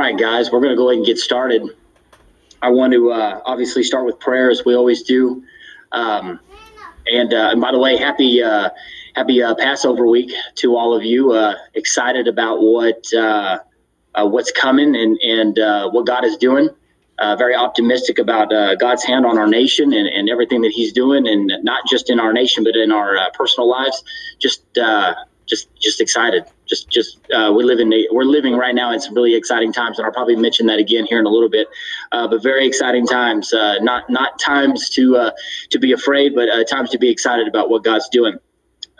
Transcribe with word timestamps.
right, 0.00 0.18
guys, 0.18 0.50
we're 0.50 0.60
going 0.60 0.70
to 0.70 0.76
go 0.76 0.88
ahead 0.88 0.96
and 0.96 1.06
get 1.06 1.18
started. 1.18 1.62
I 2.62 2.70
want 2.70 2.94
to 2.94 3.12
uh, 3.12 3.42
obviously 3.44 3.82
start 3.82 4.06
with 4.06 4.18
prayer 4.18 4.50
as 4.50 4.64
we 4.64 4.74
always 4.74 5.02
do. 5.02 5.44
Um, 5.92 6.40
and, 7.06 7.34
uh, 7.34 7.50
and 7.52 7.60
by 7.60 7.70
the 7.70 7.78
way, 7.78 7.98
happy 7.98 8.42
uh, 8.42 8.70
happy 9.14 9.42
uh, 9.42 9.54
Passover 9.56 10.06
week 10.06 10.32
to 10.56 10.76
all 10.76 10.96
of 10.96 11.04
you. 11.04 11.32
Uh, 11.32 11.54
excited 11.74 12.28
about 12.28 12.62
what 12.62 13.12
uh, 13.12 13.58
what's 14.16 14.52
coming 14.52 14.96
and 14.96 15.18
and 15.20 15.92
what 15.92 16.06
God 16.06 16.24
is 16.24 16.36
doing. 16.38 16.70
very 17.18 17.54
optimistic 17.54 18.18
about 18.18 18.50
God's 18.78 19.04
hand 19.04 19.26
on 19.26 19.36
our 19.36 19.48
nation 19.48 19.92
and, 19.92 20.08
and 20.08 20.30
everything 20.30 20.62
that 20.62 20.72
He's 20.72 20.92
doing, 20.92 21.26
and 21.26 21.52
not 21.62 21.82
just 21.90 22.08
in 22.08 22.18
our 22.18 22.32
nation 22.32 22.64
but 22.64 22.74
in 22.74 22.90
our 22.90 23.18
personal 23.34 23.68
lives. 23.68 24.02
Just 24.40 24.64
just 25.46 25.68
just 25.78 26.00
excited. 26.00 26.44
Just 26.70 26.88
just 26.88 27.18
uh, 27.32 27.52
we 27.54 27.64
live 27.64 27.80
in 27.80 27.92
we're 28.12 28.22
living 28.22 28.54
right 28.54 28.74
now 28.74 28.92
in 28.92 29.00
some 29.00 29.12
really 29.12 29.34
exciting 29.34 29.72
times, 29.72 29.98
and 29.98 30.06
I'll 30.06 30.12
probably 30.12 30.36
mention 30.36 30.66
that 30.66 30.78
again 30.78 31.04
here 31.04 31.18
in 31.18 31.26
a 31.26 31.28
little 31.28 31.48
bit. 31.48 31.66
Uh, 32.12 32.28
but 32.28 32.42
very 32.44 32.64
exciting 32.64 33.08
times. 33.08 33.52
Uh, 33.52 33.80
not 33.80 34.08
not 34.08 34.38
times 34.38 34.88
to 34.90 35.16
uh, 35.16 35.30
to 35.70 35.80
be 35.80 35.90
afraid, 35.90 36.32
but 36.32 36.48
uh, 36.48 36.62
times 36.62 36.90
to 36.90 36.98
be 36.98 37.10
excited 37.10 37.48
about 37.48 37.70
what 37.70 37.82
God's 37.82 38.08
doing. 38.10 38.38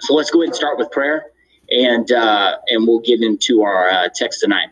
So 0.00 0.14
let's 0.14 0.30
go 0.30 0.40
ahead 0.40 0.48
and 0.48 0.56
start 0.56 0.78
with 0.78 0.90
prayer, 0.90 1.26
and 1.70 2.10
uh, 2.10 2.56
and 2.66 2.88
we'll 2.88 3.00
get 3.00 3.22
into 3.22 3.62
our 3.62 4.08
text 4.14 4.40
tonight. 4.40 4.70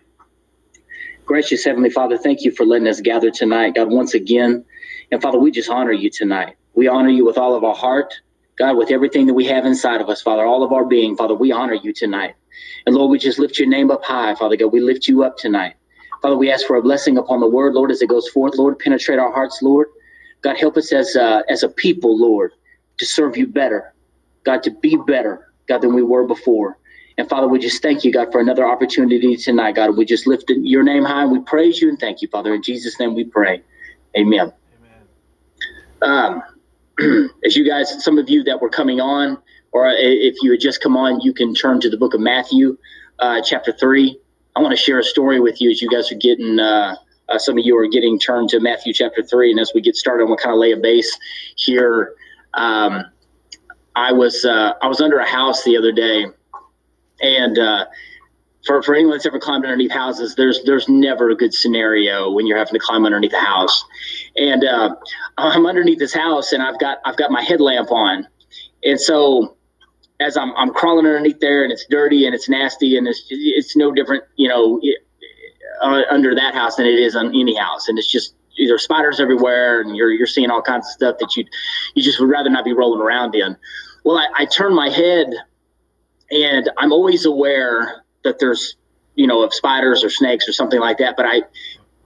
Gracious 1.25 1.65
Heavenly 1.65 1.91
Father, 1.91 2.19
thank 2.19 2.43
you 2.43 2.51
for 2.51 2.67
letting 2.67 2.89
us 2.89 3.01
gather 3.01 3.31
tonight, 3.31 3.77
God, 3.77 3.91
once 3.91 4.15
again. 4.15 4.65
And 5.13 5.23
Father, 5.23 5.39
we 5.39 5.51
just 5.51 5.71
honor 5.71 5.93
you 5.93 6.11
tonight. 6.11 6.57
We 6.75 6.89
honor 6.89 7.11
you 7.11 7.25
with 7.25 7.39
all 7.39 7.55
of 7.55 7.63
our 7.63 7.75
heart. 7.77 8.15
God, 8.57 8.77
with 8.77 8.91
everything 8.91 9.27
that 9.27 9.35
we 9.35 9.45
have 9.45 9.67
inside 9.67 10.01
of 10.01 10.09
us, 10.09 10.21
Father, 10.21 10.45
all 10.45 10.65
of 10.65 10.73
our 10.73 10.85
being, 10.85 11.17
Father, 11.17 11.35
we 11.35 11.53
honor 11.53 11.75
you 11.75 11.93
tonight. 11.93 12.35
And 12.87 12.95
Lord, 12.95 13.11
we 13.11 13.19
just 13.19 13.39
lift 13.39 13.59
your 13.59 13.69
name 13.69 13.91
up 13.91 14.05
high, 14.05 14.35
Father 14.35 14.57
God. 14.57 14.73
We 14.73 14.81
lift 14.81 15.09
you 15.09 15.23
up 15.25 15.37
tonight. 15.37 15.75
Father, 16.23 16.37
we 16.37 16.51
ask 16.51 16.67
for 16.67 16.77
a 16.77 16.83
blessing 16.83 17.17
upon 17.19 17.41
the 17.41 17.47
word, 17.47 17.75
Lord, 17.75 17.91
as 17.91 18.03
it 18.03 18.09
goes 18.09 18.29
forth. 18.29 18.57
Lord, 18.57 18.79
penetrate 18.79 19.19
our 19.19 19.33
hearts, 19.33 19.61
Lord. 19.63 19.89
God, 20.43 20.57
help 20.59 20.77
us 20.77 20.93
as 20.93 21.17
uh, 21.17 21.43
as 21.49 21.63
a 21.63 21.69
people, 21.69 22.19
Lord, 22.19 22.53
to 22.99 23.07
serve 23.07 23.37
you 23.37 23.47
better. 23.47 23.95
God, 24.45 24.63
to 24.65 24.71
be 24.71 24.97
better, 25.07 25.53
God, 25.69 25.83
than 25.83 25.95
we 25.95 26.03
were 26.03 26.27
before. 26.27 26.79
And 27.19 27.29
Father, 27.29 27.49
we 27.49 27.59
just 27.59 27.83
thank 27.83 28.05
you, 28.05 28.13
God, 28.13 28.31
for 28.31 28.41
another 28.41 28.67
opportunity 28.67 29.37
tonight, 29.37 29.75
God. 29.75 29.97
We 29.97 30.05
just 30.05 30.27
lift 30.29 30.45
your 30.49 30.85
name 30.85 31.05
high 31.05 31.23
and 31.23 31.33
we 31.33 31.41
praise 31.41 31.83
you 31.83 31.89
and 31.89 31.99
thank 31.99 32.23
you, 32.23 32.29
Father. 32.29 32.55
In 32.55 32.63
Jesus' 32.63 32.99
name 33.01 33.15
we 33.15 33.25
pray. 33.25 33.63
Amen. 34.17 34.53
Amen. 36.01 36.43
Um, 37.01 37.31
as 37.45 37.57
you 37.57 37.69
guys, 37.69 38.05
some 38.05 38.19
of 38.19 38.31
you 38.31 38.45
that 38.45 38.63
were 38.63 38.71
coming 38.71 39.01
on, 39.01 39.37
or 39.73 39.89
if 39.91 40.37
you 40.43 40.51
had 40.53 40.61
just 40.61 40.81
come 40.81 40.97
on, 40.97 41.21
you 41.21 41.33
can 41.33 41.55
turn 41.55 41.81
to 41.81 41.91
the 41.91 41.97
book 41.97 42.15
of 42.15 42.21
Matthew, 42.21 42.77
uh, 43.19 43.41
chapter 43.43 43.73
three. 43.73 44.19
I 44.57 44.61
want 44.61 44.73
to 44.73 44.83
share 44.83 44.99
a 44.99 45.05
story 45.05 45.41
with 45.41 45.61
you 45.61 45.71
as 45.71 45.81
you 45.81 45.89
guys 45.89 46.11
are 46.11 46.17
getting, 46.17 46.59
uh, 46.59 46.97
uh, 47.29 47.39
some 47.39 47.59
of 47.59 47.65
you 47.65 47.77
are 47.77 47.87
getting 47.87 48.19
turned 48.19 48.49
to 48.51 48.61
Matthew 48.61 48.93
chapter 48.93 49.23
three. 49.23 49.51
And 49.51 49.61
as 49.61 49.73
we 49.75 49.81
get 49.81 49.95
started, 49.97 50.25
I 50.25 50.27
want 50.27 50.41
to 50.41 50.45
kind 50.45 50.55
of 50.55 50.61
lay 50.61 50.73
a 50.73 50.77
base 50.77 51.17
here. 51.57 52.15
Um, 52.55 53.05
I 53.95 54.13
was, 54.13 54.45
uh, 54.45 54.73
I 54.81 54.87
was 54.89 55.01
under 55.01 55.19
a 55.19 55.27
house 55.27 55.65
the 55.65 55.77
other 55.77 55.93
day 55.93 56.27
and, 57.21 57.59
uh, 57.59 57.87
for, 58.67 58.83
for 58.83 58.95
anyone 58.95 59.13
that's 59.13 59.27
ever 59.27 59.39
climbed 59.39 59.65
underneath 59.65 59.93
houses, 59.93 60.35
there's 60.35 60.63
there's 60.65 60.89
never 60.89 61.31
a 61.31 61.35
good 61.35 61.55
scenario 61.55 62.31
when 62.31 62.47
you're 62.47 62.59
having 62.59 62.75
to 62.75 62.79
climb 62.79 63.07
underneath 63.07 63.33
a 63.33 63.41
house. 63.41 63.85
And 64.37 64.65
uh, 64.65 64.95
I'm 65.39 65.67
underneath 65.67 65.99
this 65.99 66.15
house, 66.15 66.53
and 66.53 66.63
I've 66.63 66.79
got 66.79 66.99
I've 67.05 67.17
got 67.17 67.31
my 67.31 67.43
headlamp 67.43 67.91
on, 67.91 68.29
and 68.85 69.01
so 69.01 69.57
as 70.21 70.37
I'm 70.37 70.55
I'm 70.57 70.73
crawling 70.73 71.07
underneath 71.07 71.41
there, 71.41 71.63
and 71.63 71.73
it's 71.73 71.87
dirty 71.89 72.27
and 72.27 72.35
it's 72.35 72.49
nasty, 72.49 72.97
and 72.97 73.07
it's 73.07 73.25
it's 73.31 73.77
no 73.77 73.93
different, 73.93 74.25
you 74.37 74.49
know, 74.49 74.81
it, 74.83 74.99
uh, 75.83 76.03
under 76.11 76.35
that 76.35 76.55
house 76.55 76.77
than 76.77 76.87
it 76.87 76.99
is 76.99 77.15
on 77.15 77.29
any 77.29 77.55
house, 77.55 77.89
and 77.89 77.99
it's 77.99 78.11
just 78.11 78.35
there's 78.57 78.83
spiders 78.83 79.21
everywhere, 79.21 79.81
and 79.81 79.97
you're 79.97 80.11
you're 80.11 80.27
seeing 80.27 80.51
all 80.51 80.63
kinds 80.63 80.87
of 80.87 80.93
stuff 80.93 81.17
that 81.21 81.37
you 81.37 81.45
you 81.95 82.03
just 82.03 82.19
would 82.21 82.29
rather 82.29 82.51
not 82.51 82.65
be 82.65 82.73
rolling 82.73 83.01
around 83.01 83.35
in. 83.35 83.57
Well, 84.05 84.19
I, 84.19 84.43
I 84.43 84.45
turn 84.47 84.75
my 84.75 84.89
head, 84.89 85.29
and 86.31 86.71
I'm 86.79 86.93
always 86.93 87.25
aware 87.25 88.05
that 88.25 88.39
there's 88.39 88.77
you 89.19 89.27
know 89.27 89.43
of 89.43 89.53
spiders 89.53 90.05
or 90.05 90.11
snakes 90.11 90.49
or 90.49 90.53
something 90.53 90.79
like 90.81 90.99
that 90.99 91.17
but 91.17 91.27
i 91.27 91.43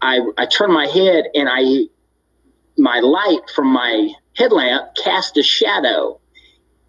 i 0.01 0.19
i 0.39 0.47
turn 0.47 0.73
my 0.73 0.87
head 0.87 1.25
and 1.35 1.49
i 1.49 1.85
my 2.79 3.01
light 3.01 3.51
from 3.55 3.69
my 3.69 4.09
headlamp 4.35 4.95
cast 4.97 5.37
a 5.37 5.43
shadow 5.43 6.19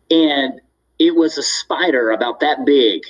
and 0.09 0.61
it 0.99 1.15
was 1.15 1.37
a 1.37 1.43
spider 1.43 2.11
about 2.11 2.39
that 2.39 2.65
big 2.65 3.01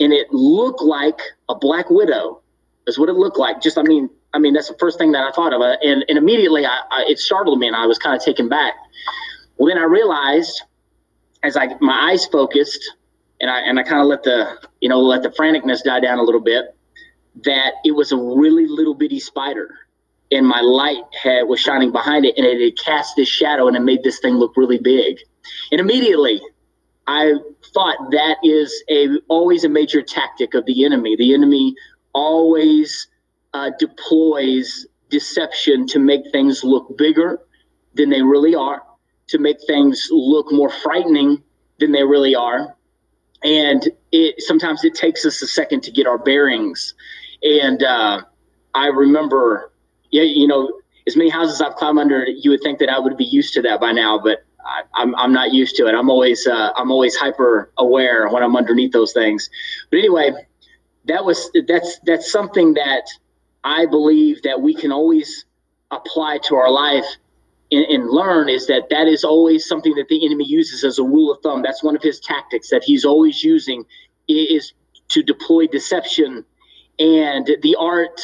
and 0.00 0.12
it 0.12 0.30
looked 0.30 0.82
like 0.82 1.18
a 1.48 1.54
black 1.54 1.90
widow 1.90 2.40
is 2.86 2.98
what 2.98 3.08
it 3.08 3.14
looked 3.14 3.38
like 3.38 3.60
just 3.60 3.78
i 3.78 3.82
mean 3.82 4.08
i 4.34 4.38
mean 4.38 4.54
that's 4.54 4.68
the 4.68 4.76
first 4.78 4.98
thing 4.98 5.12
that 5.12 5.22
i 5.22 5.32
thought 5.32 5.52
of 5.52 5.60
uh, 5.60 5.76
and, 5.82 6.04
and 6.08 6.18
immediately 6.18 6.66
I, 6.66 6.80
I 6.90 7.04
it 7.08 7.18
startled 7.18 7.58
me 7.58 7.66
and 7.66 7.76
i 7.76 7.86
was 7.86 7.98
kind 7.98 8.16
of 8.16 8.24
taken 8.24 8.48
back 8.48 8.74
well 9.56 9.68
then 9.68 9.78
i 9.78 9.86
realized 9.86 10.62
as 11.42 11.56
i 11.56 11.68
my 11.80 12.10
eyes 12.10 12.26
focused 12.26 12.96
and 13.40 13.50
I 13.50 13.60
and 13.60 13.78
I 13.78 13.82
kind 13.82 14.00
of 14.00 14.06
let 14.06 14.22
the 14.22 14.58
you 14.80 14.88
know 14.88 15.00
let 15.00 15.22
the 15.22 15.30
franticness 15.30 15.82
die 15.82 16.00
down 16.00 16.18
a 16.18 16.22
little 16.22 16.40
bit. 16.40 16.74
That 17.44 17.74
it 17.84 17.92
was 17.92 18.12
a 18.12 18.16
really 18.16 18.66
little 18.66 18.94
bitty 18.94 19.20
spider, 19.20 19.68
and 20.30 20.46
my 20.46 20.60
light 20.60 21.02
had 21.22 21.42
was 21.42 21.60
shining 21.60 21.92
behind 21.92 22.24
it, 22.24 22.34
and 22.36 22.46
it 22.46 22.60
had 22.60 22.78
cast 22.78 23.14
this 23.16 23.28
shadow, 23.28 23.68
and 23.68 23.76
it 23.76 23.80
made 23.80 24.02
this 24.02 24.20
thing 24.20 24.34
look 24.34 24.56
really 24.56 24.78
big. 24.78 25.18
And 25.70 25.80
immediately, 25.80 26.40
I 27.06 27.34
thought 27.72 28.10
that 28.10 28.36
is 28.42 28.82
a 28.90 29.08
always 29.28 29.64
a 29.64 29.68
major 29.68 30.02
tactic 30.02 30.54
of 30.54 30.66
the 30.66 30.84
enemy. 30.84 31.16
The 31.16 31.34
enemy 31.34 31.74
always 32.12 33.08
uh, 33.54 33.70
deploys 33.78 34.86
deception 35.08 35.86
to 35.88 35.98
make 35.98 36.22
things 36.32 36.64
look 36.64 36.96
bigger 36.98 37.40
than 37.94 38.10
they 38.10 38.22
really 38.22 38.54
are, 38.54 38.82
to 39.28 39.38
make 39.38 39.58
things 39.66 40.08
look 40.10 40.52
more 40.52 40.70
frightening 40.70 41.42
than 41.78 41.92
they 41.92 42.02
really 42.02 42.34
are, 42.34 42.76
and 43.44 43.88
it 44.10 44.42
sometimes 44.42 44.84
it 44.84 44.94
takes 44.94 45.24
us 45.24 45.42
a 45.42 45.46
second 45.46 45.82
to 45.82 45.92
get 45.92 46.06
our 46.06 46.18
bearings. 46.18 46.94
And 47.42 47.82
uh, 47.82 48.22
I 48.74 48.86
remember, 48.86 49.70
yeah, 50.10 50.22
you 50.22 50.46
know, 50.46 50.80
as 51.06 51.16
many 51.16 51.30
houses 51.30 51.60
I've 51.60 51.76
climbed 51.76 51.98
under, 51.98 52.26
you 52.26 52.50
would 52.50 52.62
think 52.62 52.80
that 52.80 52.88
I 52.88 52.98
would 52.98 53.16
be 53.16 53.24
used 53.24 53.54
to 53.54 53.62
that 53.62 53.80
by 53.80 53.92
now, 53.92 54.18
but 54.18 54.44
I, 54.66 55.02
am 55.02 55.14
I'm, 55.14 55.16
I'm 55.16 55.32
not 55.32 55.52
used 55.52 55.76
to 55.76 55.86
it. 55.86 55.94
I'm 55.94 56.10
always 56.10 56.46
uh, 56.46 56.70
I'm 56.76 56.90
always 56.90 57.16
hyper 57.16 57.70
aware 57.78 58.28
when 58.28 58.42
I'm 58.42 58.56
underneath 58.56 58.92
those 58.92 59.12
things. 59.12 59.48
But 59.90 59.98
anyway, 59.98 60.32
that 61.06 61.24
was 61.24 61.50
that's 61.66 61.98
that's 62.04 62.30
something 62.30 62.74
that 62.74 63.04
I 63.64 63.86
believe 63.86 64.42
that 64.42 64.60
we 64.60 64.74
can 64.74 64.92
always 64.92 65.44
apply 65.90 66.38
to 66.44 66.56
our 66.56 66.70
life 66.70 67.04
and, 67.70 67.84
and, 67.86 68.10
learn 68.10 68.48
is 68.48 68.66
that 68.68 68.88
that 68.90 69.08
is 69.08 69.24
always 69.24 69.66
something 69.66 69.94
that 69.94 70.08
the 70.08 70.24
enemy 70.24 70.44
uses 70.44 70.84
as 70.84 70.98
a 70.98 71.02
rule 71.02 71.32
of 71.32 71.40
thumb. 71.42 71.62
That's 71.62 71.82
one 71.82 71.96
of 71.96 72.02
his 72.02 72.20
tactics 72.20 72.70
that 72.70 72.84
he's 72.84 73.04
always 73.04 73.42
using 73.42 73.84
is 74.28 74.72
to 75.08 75.22
deploy 75.22 75.66
deception 75.66 76.44
and 76.98 77.48
the 77.62 77.76
art 77.78 78.20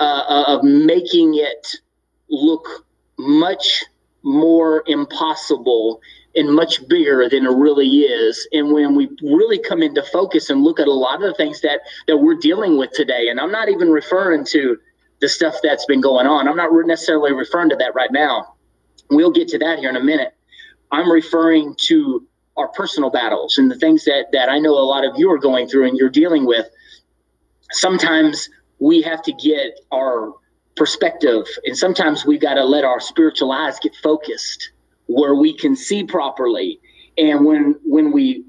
uh, 0.00 0.44
of 0.46 0.64
making 0.64 1.34
it 1.34 1.76
look 2.28 2.86
much 3.18 3.84
more 4.24 4.82
impossible 4.86 6.00
and 6.34 6.52
much 6.52 6.86
bigger 6.88 7.28
than 7.28 7.46
it 7.46 7.50
really 7.50 8.00
is. 8.00 8.48
And 8.52 8.72
when 8.72 8.96
we 8.96 9.08
really 9.22 9.58
come 9.58 9.82
into 9.82 10.02
focus 10.02 10.50
and 10.50 10.64
look 10.64 10.80
at 10.80 10.88
a 10.88 10.92
lot 10.92 11.22
of 11.22 11.28
the 11.28 11.34
things 11.34 11.60
that 11.60 11.82
that 12.08 12.16
we're 12.16 12.36
dealing 12.36 12.78
with 12.78 12.90
today, 12.92 13.28
and 13.28 13.38
I'm 13.38 13.52
not 13.52 13.68
even 13.68 13.90
referring 13.90 14.44
to 14.46 14.78
the 15.20 15.28
stuff 15.28 15.56
that's 15.62 15.86
been 15.86 16.00
going 16.00 16.26
on. 16.26 16.48
I'm 16.48 16.56
not 16.56 16.70
necessarily 16.86 17.32
referring 17.32 17.70
to 17.70 17.76
that 17.76 17.94
right 17.94 18.10
now 18.10 18.54
We'll 19.10 19.30
get 19.32 19.48
to 19.48 19.58
that 19.58 19.78
here 19.78 19.90
in 19.90 19.96
a 19.96 20.02
minute. 20.02 20.34
I'm 20.90 21.10
referring 21.10 21.74
to 21.86 22.26
our 22.56 22.68
personal 22.68 23.10
battles 23.10 23.58
and 23.58 23.70
the 23.70 23.76
things 23.78 24.04
that 24.04 24.26
that 24.32 24.48
I 24.48 24.58
know 24.58 24.72
a 24.72 24.86
lot 24.86 25.04
of 25.04 25.14
you 25.16 25.30
are 25.32 25.38
going 25.38 25.68
through 25.68 25.88
and 25.88 25.96
you're 25.96 26.10
dealing 26.10 26.46
with. 26.46 26.66
Sometimes 27.72 28.48
we 28.78 29.02
have 29.02 29.22
to 29.22 29.32
get 29.32 29.80
our 29.92 30.32
perspective 30.76 31.46
and 31.64 31.76
sometimes 31.76 32.24
we 32.26 32.38
got 32.38 32.54
to 32.54 32.64
let 32.64 32.84
our 32.84 33.00
spiritual 33.00 33.52
eyes 33.52 33.78
get 33.80 33.94
focused 33.96 34.70
where 35.06 35.34
we 35.34 35.56
can 35.56 35.76
see 35.76 36.04
properly 36.04 36.80
and 37.16 37.44
when 37.44 37.76
when 37.84 38.12
we 38.12 38.44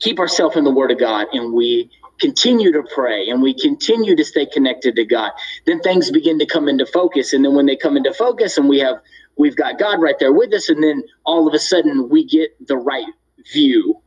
keep 0.00 0.18
ourselves 0.18 0.56
in 0.56 0.64
the 0.64 0.70
word 0.70 0.90
of 0.90 0.98
God 0.98 1.28
and 1.32 1.52
we 1.52 1.90
continue 2.20 2.72
to 2.72 2.82
pray 2.94 3.28
and 3.28 3.42
we 3.42 3.54
continue 3.54 4.14
to 4.16 4.24
stay 4.24 4.46
connected 4.46 4.96
to 4.96 5.04
God, 5.04 5.32
then 5.66 5.80
things 5.80 6.10
begin 6.10 6.38
to 6.38 6.46
come 6.46 6.68
into 6.68 6.86
focus. 6.86 7.32
And 7.32 7.44
then 7.44 7.54
when 7.54 7.66
they 7.66 7.76
come 7.76 7.96
into 7.96 8.12
focus 8.12 8.56
and 8.56 8.68
we 8.68 8.78
have 8.80 8.96
we've 9.36 9.56
got 9.56 9.78
God 9.78 10.00
right 10.00 10.16
there 10.18 10.32
with 10.32 10.52
us, 10.52 10.68
and 10.68 10.82
then 10.82 11.02
all 11.24 11.48
of 11.48 11.54
a 11.54 11.58
sudden 11.58 12.08
we 12.08 12.24
get 12.24 12.50
the 12.66 12.76
right 12.76 13.06
view. 13.52 14.00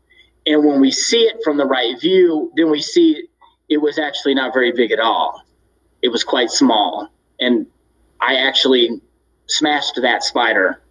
And 0.45 0.63
when 0.63 0.79
we 0.79 0.91
see 0.91 1.23
it 1.23 1.37
from 1.43 1.57
the 1.57 1.65
right 1.65 1.99
view, 1.99 2.51
then 2.55 2.69
we 2.69 2.81
see 2.81 3.27
it 3.69 3.77
was 3.77 3.99
actually 3.99 4.35
not 4.35 4.53
very 4.53 4.71
big 4.71 4.91
at 4.91 4.99
all. 4.99 5.41
It 6.01 6.09
was 6.09 6.23
quite 6.23 6.49
small. 6.49 7.09
And 7.39 7.67
I 8.19 8.35
actually 8.35 9.01
smashed 9.47 9.99
that 10.01 10.23
spider 10.23 10.81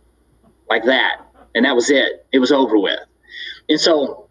like 0.68 0.84
that. 0.84 1.20
And 1.54 1.64
that 1.64 1.74
was 1.74 1.90
it. 1.90 2.26
It 2.32 2.38
was 2.38 2.52
over 2.52 2.78
with. 2.78 3.00
And 3.68 3.80
so 3.80 4.28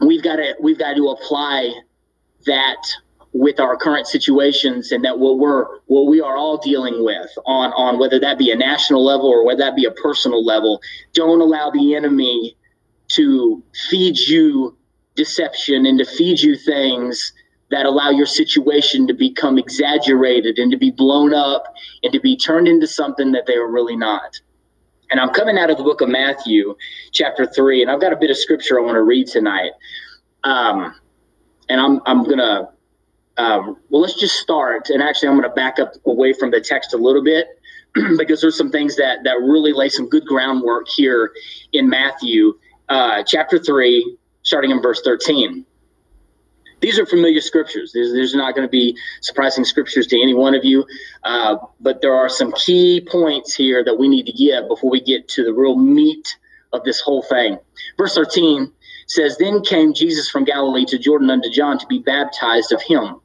we've 0.00 0.22
got 0.22 0.36
to 0.36 0.54
we've 0.60 0.78
got 0.78 0.94
to 0.94 1.08
apply 1.08 1.72
that 2.46 2.82
with 3.32 3.60
our 3.60 3.76
current 3.76 4.06
situations 4.06 4.92
and 4.92 5.04
that 5.04 5.18
what 5.18 5.38
we're 5.38 5.66
what 5.86 6.06
we 6.06 6.20
are 6.20 6.36
all 6.36 6.58
dealing 6.58 7.04
with 7.04 7.28
on 7.44 7.72
on 7.72 7.98
whether 7.98 8.18
that 8.18 8.38
be 8.38 8.50
a 8.50 8.56
national 8.56 9.04
level 9.04 9.28
or 9.28 9.44
whether 9.44 9.58
that 9.58 9.76
be 9.76 9.84
a 9.84 9.90
personal 9.90 10.44
level 10.44 10.80
don't 11.12 11.40
allow 11.40 11.70
the 11.70 11.94
enemy 11.94 12.56
to 13.08 13.62
feed 13.90 14.18
you 14.18 14.76
deception 15.16 15.86
and 15.86 15.98
to 15.98 16.04
feed 16.04 16.40
you 16.40 16.56
things 16.56 17.32
that 17.70 17.86
allow 17.86 18.10
your 18.10 18.26
situation 18.26 19.06
to 19.08 19.14
become 19.14 19.58
exaggerated 19.58 20.58
and 20.58 20.70
to 20.70 20.78
be 20.78 20.90
blown 20.90 21.34
up 21.34 21.64
and 22.02 22.12
to 22.12 22.20
be 22.20 22.36
turned 22.36 22.68
into 22.68 22.86
something 22.86 23.32
that 23.32 23.46
they 23.46 23.54
are 23.54 23.68
really 23.68 23.96
not. 23.96 24.40
And 25.10 25.20
I'm 25.20 25.30
coming 25.30 25.58
out 25.58 25.70
of 25.70 25.76
the 25.76 25.84
book 25.84 26.00
of 26.00 26.08
Matthew, 26.08 26.76
chapter 27.12 27.46
three, 27.46 27.82
and 27.82 27.90
I've 27.90 28.00
got 28.00 28.12
a 28.12 28.16
bit 28.16 28.30
of 28.30 28.36
scripture 28.36 28.78
I 28.78 28.82
want 28.82 28.96
to 28.96 29.02
read 29.02 29.26
tonight. 29.26 29.72
Um, 30.44 30.94
and 31.68 31.80
I'm 31.80 32.00
I'm 32.06 32.24
gonna 32.24 32.70
um, 33.36 33.76
well, 33.90 34.02
let's 34.02 34.18
just 34.18 34.36
start. 34.36 34.88
And 34.90 35.02
actually, 35.02 35.28
I'm 35.28 35.36
going 35.36 35.48
to 35.48 35.54
back 35.54 35.78
up 35.78 35.92
away 36.06 36.32
from 36.32 36.50
the 36.50 36.60
text 36.60 36.94
a 36.94 36.96
little 36.96 37.22
bit 37.22 37.48
because 38.18 38.40
there's 38.40 38.56
some 38.56 38.70
things 38.70 38.96
that 38.96 39.18
that 39.24 39.34
really 39.42 39.72
lay 39.72 39.88
some 39.88 40.08
good 40.08 40.24
groundwork 40.24 40.88
here 40.88 41.32
in 41.72 41.88
Matthew 41.88 42.58
uh, 42.88 43.22
chapter 43.24 43.58
three, 43.58 44.16
starting 44.42 44.70
in 44.70 44.80
verse 44.80 45.02
13. 45.02 45.64
These 46.86 47.00
are 47.00 47.06
familiar 47.06 47.40
scriptures. 47.40 47.90
There's, 47.92 48.32
not 48.36 48.54
going 48.54 48.64
to 48.64 48.70
be 48.70 48.96
surprising 49.20 49.64
scriptures 49.64 50.06
to 50.06 50.22
any 50.22 50.34
one 50.34 50.54
of 50.54 50.64
you, 50.64 50.86
uh, 51.24 51.56
but 51.80 52.00
there 52.00 52.14
are 52.14 52.28
some 52.28 52.52
key 52.52 53.04
points 53.04 53.56
here 53.56 53.82
that 53.82 53.96
we 53.96 54.06
need 54.06 54.26
to 54.26 54.32
get 54.32 54.68
before 54.68 54.88
we 54.88 55.00
get 55.00 55.26
to 55.30 55.42
the 55.42 55.52
real 55.52 55.76
meat 55.76 56.38
of 56.72 56.84
this 56.84 57.00
whole 57.00 57.22
thing. 57.22 57.58
Verse 57.98 58.14
13 58.14 58.70
says, 59.08 59.36
Then 59.36 59.62
came 59.62 59.94
Jesus 59.94 60.30
from 60.30 60.44
Galilee 60.44 60.84
to 60.84 60.96
Jordan 60.96 61.28
unto 61.28 61.50
John 61.50 61.76
to 61.76 61.86
be 61.88 61.98
baptized 61.98 62.70
of 62.70 62.80
him. 62.80 63.20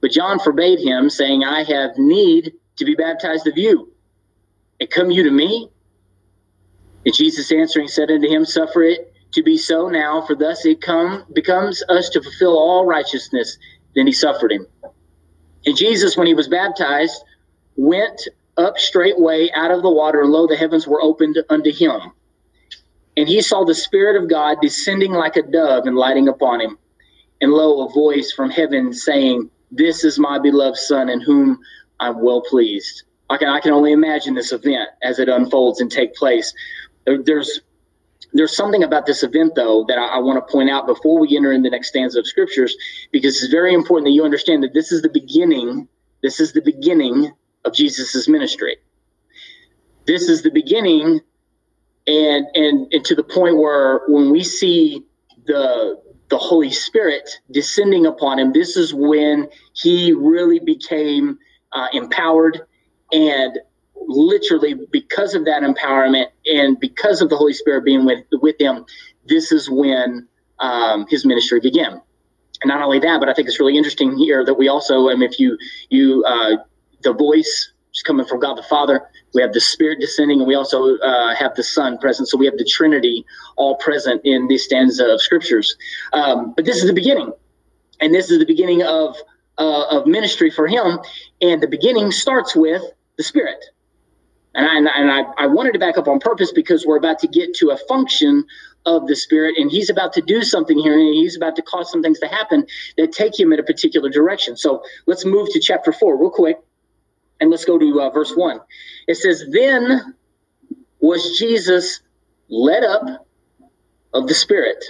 But 0.00 0.12
John 0.12 0.38
forbade 0.38 0.78
him, 0.78 1.10
saying, 1.10 1.44
I 1.44 1.64
have 1.64 1.98
need 1.98 2.54
to 2.78 2.86
be 2.86 2.94
baptized 2.94 3.46
of 3.46 3.58
you. 3.58 3.92
And 4.80 4.88
come 4.88 5.10
you 5.10 5.24
to 5.24 5.30
me? 5.30 5.68
And 7.04 7.14
Jesus 7.14 7.52
answering 7.52 7.88
said 7.88 8.10
unto 8.10 8.26
him, 8.26 8.46
Suffer 8.46 8.82
it 8.84 9.11
to 9.32 9.42
be 9.42 9.56
so 9.56 9.88
now, 9.88 10.22
for 10.26 10.34
thus 10.34 10.64
it 10.66 10.80
come 10.80 11.24
becomes 11.32 11.82
us 11.88 12.10
to 12.10 12.22
fulfill 12.22 12.58
all 12.58 12.86
righteousness. 12.86 13.58
Then 13.94 14.06
he 14.06 14.12
suffered 14.12 14.52
him. 14.52 14.66
And 15.66 15.76
Jesus, 15.76 16.16
when 16.16 16.26
he 16.26 16.34
was 16.34 16.48
baptized, 16.48 17.22
went 17.76 18.28
up 18.56 18.78
straightway 18.78 19.50
out 19.54 19.70
of 19.70 19.82
the 19.82 19.90
water, 19.90 20.22
and 20.22 20.30
lo, 20.30 20.46
the 20.46 20.56
heavens 20.56 20.86
were 20.86 21.02
opened 21.02 21.38
unto 21.48 21.72
him. 21.72 22.00
And 23.16 23.28
he 23.28 23.42
saw 23.42 23.64
the 23.64 23.74
Spirit 23.74 24.20
of 24.22 24.28
God 24.28 24.58
descending 24.60 25.12
like 25.12 25.36
a 25.36 25.42
dove 25.42 25.86
and 25.86 25.96
lighting 25.96 26.28
upon 26.28 26.60
him. 26.60 26.78
And 27.40 27.52
lo, 27.52 27.86
a 27.86 27.92
voice 27.92 28.32
from 28.32 28.50
heaven 28.50 28.92
saying, 28.92 29.50
This 29.70 30.04
is 30.04 30.18
my 30.18 30.38
beloved 30.38 30.78
Son, 30.78 31.08
in 31.08 31.20
whom 31.20 31.58
I'm 32.00 32.22
well 32.22 32.42
pleased. 32.42 33.04
I 33.30 33.38
can, 33.38 33.48
I 33.48 33.60
can 33.60 33.72
only 33.72 33.92
imagine 33.92 34.34
this 34.34 34.52
event 34.52 34.88
as 35.02 35.18
it 35.18 35.28
unfolds 35.28 35.80
and 35.80 35.90
take 35.90 36.14
place. 36.14 36.54
There's 37.06 37.60
there's 38.32 38.56
something 38.56 38.82
about 38.82 39.06
this 39.06 39.22
event 39.22 39.54
though 39.54 39.84
that 39.88 39.98
I, 39.98 40.16
I 40.16 40.18
want 40.18 40.46
to 40.46 40.52
point 40.52 40.70
out 40.70 40.86
before 40.86 41.20
we 41.20 41.36
enter 41.36 41.52
in 41.52 41.62
the 41.62 41.70
next 41.70 41.88
stanza 41.88 42.20
of 42.20 42.26
scriptures 42.26 42.76
because 43.10 43.42
it's 43.42 43.52
very 43.52 43.74
important 43.74 44.06
that 44.06 44.12
you 44.12 44.24
understand 44.24 44.62
that 44.62 44.74
this 44.74 44.92
is 44.92 45.02
the 45.02 45.10
beginning 45.10 45.88
this 46.22 46.40
is 46.40 46.52
the 46.52 46.62
beginning 46.62 47.32
of 47.64 47.74
jesus's 47.74 48.28
ministry. 48.28 48.76
This 50.06 50.28
is 50.28 50.42
the 50.42 50.50
beginning 50.50 51.20
and 52.06 52.46
and 52.54 52.92
and 52.92 53.04
to 53.04 53.14
the 53.14 53.22
point 53.22 53.56
where 53.56 54.00
when 54.08 54.30
we 54.30 54.42
see 54.42 55.04
the 55.46 56.00
the 56.28 56.38
holy 56.38 56.70
spirit 56.70 57.28
descending 57.50 58.06
upon 58.06 58.38
him 58.38 58.52
this 58.52 58.76
is 58.76 58.92
when 58.92 59.48
he 59.74 60.12
really 60.12 60.58
became 60.58 61.38
uh, 61.72 61.86
empowered 61.92 62.62
and 63.12 63.58
literally 64.08 64.74
because 64.90 65.34
of 65.34 65.44
that 65.44 65.62
empowerment 65.62 66.26
and 66.46 66.78
because 66.80 67.22
of 67.22 67.28
the 67.28 67.36
Holy 67.36 67.52
Spirit 67.52 67.84
being 67.84 68.04
with 68.04 68.24
with 68.32 68.60
him, 68.60 68.84
this 69.26 69.52
is 69.52 69.68
when 69.70 70.28
um, 70.58 71.06
his 71.08 71.24
ministry 71.24 71.60
began. 71.60 72.00
And 72.62 72.68
not 72.68 72.80
only 72.80 73.00
that, 73.00 73.18
but 73.18 73.28
I 73.28 73.34
think 73.34 73.48
it's 73.48 73.58
really 73.58 73.76
interesting 73.76 74.16
here 74.16 74.44
that 74.44 74.54
we 74.54 74.68
also, 74.68 75.08
I 75.08 75.14
mean, 75.14 75.28
if 75.30 75.38
you 75.38 75.58
you 75.90 76.24
uh, 76.24 76.56
the 77.02 77.12
voice 77.12 77.72
is 77.92 78.02
coming 78.02 78.24
from 78.24 78.40
God 78.40 78.56
the 78.56 78.62
Father, 78.62 79.02
we 79.34 79.42
have 79.42 79.52
the 79.52 79.60
Spirit 79.60 80.00
descending, 80.00 80.38
and 80.38 80.46
we 80.46 80.54
also 80.54 80.96
uh, 80.98 81.34
have 81.34 81.54
the 81.56 81.64
Son 81.64 81.98
present. 81.98 82.28
So 82.28 82.38
we 82.38 82.46
have 82.46 82.56
the 82.56 82.64
Trinity 82.64 83.24
all 83.56 83.76
present 83.76 84.20
in 84.24 84.48
this 84.48 84.64
stanza 84.64 85.06
of 85.06 85.20
scriptures. 85.20 85.76
Um, 86.12 86.52
but 86.54 86.64
this 86.64 86.76
is 86.76 86.86
the 86.86 86.92
beginning, 86.92 87.32
and 88.00 88.14
this 88.14 88.30
is 88.30 88.38
the 88.38 88.46
beginning 88.46 88.82
of 88.82 89.16
uh, 89.58 89.84
of 89.88 90.06
ministry 90.06 90.50
for 90.50 90.68
him. 90.68 90.98
And 91.40 91.60
the 91.60 91.68
beginning 91.68 92.12
starts 92.12 92.54
with 92.54 92.82
the 93.16 93.24
Spirit. 93.24 93.64
And 94.54 94.88
I, 94.88 94.92
and 95.00 95.10
I, 95.10 95.44
I 95.44 95.46
wanted 95.46 95.72
to 95.72 95.78
back 95.78 95.96
up 95.96 96.08
on 96.08 96.18
purpose 96.18 96.52
because 96.52 96.84
we're 96.86 96.98
about 96.98 97.20
to 97.20 97.28
get 97.28 97.54
to 97.56 97.70
a 97.70 97.76
function 97.88 98.44
of 98.84 99.06
the 99.06 99.16
Spirit, 99.16 99.54
and 99.58 99.70
He's 99.70 99.90
about 99.90 100.12
to 100.14 100.20
do 100.20 100.42
something 100.42 100.78
here, 100.78 100.92
and 100.92 101.14
He's 101.14 101.36
about 101.36 101.56
to 101.56 101.62
cause 101.62 101.90
some 101.90 102.02
things 102.02 102.18
to 102.20 102.26
happen 102.26 102.66
that 102.96 103.12
take 103.12 103.38
Him 103.38 103.52
in 103.52 103.60
a 103.60 103.62
particular 103.62 104.10
direction. 104.10 104.56
So 104.56 104.82
let's 105.06 105.24
move 105.24 105.48
to 105.52 105.60
chapter 105.60 105.92
4 105.92 106.18
real 106.20 106.30
quick, 106.30 106.58
and 107.40 107.50
let's 107.50 107.64
go 107.64 107.78
to 107.78 108.00
uh, 108.00 108.10
verse 108.10 108.32
1. 108.34 108.60
It 109.06 109.16
says, 109.16 109.44
Then 109.50 110.14
was 111.00 111.38
Jesus 111.38 112.00
led 112.48 112.84
up 112.84 113.26
of 114.12 114.28
the 114.28 114.34
Spirit. 114.34 114.84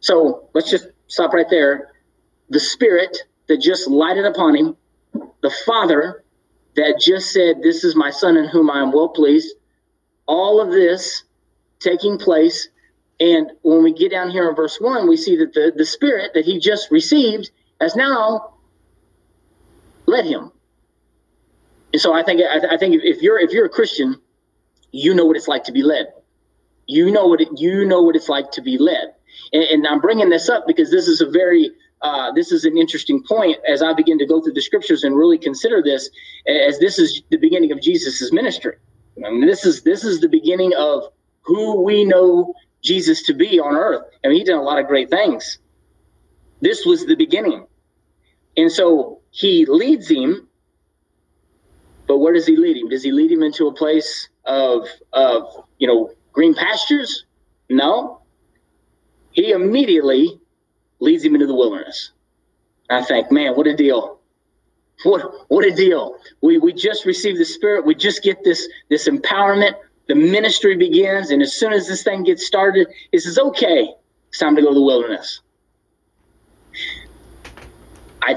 So 0.00 0.48
let's 0.54 0.70
just 0.70 0.88
stop 1.06 1.32
right 1.32 1.48
there. 1.48 1.92
The 2.50 2.60
Spirit 2.60 3.16
that 3.48 3.60
just 3.60 3.88
lighted 3.88 4.26
upon 4.26 4.56
Him, 4.56 4.76
the 5.42 5.50
Father 5.64 6.24
that 6.76 7.00
just 7.00 7.32
said, 7.32 7.62
This 7.62 7.84
is 7.84 7.96
my 7.96 8.10
son 8.10 8.36
in 8.36 8.48
whom 8.48 8.70
I 8.70 8.80
am 8.80 8.92
well 8.92 9.08
pleased. 9.08 9.54
All 10.26 10.60
of 10.60 10.70
this 10.70 11.24
taking 11.80 12.18
place. 12.18 12.68
And 13.20 13.50
when 13.62 13.82
we 13.82 13.92
get 13.92 14.10
down 14.10 14.30
here 14.30 14.48
in 14.48 14.54
verse 14.54 14.78
1, 14.80 15.08
we 15.08 15.16
see 15.16 15.36
that 15.36 15.52
the, 15.54 15.72
the 15.74 15.84
spirit 15.84 16.32
that 16.34 16.44
he 16.44 16.60
just 16.60 16.90
received 16.90 17.50
has 17.80 17.96
now 17.96 18.54
led 20.06 20.24
him. 20.24 20.52
And 21.92 22.00
so 22.00 22.12
I 22.12 22.22
think 22.22 22.40
I, 22.42 22.74
I 22.74 22.76
think 22.76 23.02
if 23.02 23.22
you're 23.22 23.38
if 23.38 23.50
you're 23.50 23.66
a 23.66 23.70
Christian, 23.70 24.20
you 24.92 25.14
know 25.14 25.24
what 25.24 25.36
it's 25.36 25.48
like 25.48 25.64
to 25.64 25.72
be 25.72 25.82
led. 25.82 26.12
You 26.86 27.10
know 27.10 27.26
what 27.26 27.40
it, 27.40 27.48
you 27.56 27.84
know 27.84 28.02
what 28.02 28.16
it's 28.16 28.28
like 28.28 28.50
to 28.52 28.62
be 28.62 28.78
led. 28.78 29.14
And, 29.52 29.62
and 29.62 29.86
I'm 29.86 30.00
bringing 30.00 30.28
this 30.28 30.48
up 30.48 30.64
because 30.66 30.90
this 30.90 31.06
is 31.06 31.20
a 31.20 31.30
very 31.30 31.72
uh, 32.00 32.32
this 32.32 32.52
is 32.52 32.64
an 32.64 32.78
interesting 32.78 33.22
point 33.22 33.58
as 33.68 33.82
I 33.82 33.92
begin 33.92 34.18
to 34.18 34.26
go 34.26 34.40
through 34.40 34.52
the 34.52 34.62
scriptures 34.62 35.02
and 35.04 35.16
really 35.16 35.38
consider 35.38 35.82
this 35.82 36.10
as 36.46 36.78
this 36.78 36.98
is 36.98 37.22
the 37.30 37.36
beginning 37.36 37.72
of 37.72 37.80
Jesus's 37.80 38.32
ministry. 38.32 38.76
I 39.24 39.30
mean, 39.30 39.46
this 39.46 39.66
is 39.66 39.82
this 39.82 40.04
is 40.04 40.20
the 40.20 40.28
beginning 40.28 40.74
of 40.74 41.04
who 41.42 41.82
we 41.82 42.04
know 42.04 42.54
Jesus 42.82 43.24
to 43.24 43.34
be 43.34 43.58
on 43.58 43.74
earth. 43.74 44.04
I 44.24 44.28
mean, 44.28 44.38
he 44.38 44.44
did 44.44 44.54
a 44.54 44.60
lot 44.60 44.78
of 44.78 44.86
great 44.86 45.10
things. 45.10 45.58
This 46.60 46.84
was 46.86 47.06
the 47.06 47.16
beginning. 47.16 47.66
And 48.56 48.70
so 48.70 49.20
he 49.30 49.66
leads 49.66 50.08
him, 50.08 50.48
but 52.06 52.18
where 52.18 52.32
does 52.32 52.46
he 52.46 52.56
lead 52.56 52.76
him? 52.76 52.88
Does 52.88 53.02
he 53.02 53.12
lead 53.12 53.30
him 53.30 53.42
into 53.42 53.66
a 53.66 53.72
place 53.72 54.28
of 54.44 54.88
of 55.12 55.64
you 55.78 55.88
know 55.88 56.12
green 56.32 56.54
pastures? 56.54 57.24
No. 57.68 58.22
He 59.32 59.50
immediately 59.50 60.40
leads 61.00 61.24
him 61.24 61.34
into 61.34 61.46
the 61.46 61.54
wilderness. 61.54 62.12
I 62.90 63.02
think, 63.04 63.32
man, 63.32 63.54
what 63.54 63.66
a 63.66 63.76
deal. 63.76 64.20
What 65.04 65.22
what 65.48 65.66
a 65.66 65.72
deal. 65.72 66.16
We 66.42 66.58
we 66.58 66.72
just 66.74 67.06
received 67.06 67.40
the 67.40 67.46
spirit. 67.46 67.86
We 67.86 67.94
just 67.94 68.22
get 68.22 68.44
this 68.44 68.68
this 68.90 69.08
empowerment. 69.08 69.74
The 70.08 70.16
ministry 70.16 70.76
begins, 70.76 71.30
and 71.30 71.42
as 71.42 71.56
soon 71.58 71.72
as 71.72 71.88
this 71.88 72.02
thing 72.04 72.24
gets 72.24 72.46
started, 72.46 72.88
it 73.12 73.20
says, 73.20 73.38
okay, 73.38 73.88
it's 74.30 74.38
time 74.40 74.56
to 74.56 74.62
go 74.62 74.68
to 74.70 74.74
the 74.74 74.82
wilderness. 74.82 75.42
I 78.22 78.36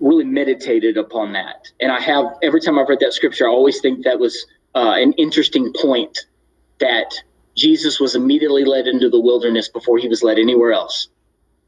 really 0.00 0.24
meditated 0.24 0.98
upon 0.98 1.34
that. 1.34 1.56
And 1.80 1.92
I 1.92 2.00
have 2.00 2.26
every 2.42 2.60
time 2.60 2.78
I've 2.78 2.88
read 2.88 3.00
that 3.00 3.14
scripture, 3.14 3.46
I 3.46 3.50
always 3.50 3.80
think 3.80 4.04
that 4.04 4.20
was 4.20 4.46
uh, 4.74 4.94
an 4.96 5.14
interesting 5.14 5.72
point 5.80 6.18
that 6.80 7.14
Jesus 7.56 8.00
was 8.00 8.14
immediately 8.16 8.64
led 8.64 8.86
into 8.88 9.10
the 9.10 9.20
wilderness 9.20 9.70
before 9.70 9.98
he 9.98 10.08
was 10.08 10.22
led 10.22 10.38
anywhere 10.38 10.72
else 10.72 11.08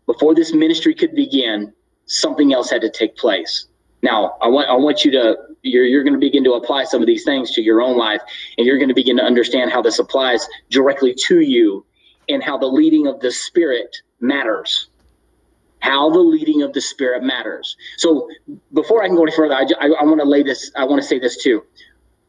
before 0.08 0.34
this 0.34 0.54
ministry 0.54 0.94
could 0.94 1.14
begin, 1.14 1.72
something 2.06 2.52
else 2.52 2.70
had 2.70 2.80
to 2.80 2.90
take 2.90 3.16
place. 3.16 3.66
Now, 4.02 4.38
I 4.40 4.48
want 4.48 4.68
I 4.68 4.74
want 4.74 5.04
you 5.04 5.10
to 5.12 5.36
you're 5.62 5.84
you're 5.84 6.02
going 6.02 6.14
to 6.14 6.18
begin 6.18 6.44
to 6.44 6.52
apply 6.54 6.84
some 6.84 7.02
of 7.02 7.06
these 7.06 7.24
things 7.24 7.52
to 7.52 7.62
your 7.62 7.82
own 7.82 7.96
life, 7.96 8.22
and 8.56 8.66
you're 8.66 8.78
going 8.78 8.88
to 8.88 8.94
begin 8.94 9.18
to 9.18 9.22
understand 9.22 9.70
how 9.70 9.82
this 9.82 9.98
applies 9.98 10.48
directly 10.70 11.14
to 11.26 11.40
you, 11.40 11.84
and 12.28 12.42
how 12.42 12.56
the 12.56 12.66
leading 12.66 13.06
of 13.06 13.20
the 13.20 13.30
Spirit 13.30 13.98
matters. 14.18 14.88
How 15.80 16.10
the 16.10 16.18
leading 16.20 16.62
of 16.62 16.72
the 16.72 16.80
Spirit 16.80 17.22
matters. 17.22 17.76
So, 17.98 18.30
before 18.72 19.04
I 19.04 19.08
can 19.08 19.14
go 19.14 19.24
any 19.24 19.32
further, 19.32 19.54
I, 19.54 19.66
I, 19.78 19.86
I 20.00 20.04
want 20.04 20.20
to 20.20 20.26
lay 20.26 20.42
this. 20.42 20.72
I 20.74 20.84
want 20.84 21.02
to 21.02 21.06
say 21.06 21.18
this 21.18 21.42
too. 21.42 21.64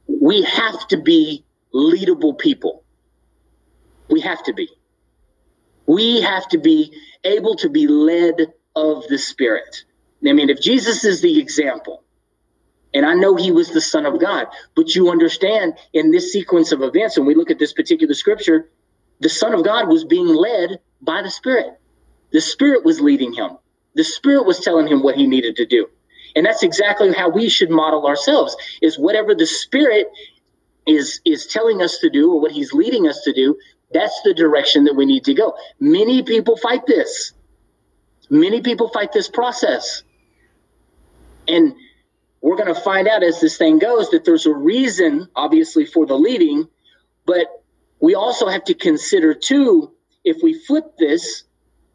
We 0.07 0.43
have 0.43 0.88
to 0.89 0.98
be 0.98 1.45
leadable 1.74 2.38
people. 2.38 2.83
We 4.09 4.19
have 4.21 4.43
to 4.43 4.53
be. 4.53 4.69
We 5.89 6.22
have 6.22 6.48
to 6.50 6.60
be 6.60 6.93
able 7.24 7.55
to 7.55 7.69
be 7.69 7.88
led 7.88 8.53
of 8.75 9.08
the 9.08 9.17
Spirit. 9.17 9.86
I 10.24 10.34
mean, 10.34 10.51
if 10.51 10.62
Jesus 10.62 11.03
is 11.03 11.22
the 11.22 11.39
example, 11.39 12.03
and 12.93 13.08
I 13.08 13.15
know 13.15 13.36
he 13.36 13.51
was 13.51 13.72
the 13.72 13.81
Son 13.81 14.05
of 14.05 14.22
God, 14.22 14.46
but 14.75 14.93
you 14.93 15.10
understand 15.10 15.74
in 15.91 16.12
this 16.12 16.31
sequence 16.31 16.72
of 16.72 16.84
events, 16.84 17.17
when 17.17 17.25
we 17.25 17.34
look 17.34 17.50
at 17.50 17.58
this 17.58 17.74
particular 17.74 18.13
scripture, 18.13 18.69
the 19.19 19.29
Son 19.29 19.55
of 19.55 19.63
God 19.63 19.88
was 19.88 20.05
being 20.05 20.27
led 20.27 20.79
by 21.01 21.24
the 21.24 21.31
Spirit. 21.31 21.74
The 22.31 22.41
Spirit 22.41 22.86
was 22.86 23.01
leading 23.01 23.34
him, 23.34 23.58
the 23.96 24.03
Spirit 24.03 24.46
was 24.46 24.60
telling 24.60 24.88
him 24.88 25.01
what 25.01 25.15
he 25.15 25.25
needed 25.25 25.55
to 25.55 25.65
do. 25.65 25.88
And 26.36 26.46
that's 26.46 26.62
exactly 26.62 27.12
how 27.13 27.29
we 27.29 27.50
should 27.50 27.72
model 27.72 28.05
ourselves 28.05 28.55
is 28.79 29.00
whatever 29.00 29.34
the 29.34 29.48
Spirit 29.48 30.05
is 30.86 31.19
is 31.25 31.48
telling 31.48 31.81
us 31.81 31.98
to 32.00 32.12
do 32.12 32.31
or 32.31 32.39
what 32.39 32.51
he's 32.51 32.74
leading 32.74 33.08
us 33.08 33.22
to 33.24 33.34
do, 33.34 33.58
that's 33.93 34.22
the 34.24 34.34
direction 34.34 34.86
that 34.86 34.96
we 34.96 35.05
need 35.05 35.25
to 35.25 35.34
go. 35.34 35.55
Many 35.79 36.24
people 36.24 36.58
fight 36.58 36.86
this. 36.86 37.34
Many 38.29 38.62
people 38.62 38.89
fight 38.89 39.12
this 39.12 39.27
process. 39.27 40.03
And 41.48 41.74
we're 42.41 42.55
going 42.55 42.74
to 42.74 42.79
find 42.79 43.08
out 43.08 43.24
as 43.24 43.41
this 43.41 43.58
thing 43.58 43.79
goes 43.79 44.12
that 44.12 44.24
there's 44.24 44.46
a 44.46 44.53
reason, 44.53 45.27
obviously, 45.36 45.86
for 45.86 46.05
the 46.05 46.15
leading, 46.15 46.67
but 47.25 47.48
we 48.00 48.15
also 48.15 48.48
have 48.48 48.63
to 48.65 48.74
consider, 48.74 49.34
too, 49.34 49.91
if 50.24 50.38
we 50.43 50.53
flip 50.53 50.98
this 50.98 51.43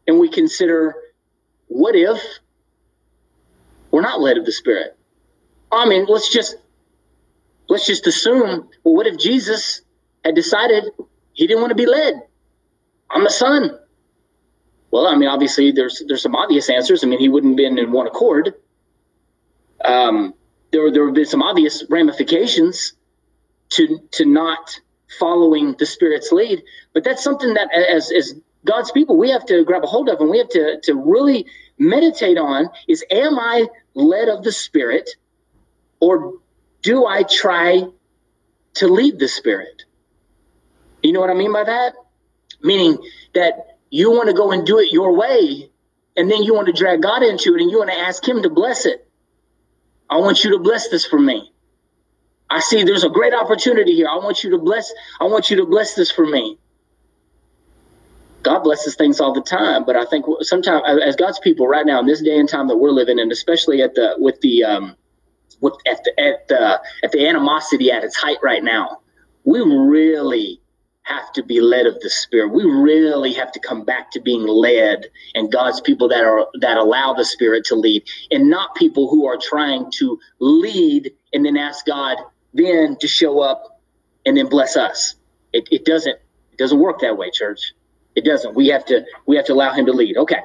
and 0.07 0.19
we 0.19 0.29
consider 0.29 0.95
what 1.67 1.95
if 1.95 2.21
we're 3.91 4.01
not 4.01 4.19
led 4.19 4.37
of 4.37 4.45
the 4.45 4.51
Spirit? 4.51 4.97
I 5.71 5.87
mean, 5.87 6.05
let's 6.07 6.31
just 6.31 6.57
let's 7.69 7.87
just 7.87 8.05
assume, 8.07 8.69
well, 8.83 8.95
what 8.95 9.07
if 9.07 9.17
Jesus 9.17 9.81
had 10.23 10.35
decided 10.35 10.85
he 11.35 11.45
didn't 11.47 11.61
want 11.61 11.71
to 11.71 11.75
be 11.75 11.85
led? 11.85 12.15
I'm 13.11 13.23
the 13.23 13.29
son. 13.29 13.77
Well, 14.89 15.07
I 15.07 15.15
mean, 15.15 15.29
obviously, 15.29 15.71
there's 15.71 16.01
there's 16.07 16.23
some 16.23 16.35
obvious 16.35 16.69
answers. 16.69 17.03
I 17.03 17.07
mean, 17.07 17.19
he 17.19 17.29
wouldn't 17.29 17.51
have 17.51 17.57
been 17.57 17.77
in 17.77 17.91
one 17.91 18.07
accord. 18.07 18.55
Um, 19.83 20.33
there 20.71 20.91
there 20.91 21.05
have 21.05 21.13
been 21.13 21.25
some 21.25 21.43
obvious 21.43 21.83
ramifications 21.89 22.93
to 23.71 23.99
to 24.11 24.25
not 24.25 24.79
following 25.19 25.75
the 25.77 25.85
Spirit's 25.85 26.31
lead. 26.31 26.63
But 26.93 27.03
that's 27.03 27.23
something 27.23 27.53
that, 27.55 27.73
as 27.73 28.11
as 28.11 28.33
God's 28.63 28.91
people, 28.91 29.17
we 29.17 29.29
have 29.31 29.45
to 29.47 29.63
grab 29.63 29.83
a 29.83 29.87
hold 29.87 30.09
of, 30.09 30.19
and 30.19 30.29
we 30.29 30.37
have 30.39 30.49
to 30.49 30.79
to 30.83 30.95
really 30.95 31.45
meditate 31.77 32.37
on: 32.37 32.69
is 32.87 33.03
Am 33.11 33.37
I 33.39 33.67
led 33.93 34.29
of 34.29 34.43
the 34.43 34.51
Spirit, 34.51 35.09
or 35.99 36.35
do 36.81 37.05
I 37.05 37.23
try 37.23 37.83
to 38.75 38.87
lead 38.87 39.19
the 39.19 39.27
Spirit? 39.27 39.83
You 41.05 41.13
know 41.13 41.19
what 41.19 41.29
I 41.29 41.35
mean 41.35 41.53
by 41.53 41.63
that? 41.63 41.93
Meaning 42.61 42.97
that 43.33 43.77
you 43.89 44.11
want 44.11 44.29
to 44.29 44.33
go 44.33 44.51
and 44.51 44.65
do 44.65 44.79
it 44.79 44.91
your 44.91 45.15
way, 45.15 45.69
and 46.17 46.31
then 46.31 46.43
you 46.43 46.55
want 46.55 46.67
to 46.67 46.73
drag 46.73 47.01
God 47.01 47.21
into 47.21 47.55
it, 47.55 47.61
and 47.61 47.69
you 47.69 47.77
want 47.77 47.91
to 47.91 47.97
ask 47.97 48.27
Him 48.27 48.41
to 48.43 48.49
bless 48.49 48.85
it. 48.85 49.07
I 50.09 50.17
want 50.17 50.43
you 50.43 50.51
to 50.51 50.59
bless 50.59 50.89
this 50.89 51.05
for 51.05 51.19
me. 51.19 51.51
I 52.49 52.59
see 52.59 52.83
there's 52.83 53.03
a 53.03 53.09
great 53.09 53.33
opportunity 53.33 53.95
here. 53.95 54.07
I 54.07 54.17
want 54.17 54.43
you 54.43 54.51
to 54.51 54.57
bless. 54.57 54.91
I 55.19 55.25
want 55.25 55.49
you 55.49 55.57
to 55.57 55.65
bless 55.65 55.93
this 55.95 56.11
for 56.11 56.25
me. 56.25 56.57
God 58.43 58.59
blesses 58.59 58.95
things 58.95 59.19
all 59.19 59.33
the 59.33 59.41
time, 59.41 59.85
but 59.85 59.95
I 59.95 60.05
think 60.05 60.25
sometimes 60.41 60.83
as 61.03 61.15
God's 61.15 61.39
people 61.39 61.67
right 61.67 61.85
now 61.85 61.99
in 61.99 62.05
this 62.05 62.21
day 62.21 62.37
and 62.37 62.47
time 62.47 62.67
that 62.67 62.77
we're 62.77 62.91
living 62.91 63.17
in, 63.17 63.31
especially 63.31 63.81
at 63.81 63.95
the 63.95 64.15
with 64.17 64.39
the 64.41 64.63
um, 64.63 64.95
with 65.61 65.73
at 65.87 66.03
the 66.03 66.19
at 66.19 66.47
the 66.47 66.81
at 67.03 67.11
the 67.11 67.27
animosity 67.27 67.91
at 67.91 68.03
its 68.03 68.15
height 68.15 68.37
right 68.43 68.63
now, 68.63 69.01
we 69.43 69.61
really 69.61 70.61
have 71.05 71.31
to 71.33 71.43
be 71.43 71.61
led 71.61 71.85
of 71.85 71.99
the 72.01 72.09
Spirit. 72.09 72.49
We 72.51 72.63
really 72.65 73.33
have 73.33 73.51
to 73.53 73.59
come 73.59 73.85
back 73.85 74.11
to 74.11 74.19
being 74.19 74.45
led 74.45 75.05
and 75.35 75.51
God's 75.51 75.79
people 75.81 76.09
that 76.09 76.23
are 76.23 76.47
that 76.61 76.77
allow 76.77 77.13
the 77.13 77.25
Spirit 77.25 77.65
to 77.65 77.75
lead, 77.75 78.03
and 78.31 78.49
not 78.49 78.75
people 78.75 79.09
who 79.09 79.27
are 79.27 79.37
trying 79.41 79.91
to 79.99 80.19
lead 80.39 81.11
and 81.31 81.45
then 81.45 81.57
ask 81.57 81.85
God 81.85 82.17
then 82.53 82.97
to 83.01 83.07
show 83.07 83.39
up 83.39 83.81
and 84.25 84.35
then 84.35 84.49
bless 84.49 84.75
us. 84.75 85.15
It, 85.53 85.67
it 85.71 85.85
doesn't 85.85 86.17
it 86.51 86.57
doesn't 86.57 86.79
work 86.79 86.99
that 87.01 87.17
way, 87.17 87.29
church. 87.31 87.73
It 88.15 88.25
doesn't. 88.25 88.55
We 88.55 88.67
have 88.69 88.85
to 88.85 89.05
we 89.27 89.35
have 89.35 89.45
to 89.45 89.53
allow 89.53 89.73
Him 89.73 89.85
to 89.85 89.93
lead. 89.93 90.17
Okay, 90.17 90.39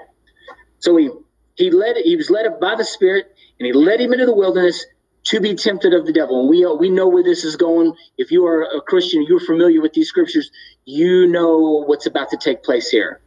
so 0.79 0.97
he 0.97 1.11
he 1.57 1.71
led 1.71 1.97
he 1.97 2.17
was 2.17 2.31
led 2.31 2.47
up 2.47 2.61
by 2.61 2.75
the 2.77 2.85
Spirit 2.85 3.35
and 3.59 3.67
he 3.67 3.73
led 3.73 4.01
him 4.01 4.13
into 4.13 4.27
the 4.27 4.35
wilderness 4.35 4.85
to 5.25 5.41
be 5.41 5.55
tempted 5.55 5.93
of 5.93 6.07
the 6.07 6.13
devil. 6.13 6.41
And 6.41 6.49
we 6.49 6.67
we 6.79 6.91
know 6.91 7.09
where 7.09 7.23
this 7.23 7.45
is 7.45 7.57
going. 7.57 7.95
If 8.17 8.31
you 8.31 8.47
are 8.47 8.63
a 8.63 8.81
Christian, 8.81 9.25
you're 9.29 9.41
familiar 9.41 9.81
with 9.81 9.93
these 9.93 10.09
scriptures. 10.09 10.51
You 10.85 11.27
know 11.27 11.85
what's 11.87 12.07
about 12.07 12.31
to 12.31 12.37
take 12.37 12.63
place 12.63 12.89
here. 12.89 13.21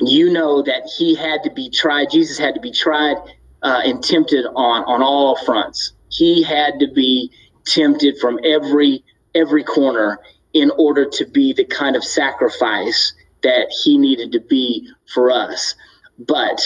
You 0.00 0.32
know 0.32 0.62
that 0.62 0.90
he 0.96 1.14
had 1.14 1.42
to 1.44 1.50
be 1.50 1.70
tried. 1.70 2.10
Jesus 2.10 2.38
had 2.38 2.54
to 2.54 2.60
be 2.60 2.72
tried 2.72 3.16
uh, 3.62 3.80
and 3.84 4.02
tempted 4.02 4.44
on 4.44 4.84
on 4.84 5.02
all 5.02 5.36
fronts. 5.44 5.92
He 6.10 6.42
had 6.42 6.80
to 6.80 6.88
be 6.88 7.30
tempted 7.64 8.18
from 8.18 8.38
every 8.44 9.04
every 9.34 9.64
corner 9.64 10.18
in 10.52 10.70
order 10.76 11.06
to 11.08 11.24
be 11.24 11.54
the 11.54 11.64
kind 11.64 11.96
of 11.96 12.04
sacrifice 12.04 13.14
that 13.42 13.68
he 13.82 13.96
needed 13.96 14.32
to 14.32 14.40
be 14.40 14.88
for 15.12 15.30
us. 15.30 15.74
But 16.18 16.62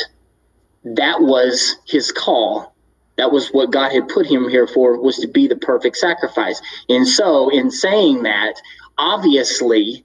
that 0.84 1.20
was 1.20 1.76
his 1.86 2.10
call 2.12 2.75
that 3.16 3.32
was 3.32 3.48
what 3.48 3.72
God 3.72 3.92
had 3.92 4.08
put 4.08 4.26
him 4.26 4.48
here 4.48 4.66
for, 4.66 5.00
was 5.00 5.18
to 5.18 5.28
be 5.28 5.48
the 5.48 5.56
perfect 5.56 5.96
sacrifice. 5.96 6.60
And 6.88 7.06
so, 7.06 7.48
in 7.48 7.70
saying 7.70 8.24
that, 8.24 8.54
obviously, 8.98 10.04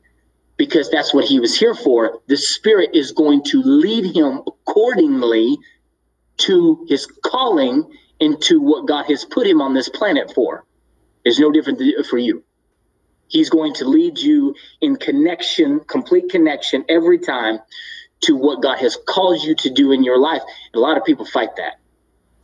because 0.57 0.89
that's 0.89 1.13
what 1.13 1.25
he 1.25 1.39
was 1.39 1.57
here 1.57 1.75
for, 1.75 2.21
the 2.27 2.37
Spirit 2.37 2.91
is 2.93 3.11
going 3.11 3.43
to 3.45 3.61
lead 3.61 4.15
him 4.15 4.41
accordingly 4.47 5.57
to 6.37 6.85
his 6.87 7.05
calling 7.25 7.83
into 8.19 8.61
what 8.61 8.87
God 8.87 9.05
has 9.05 9.25
put 9.25 9.47
him 9.47 9.61
on 9.61 9.73
this 9.73 9.89
planet 9.89 10.31
for. 10.33 10.63
It's 11.25 11.39
no 11.39 11.51
different 11.51 11.81
for 12.07 12.17
you. 12.17 12.43
He's 13.27 13.49
going 13.49 13.73
to 13.75 13.85
lead 13.85 14.19
you 14.19 14.55
in 14.81 14.95
connection, 14.97 15.79
complete 15.81 16.29
connection 16.29 16.85
every 16.89 17.19
time 17.19 17.59
to 18.21 18.35
what 18.35 18.61
God 18.61 18.77
has 18.79 18.97
called 19.07 19.43
you 19.43 19.55
to 19.55 19.69
do 19.69 19.91
in 19.91 20.03
your 20.03 20.19
life. 20.19 20.41
A 20.73 20.79
lot 20.79 20.97
of 20.97 21.05
people 21.05 21.25
fight 21.25 21.55
that 21.57 21.80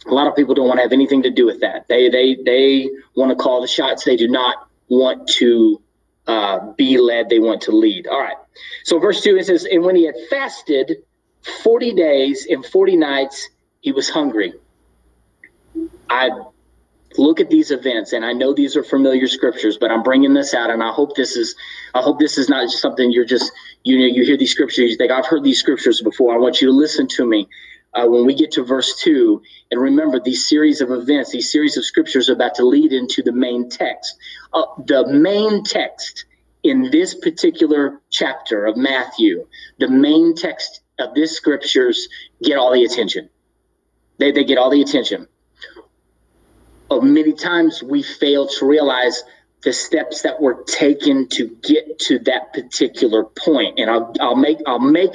a 0.06 0.14
lot 0.14 0.28
of 0.28 0.36
people 0.36 0.54
don't 0.54 0.68
want 0.68 0.78
to 0.78 0.84
have 0.84 0.94
anything 0.94 1.24
to 1.24 1.32
do 1.32 1.46
with 1.46 1.62
that. 1.62 1.88
They 1.88 2.10
they 2.10 2.36
they 2.36 2.90
want 3.16 3.32
to 3.32 3.36
call 3.36 3.62
the 3.62 3.68
shots. 3.68 4.04
They 4.04 4.16
do 4.16 4.28
not 4.28 4.68
want 4.90 5.28
to 5.38 5.82
uh, 6.28 6.72
be 6.74 6.98
led. 6.98 7.30
They 7.30 7.40
want 7.40 7.64
to 7.64 7.72
lead. 7.72 8.08
All 8.08 8.20
right. 8.20 8.38
So 8.84 9.00
verse 9.00 9.22
two 9.22 9.38
it 9.38 9.46
says, 9.46 9.66
and 9.66 9.84
when 9.84 9.96
he 9.96 10.06
had 10.06 10.16
fasted 10.30 11.04
forty 11.64 11.94
days 11.94 12.48
and 12.50 12.66
forty 12.66 12.96
nights, 12.96 13.50
he 13.82 13.92
was 13.92 14.10
hungry. 14.10 14.54
I 16.10 16.30
look 17.18 17.40
at 17.40 17.50
these 17.50 17.72
events, 17.72 18.14
and 18.14 18.24
I 18.24 18.34
know 18.34 18.54
these 18.54 18.76
are 18.76 18.84
familiar 18.84 19.28
scriptures, 19.28 19.78
but 19.80 19.92
I'm 19.92 20.04
bringing 20.04 20.34
this 20.34 20.54
out, 20.54 20.70
and 20.70 20.84
I 20.84 20.92
hope 20.92 21.16
this 21.16 21.36
is 21.36 21.56
I 21.94 22.02
hope 22.02 22.20
this 22.20 22.38
is 22.38 22.50
not 22.50 22.64
just 22.64 22.82
something 22.82 23.12
you're 23.12 23.26
just 23.26 23.52
you 23.84 24.00
know 24.00 24.06
you 24.06 24.24
hear 24.24 24.38
these 24.38 24.52
scriptures, 24.52 24.92
you 24.92 24.98
think 24.98 25.12
I've 25.12 25.26
heard 25.26 25.44
these 25.44 25.60
scriptures 25.60 26.02
before. 26.02 26.34
I 26.34 26.38
want 26.38 26.62
you 26.62 26.68
to 26.68 26.74
listen 26.74 27.08
to 27.10 27.26
me 27.26 27.48
uh, 27.98 28.08
when 28.08 28.26
we 28.26 28.36
get 28.36 28.52
to 28.52 28.64
verse 28.64 29.02
2. 29.02 29.42
And 29.72 29.82
remember, 29.82 30.20
these 30.20 30.48
series 30.48 30.82
of 30.82 30.92
events, 30.92 31.32
these 31.32 31.52
series 31.52 31.78
of 31.78 31.86
scriptures 31.86 32.30
are 32.30 32.34
about 32.34 32.56
to 32.56 32.66
lead 32.66 32.94
into 32.94 33.24
the 33.24 33.32
main 33.32 33.70
text. 33.70 34.16
Uh, 34.54 34.64
the 34.86 35.08
main 35.08 35.64
text 35.64 36.26
in 36.64 36.92
this 36.92 37.16
particular 37.16 38.02
chapter 38.10 38.66
of 38.66 38.78
Matthew, 38.78 39.48
the 39.80 39.90
main 39.90 40.36
text 40.36 40.82
of 41.00 41.14
this 41.16 41.36
scriptures 41.36 42.08
get 42.42 42.58
all 42.58 42.74
the 42.74 42.84
attention. 42.84 43.30
They, 44.20 44.32
they 44.32 44.44
get 44.44 44.58
all 44.58 44.70
the 44.70 44.82
attention. 44.82 45.28
Uh, 46.90 47.00
many 47.02 47.34
times 47.34 47.84
we 47.84 48.04
fail 48.04 48.48
to 48.48 48.66
realize 48.66 49.24
the 49.64 49.74
steps 49.74 50.22
that 50.22 50.42
were 50.42 50.64
taken 50.64 51.28
to 51.30 51.48
get 51.48 52.00
to 52.00 52.20
that 52.20 52.54
particular 52.54 53.24
point. 53.24 53.80
And 53.80 53.90
I'll, 53.90 54.14
I'll 54.20 54.36
make 54.36 54.60
I'll 54.66 54.80
make 54.80 55.12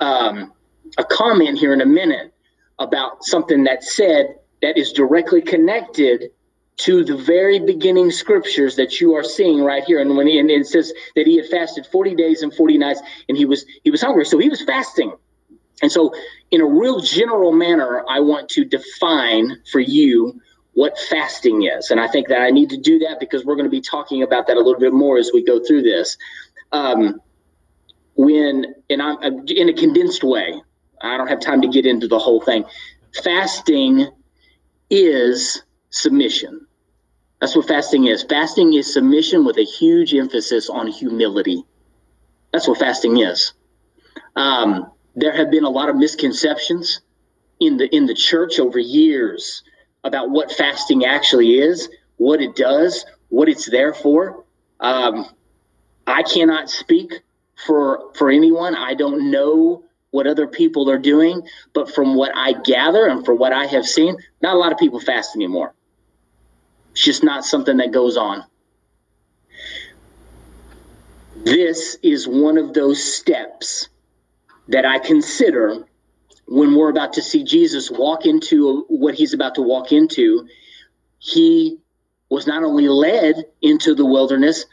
um, 0.00 0.52
a 0.98 1.04
comment 1.04 1.58
here 1.58 1.72
in 1.72 1.80
a 1.80 1.86
minute 1.86 2.32
about 2.78 3.24
something 3.24 3.64
that 3.64 3.82
said 3.82 4.36
that 4.62 4.78
is 4.78 4.92
directly 4.92 5.42
connected 5.42 6.30
to 6.76 7.04
the 7.04 7.16
very 7.16 7.58
beginning 7.58 8.10
scriptures 8.10 8.76
that 8.76 9.00
you 9.00 9.14
are 9.14 9.24
seeing 9.24 9.62
right 9.62 9.84
here. 9.84 9.98
And 9.98 10.16
when 10.16 10.26
he, 10.26 10.38
and 10.38 10.50
it 10.50 10.66
says 10.66 10.92
that 11.14 11.26
he 11.26 11.36
had 11.36 11.46
fasted 11.46 11.86
40 11.86 12.14
days 12.14 12.42
and 12.42 12.52
40 12.52 12.78
nights 12.78 13.00
and 13.28 13.36
he 13.36 13.46
was 13.46 13.64
he 13.82 13.90
was 13.90 14.02
hungry. 14.02 14.26
So 14.26 14.38
he 14.38 14.48
was 14.48 14.62
fasting. 14.62 15.14
And 15.82 15.90
so 15.90 16.12
in 16.50 16.60
a 16.60 16.66
real 16.66 17.00
general 17.00 17.52
manner, 17.52 18.04
I 18.08 18.20
want 18.20 18.48
to 18.50 18.64
define 18.64 19.62
for 19.70 19.80
you 19.80 20.40
what 20.72 20.98
fasting 20.98 21.64
is. 21.64 21.90
And 21.90 21.98
I 21.98 22.08
think 22.08 22.28
that 22.28 22.40
I 22.40 22.50
need 22.50 22.70
to 22.70 22.76
do 22.76 22.98
that 23.00 23.20
because 23.20 23.44
we're 23.44 23.56
going 23.56 23.64
to 23.66 23.70
be 23.70 23.80
talking 23.80 24.22
about 24.22 24.46
that 24.48 24.56
a 24.56 24.60
little 24.60 24.78
bit 24.78 24.92
more 24.92 25.18
as 25.18 25.30
we 25.32 25.44
go 25.44 25.62
through 25.64 25.82
this. 25.82 26.18
Um, 26.72 27.20
when, 28.14 28.74
and 28.90 29.02
I'm 29.02 29.46
in 29.48 29.68
a 29.68 29.72
condensed 29.72 30.24
way, 30.24 30.60
I 31.00 31.16
don't 31.16 31.28
have 31.28 31.40
time 31.40 31.62
to 31.62 31.68
get 31.68 31.86
into 31.86 32.08
the 32.08 32.18
whole 32.18 32.40
thing. 32.40 32.64
Fasting 33.22 34.08
is 34.90 35.62
submission. 35.90 36.66
That's 37.40 37.54
what 37.54 37.68
fasting 37.68 38.06
is. 38.06 38.22
Fasting 38.22 38.74
is 38.74 38.92
submission 38.92 39.44
with 39.44 39.58
a 39.58 39.64
huge 39.64 40.14
emphasis 40.14 40.70
on 40.70 40.86
humility. 40.86 41.64
That's 42.52 42.66
what 42.66 42.78
fasting 42.78 43.18
is. 43.18 43.52
Um, 44.34 44.90
there 45.14 45.36
have 45.36 45.50
been 45.50 45.64
a 45.64 45.70
lot 45.70 45.88
of 45.88 45.96
misconceptions 45.96 47.00
in 47.60 47.78
the 47.78 47.94
in 47.94 48.06
the 48.06 48.14
church 48.14 48.58
over 48.58 48.78
years 48.78 49.62
about 50.04 50.30
what 50.30 50.52
fasting 50.52 51.04
actually 51.04 51.58
is, 51.58 51.88
what 52.16 52.40
it 52.40 52.54
does, 52.54 53.04
what 53.28 53.48
it's 53.48 53.68
there 53.68 53.92
for. 53.94 54.44
Um, 54.80 55.26
I 56.06 56.22
cannot 56.22 56.70
speak 56.70 57.22
for 57.66 58.12
for 58.14 58.30
anyone. 58.30 58.74
I 58.76 58.94
don't 58.94 59.30
know 59.30 59.85
what 60.10 60.26
other 60.26 60.46
people 60.46 60.90
are 60.90 60.98
doing, 60.98 61.42
but 61.72 61.90
from 61.94 62.14
what 62.14 62.32
I 62.34 62.52
gather 62.52 63.06
and 63.06 63.24
for 63.24 63.34
what 63.34 63.52
I 63.52 63.66
have 63.66 63.86
seen, 63.86 64.16
not 64.40 64.54
a 64.54 64.58
lot 64.58 64.72
of 64.72 64.78
people 64.78 65.00
fast 65.00 65.36
anymore. 65.36 65.74
It's 66.92 67.04
just 67.04 67.22
not 67.22 67.44
something 67.44 67.76
that 67.78 67.92
goes 67.92 68.16
on. 68.16 68.44
This 71.36 71.96
is 72.02 72.26
one 72.26 72.56
of 72.56 72.72
those 72.72 73.02
steps 73.02 73.88
that 74.68 74.86
I 74.86 74.98
consider 74.98 75.84
when 76.46 76.74
we're 76.74 76.90
about 76.90 77.14
to 77.14 77.22
see 77.22 77.44
Jesus 77.44 77.90
walk 77.90 78.24
into 78.24 78.84
what 78.88 79.14
he's 79.14 79.34
about 79.34 79.56
to 79.56 79.62
walk 79.62 79.92
into. 79.92 80.48
He 81.18 81.78
was 82.30 82.46
not 82.46 82.62
only 82.62 82.88
led 82.88 83.44
into 83.60 83.94
the 83.94 84.06
wilderness, 84.06 84.64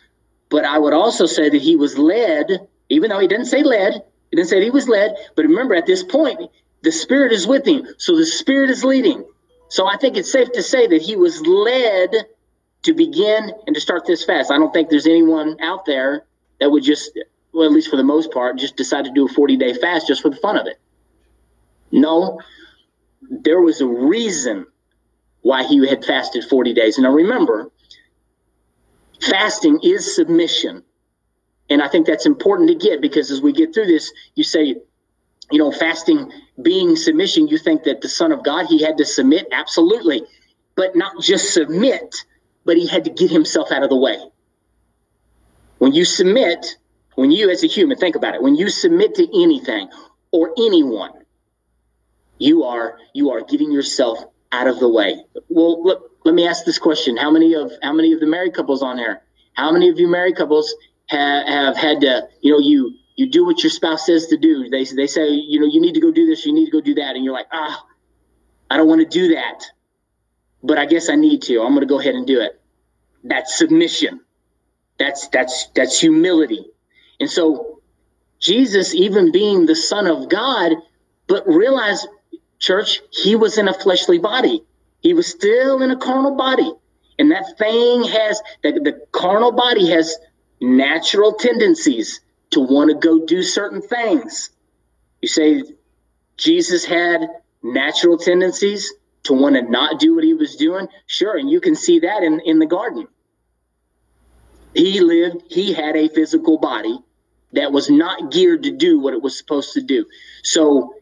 but 0.49 0.65
I 0.65 0.77
would 0.77 0.93
also 0.93 1.25
say 1.25 1.49
that 1.49 1.61
he 1.61 1.75
was 1.75 1.97
led, 1.97 2.67
even 2.89 3.09
though 3.09 3.19
he 3.19 3.27
didn't 3.27 3.47
say 3.47 3.63
led, 3.63 4.03
he 4.33 4.35
didn't 4.35 4.49
say 4.49 4.63
he 4.63 4.71
was 4.71 4.89
led. 4.89 5.15
But 5.35 5.45
remember, 5.45 5.75
at 5.75 5.85
this 5.85 6.01
point, 6.01 6.49
the 6.81 6.91
Spirit 6.91 7.31
is 7.33 7.45
with 7.45 7.67
him. 7.67 7.85
So 7.99 8.17
the 8.17 8.25
Spirit 8.25 8.71
is 8.71 8.83
leading. 8.83 9.23
So 9.69 9.85
I 9.85 9.95
think 9.97 10.17
it's 10.17 10.31
safe 10.31 10.51
to 10.53 10.63
say 10.63 10.87
that 10.87 11.03
he 11.03 11.15
was 11.15 11.39
led 11.45 12.15
to 12.81 12.93
begin 12.95 13.51
and 13.67 13.75
to 13.75 13.79
start 13.79 14.07
this 14.07 14.25
fast. 14.25 14.49
I 14.49 14.57
don't 14.57 14.73
think 14.73 14.89
there's 14.89 15.05
anyone 15.05 15.61
out 15.61 15.85
there 15.85 16.25
that 16.59 16.71
would 16.71 16.81
just, 16.81 17.11
well, 17.53 17.65
at 17.65 17.71
least 17.71 17.91
for 17.91 17.95
the 17.95 18.03
most 18.03 18.31
part, 18.31 18.57
just 18.57 18.75
decide 18.75 19.05
to 19.05 19.11
do 19.11 19.27
a 19.27 19.29
40 19.29 19.55
day 19.57 19.75
fast 19.75 20.07
just 20.07 20.23
for 20.23 20.31
the 20.31 20.37
fun 20.37 20.57
of 20.57 20.65
it. 20.65 20.79
No, 21.91 22.41
there 23.29 23.61
was 23.61 23.81
a 23.81 23.87
reason 23.87 24.65
why 25.43 25.61
he 25.61 25.87
had 25.87 26.03
fasted 26.03 26.43
40 26.45 26.73
days. 26.73 26.97
Now 26.97 27.11
remember, 27.11 27.69
fasting 29.21 29.81
is 29.83 30.15
submission. 30.15 30.81
And 31.69 31.81
I 31.81 31.87
think 31.87 32.05
that's 32.05 32.25
important 32.25 32.69
to 32.69 32.75
get 32.75 33.01
because 33.01 33.31
as 33.31 33.41
we 33.41 33.53
get 33.53 33.73
through 33.73 33.87
this, 33.87 34.11
you 34.35 34.43
say, 34.43 34.75
you 35.51 35.59
know, 35.59 35.71
fasting 35.71 36.31
being 36.61 36.95
submission, 36.95 37.47
you 37.47 37.57
think 37.57 37.83
that 37.83 38.01
the 38.01 38.09
Son 38.09 38.31
of 38.31 38.43
God, 38.43 38.67
he 38.67 38.83
had 38.83 38.97
to 38.97 39.05
submit? 39.05 39.47
Absolutely. 39.51 40.23
But 40.75 40.95
not 40.95 41.21
just 41.21 41.53
submit, 41.53 42.25
but 42.65 42.77
he 42.77 42.87
had 42.87 43.05
to 43.05 43.09
get 43.11 43.31
himself 43.31 43.71
out 43.71 43.83
of 43.83 43.89
the 43.89 43.97
way. 43.97 44.17
When 45.77 45.93
you 45.93 46.05
submit, 46.05 46.77
when 47.15 47.31
you 47.31 47.49
as 47.49 47.63
a 47.63 47.67
human, 47.67 47.97
think 47.97 48.15
about 48.15 48.35
it, 48.35 48.41
when 48.41 48.55
you 48.55 48.69
submit 48.69 49.15
to 49.15 49.43
anything 49.43 49.89
or 50.31 50.53
anyone, 50.57 51.11
you 52.39 52.63
are 52.63 52.97
you 53.13 53.31
are 53.31 53.41
getting 53.41 53.71
yourself 53.71 54.23
out 54.51 54.67
of 54.67 54.79
the 54.79 54.89
way. 54.89 55.23
Well, 55.49 55.83
look, 55.83 56.11
let 56.25 56.33
me 56.33 56.47
ask 56.47 56.65
this 56.65 56.79
question: 56.79 57.17
How 57.17 57.31
many 57.31 57.53
of 57.53 57.71
how 57.81 57.93
many 57.93 58.13
of 58.13 58.19
the 58.19 58.27
married 58.27 58.53
couples 58.53 58.81
on 58.81 58.97
here? 58.97 59.21
How 59.53 59.71
many 59.71 59.89
of 59.89 59.99
you 59.99 60.07
married 60.07 60.35
couples 60.35 60.73
have, 61.07 61.47
have 61.47 61.77
had 61.77 62.01
to, 62.01 62.27
you 62.41 62.51
know, 62.51 62.59
you 62.59 62.95
you 63.15 63.29
do 63.29 63.45
what 63.45 63.63
your 63.63 63.69
spouse 63.69 64.05
says 64.05 64.27
to 64.27 64.37
do. 64.37 64.69
They 64.69 64.85
they 64.85 65.07
say, 65.07 65.29
you 65.29 65.59
know, 65.59 65.67
you 65.67 65.81
need 65.81 65.93
to 65.93 66.01
go 66.01 66.11
do 66.11 66.25
this, 66.25 66.45
you 66.45 66.53
need 66.53 66.65
to 66.65 66.71
go 66.71 66.81
do 66.81 66.95
that, 66.95 67.15
and 67.15 67.23
you're 67.23 67.33
like, 67.33 67.47
ah, 67.51 67.85
I 68.69 68.77
don't 68.77 68.87
want 68.87 69.01
to 69.01 69.07
do 69.07 69.35
that, 69.35 69.65
but 70.63 70.77
I 70.77 70.85
guess 70.85 71.09
I 71.09 71.15
need 71.15 71.43
to. 71.43 71.61
I'm 71.61 71.69
going 71.69 71.81
to 71.81 71.85
go 71.85 71.99
ahead 71.99 72.15
and 72.15 72.25
do 72.25 72.41
it. 72.41 72.59
That's 73.23 73.57
submission. 73.57 74.21
That's 74.97 75.27
that's 75.29 75.67
that's 75.75 75.99
humility. 75.99 76.65
And 77.19 77.29
so 77.29 77.81
Jesus, 78.39 78.93
even 78.93 79.31
being 79.31 79.65
the 79.65 79.75
Son 79.75 80.07
of 80.07 80.29
God, 80.29 80.73
but 81.27 81.47
realize, 81.47 82.05
church, 82.59 83.01
he 83.11 83.35
was 83.35 83.57
in 83.57 83.67
a 83.67 83.73
fleshly 83.73 84.19
body. 84.19 84.63
He 84.99 85.13
was 85.13 85.27
still 85.27 85.81
in 85.81 85.91
a 85.91 85.97
carnal 85.97 86.35
body. 86.35 86.71
And 87.17 87.31
that 87.31 87.57
thing 87.57 88.03
has 88.03 88.41
the, 88.63 88.71
the 88.73 89.05
carnal 89.11 89.51
body 89.51 89.89
has 89.91 90.17
natural 90.63 91.33
tendencies 91.33 92.21
to 92.51 92.61
want 92.61 92.89
to 92.89 92.95
go 92.95 93.25
do 93.25 93.43
certain 93.43 93.81
things. 93.81 94.49
You 95.21 95.27
say 95.27 95.63
Jesus 96.37 96.85
had 96.85 97.21
natural 97.61 98.17
tendencies 98.17 98.93
to 99.23 99.33
want 99.33 99.55
to 99.55 99.61
not 99.61 99.99
do 99.99 100.15
what 100.15 100.23
he 100.23 100.33
was 100.33 100.55
doing? 100.55 100.87
Sure, 101.05 101.37
and 101.37 101.49
you 101.49 101.59
can 101.59 101.75
see 101.75 101.99
that 101.99 102.23
in, 102.23 102.39
in 102.41 102.59
the 102.59 102.65
garden. 102.65 103.07
He 104.73 105.01
lived, 105.01 105.43
he 105.49 105.73
had 105.73 105.95
a 105.95 106.09
physical 106.09 106.57
body 106.57 106.97
that 107.53 107.71
was 107.71 107.89
not 107.89 108.31
geared 108.31 108.63
to 108.63 108.71
do 108.71 108.99
what 108.99 109.13
it 109.13 109.21
was 109.21 109.37
supposed 109.37 109.73
to 109.73 109.81
do. 109.81 110.05
So 110.43 110.95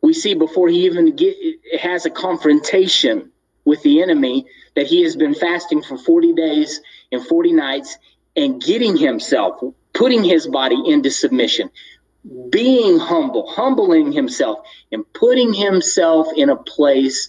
we 0.00 0.12
see 0.12 0.34
before 0.34 0.68
he 0.68 0.86
even 0.86 1.16
get, 1.16 1.36
has 1.80 2.06
a 2.06 2.10
confrontation 2.10 3.32
with 3.64 3.82
the 3.82 4.02
enemy 4.02 4.46
that 4.76 4.86
he 4.86 5.02
has 5.02 5.16
been 5.16 5.34
fasting 5.34 5.82
for 5.82 5.98
40 5.98 6.34
days 6.34 6.80
and 7.10 7.26
40 7.26 7.52
nights 7.52 7.98
and 8.38 8.62
getting 8.62 8.96
himself, 8.96 9.60
putting 9.92 10.22
his 10.22 10.46
body 10.46 10.80
into 10.86 11.10
submission, 11.10 11.70
being 12.50 12.98
humble, 12.98 13.50
humbling 13.50 14.12
himself, 14.12 14.60
and 14.92 15.04
putting 15.12 15.52
himself 15.52 16.28
in 16.36 16.48
a 16.48 16.56
place 16.56 17.28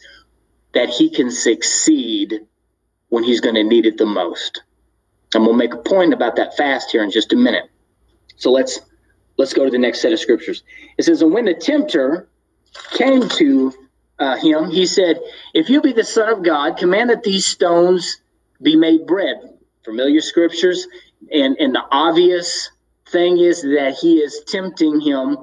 that 0.76 0.90
he 0.90 1.10
can 1.10 1.32
succeed 1.32 2.42
when 3.10 3.24
he's 3.24 3.42
going 3.42 3.56
to 3.56 3.64
need 3.64 3.88
it 3.88 3.98
the 3.98 4.06
most. 4.06 4.62
And 5.34 5.44
we'll 5.44 5.56
make 5.56 5.74
a 5.74 5.78
point 5.78 6.14
about 6.14 6.36
that 6.36 6.56
fast 6.56 6.92
here 6.92 7.04
in 7.04 7.10
just 7.10 7.34
a 7.34 7.36
minute. 7.36 7.70
So 8.36 8.52
let's 8.52 8.80
let's 9.38 9.54
go 9.54 9.66
to 9.66 9.72
the 9.72 9.80
next 9.80 10.02
set 10.02 10.14
of 10.14 10.20
scriptures. 10.20 10.64
It 10.98 11.04
says, 11.04 11.24
"And 11.24 11.34
when 11.34 11.46
the 11.46 11.56
tempter 11.56 12.30
came 12.92 13.28
to 13.30 13.74
uh, 14.20 14.38
him, 14.38 14.70
he 14.70 14.86
said, 14.86 15.20
If 15.56 15.70
you 15.70 15.82
be 15.82 15.94
the 15.94 16.04
Son 16.04 16.30
of 16.30 16.44
God, 16.44 16.78
command 16.78 17.10
that 17.10 17.24
these 17.24 17.48
stones 17.48 18.22
be 18.62 18.76
made 18.76 19.08
bread. 19.08 19.59
Familiar 19.90 20.22
scriptures. 20.22 20.88
And, 21.34 21.58
and 21.58 21.74
the 21.74 21.84
obvious 21.92 22.70
thing 23.08 23.40
is 23.40 23.64
that 23.64 23.98
he 24.00 24.20
is 24.20 24.44
tempting 24.48 25.02
him 25.02 25.38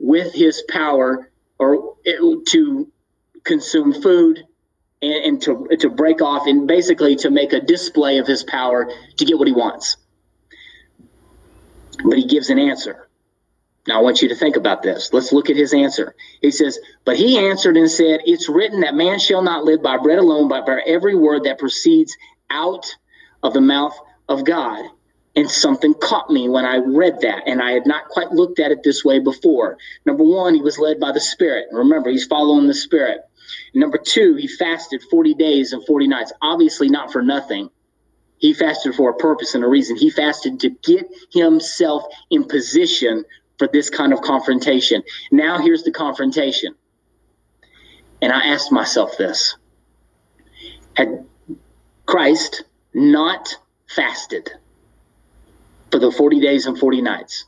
with 0.00 0.34
his 0.34 0.64
power 0.68 1.30
or 1.60 1.94
to 2.04 2.92
consume 3.44 3.92
food 3.92 4.44
and, 5.00 5.24
and 5.24 5.42
to, 5.42 5.68
to 5.78 5.88
break 5.90 6.20
off 6.22 6.48
and 6.48 6.66
basically 6.66 7.14
to 7.16 7.30
make 7.30 7.52
a 7.52 7.60
display 7.60 8.18
of 8.18 8.26
his 8.26 8.42
power 8.42 8.90
to 9.16 9.24
get 9.24 9.38
what 9.38 9.46
he 9.46 9.54
wants. 9.54 9.96
But 12.04 12.18
he 12.18 12.26
gives 12.26 12.50
an 12.50 12.58
answer. 12.58 13.08
Now, 13.86 14.00
I 14.00 14.02
want 14.02 14.22
you 14.22 14.30
to 14.30 14.34
think 14.34 14.56
about 14.56 14.82
this. 14.82 15.12
Let's 15.12 15.32
look 15.32 15.50
at 15.50 15.56
his 15.56 15.72
answer. 15.72 16.16
He 16.42 16.50
says, 16.50 16.80
But 17.04 17.16
he 17.16 17.38
answered 17.38 17.76
and 17.76 17.88
said, 17.88 18.22
It's 18.24 18.48
written 18.48 18.80
that 18.80 18.96
man 18.96 19.20
shall 19.20 19.42
not 19.42 19.62
live 19.62 19.84
by 19.84 19.98
bread 19.98 20.18
alone, 20.18 20.48
but 20.48 20.66
by 20.66 20.80
every 20.84 21.14
word 21.14 21.44
that 21.44 21.60
proceeds 21.60 22.16
out 22.50 22.86
of 23.44 23.52
the 23.52 23.60
mouth 23.60 23.96
of 24.28 24.44
God. 24.44 24.84
And 25.36 25.50
something 25.50 25.94
caught 25.94 26.30
me 26.30 26.48
when 26.48 26.64
I 26.64 26.76
read 26.76 27.20
that, 27.22 27.42
and 27.46 27.60
I 27.60 27.72
had 27.72 27.86
not 27.86 28.08
quite 28.08 28.30
looked 28.30 28.60
at 28.60 28.70
it 28.70 28.84
this 28.84 29.04
way 29.04 29.18
before. 29.18 29.78
Number 30.06 30.22
one, 30.22 30.54
he 30.54 30.62
was 30.62 30.78
led 30.78 31.00
by 31.00 31.10
the 31.10 31.20
Spirit. 31.20 31.66
Remember, 31.72 32.08
he's 32.08 32.26
following 32.26 32.68
the 32.68 32.74
Spirit. 32.74 33.20
Number 33.74 33.98
two, 33.98 34.36
he 34.36 34.46
fasted 34.46 35.02
40 35.10 35.34
days 35.34 35.72
and 35.72 35.84
40 35.84 36.06
nights, 36.06 36.32
obviously 36.40 36.88
not 36.88 37.12
for 37.12 37.20
nothing. 37.20 37.68
He 38.38 38.54
fasted 38.54 38.94
for 38.94 39.10
a 39.10 39.16
purpose 39.16 39.54
and 39.54 39.64
a 39.64 39.68
reason. 39.68 39.96
He 39.96 40.10
fasted 40.10 40.60
to 40.60 40.70
get 40.70 41.08
himself 41.32 42.04
in 42.30 42.44
position 42.44 43.24
for 43.58 43.68
this 43.72 43.90
kind 43.90 44.12
of 44.12 44.20
confrontation. 44.20 45.02
Now, 45.32 45.58
here's 45.58 45.82
the 45.82 45.92
confrontation. 45.92 46.74
And 48.22 48.32
I 48.32 48.48
asked 48.48 48.70
myself 48.70 49.16
this 49.18 49.56
Had 50.94 51.26
Christ 52.06 52.64
not 52.94 53.56
fasted 53.88 54.50
for 55.90 55.98
the 55.98 56.10
40 56.10 56.40
days 56.40 56.66
and 56.66 56.78
40 56.78 57.02
nights? 57.02 57.44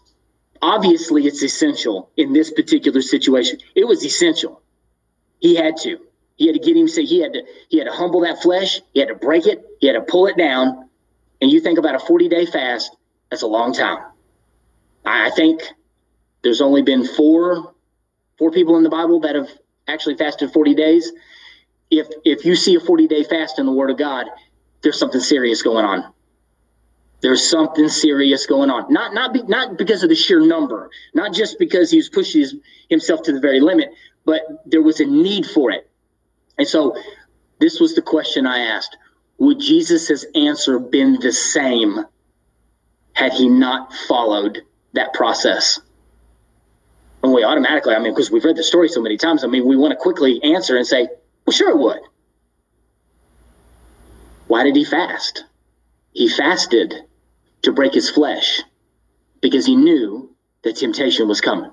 Obviously, 0.61 1.27
it's 1.27 1.43
essential 1.43 2.11
in 2.17 2.33
this 2.33 2.51
particular 2.51 3.03
situation. 3.03 3.59
It 3.75 3.87
was 3.87 4.05
essential. 4.05 4.63
He 5.41 5.55
had 5.55 5.77
to. 5.83 5.99
He 6.37 6.47
had 6.47 6.55
to 6.55 6.61
get 6.61 6.77
him. 6.77 6.89
Say 6.89 7.05
he 7.05 7.21
had 7.21 7.35
to. 7.35 7.43
He 7.69 7.79
had 7.79 7.85
to 7.85 7.93
humble 7.93 8.21
that 8.21 8.43
flesh. 8.43 8.81
He 8.93 9.01
had 9.01 9.09
to 9.09 9.15
break 9.15 9.47
it. 9.47 9.65
He 9.81 9.87
had 9.87 9.95
to 9.95 10.03
pull 10.03 10.27
it 10.27 10.37
down. 10.37 10.89
And 11.41 11.51
you 11.51 11.61
think 11.61 11.79
about 11.79 11.95
a 11.95 11.99
40 11.99 12.29
day 12.29 12.47
fast. 12.47 12.95
That's 13.31 13.43
a 13.43 13.47
long 13.47 13.75
time. 13.75 13.99
I 15.05 15.31
think 15.31 15.63
there's 16.43 16.61
only 16.61 16.83
been 16.83 17.07
four 17.07 17.75
four 18.39 18.51
people 18.51 18.77
in 18.77 18.83
the 18.83 18.91
Bible 18.91 19.21
that 19.21 19.35
have 19.35 19.49
actually 19.87 20.17
fasted 20.17 20.53
40 20.53 20.75
days. 20.75 21.13
If 21.91 22.09
if 22.25 22.45
you 22.45 22.57
see 22.57 22.75
a 22.75 22.81
40 22.81 23.07
day 23.07 23.23
fast 23.23 23.59
in 23.59 23.67
the 23.67 23.73
Word 23.73 23.91
of 23.91 23.99
God, 23.99 24.27
there's 24.83 24.99
something 24.99 25.21
serious 25.21 25.63
going 25.63 25.85
on. 25.85 26.13
There's 27.21 27.49
something 27.49 27.89
serious 27.89 28.47
going 28.47 28.71
on. 28.71 28.93
Not 28.93 29.15
not 29.15 29.33
be, 29.33 29.43
not 29.43 29.79
because 29.79 30.03
of 30.03 30.09
the 30.09 30.15
sheer 30.15 30.41
number, 30.41 30.91
not 31.15 31.33
just 31.33 31.59
because 31.59 31.91
he 31.91 31.97
was 31.97 32.09
pushing 32.09 32.43
his, 32.43 32.55
himself 32.89 33.23
to 33.23 33.33
the 33.33 33.41
very 33.41 33.61
limit, 33.61 33.91
but 34.25 34.43
there 34.67 34.83
was 34.83 35.01
a 35.01 35.07
need 35.07 35.47
for 35.47 35.71
it. 35.71 35.91
And 36.59 36.69
so 36.69 36.97
this 37.59 37.81
was 37.81 37.95
the 37.95 38.03
question 38.03 38.47
I 38.47 38.59
asked. 38.59 38.97
Would 39.39 39.61
Jesus' 39.61 40.25
answer 40.35 40.79
been 40.79 41.19
the 41.21 41.33
same 41.33 42.05
had 43.13 43.33
he 43.33 43.49
not 43.49 43.93
followed 43.93 44.63
that 44.93 45.13
process? 45.15 45.81
And 47.23 47.33
we 47.33 47.45
automatically, 47.45 47.95
I 47.95 47.99
mean, 47.99 48.13
because 48.13 48.31
we've 48.31 48.45
read 48.45 48.57
the 48.57 48.63
story 48.63 48.89
so 48.89 49.03
many 49.03 49.17
times, 49.17 49.43
I 49.43 49.49
mean, 49.49 49.67
we 49.67 49.77
want 49.77 49.93
to 49.93 49.97
quickly 49.97 50.43
answer 50.43 50.77
and 50.77 50.87
say, 50.87 51.09
well, 51.45 51.53
sure 51.53 51.71
it 51.71 51.79
would. 51.79 52.01
Why 54.47 54.65
did 54.65 54.77
he 54.77 54.85
fast? 54.85 55.45
He 56.13 56.29
fasted 56.29 56.95
to 57.63 57.73
break 57.73 57.95
his 57.95 58.11
flesh 58.11 58.63
because 59.41 59.67
he 59.67 59.77
knew 59.77 60.35
that 60.63 60.77
temptation 60.77 61.29
was 61.29 61.41
coming. 61.41 61.71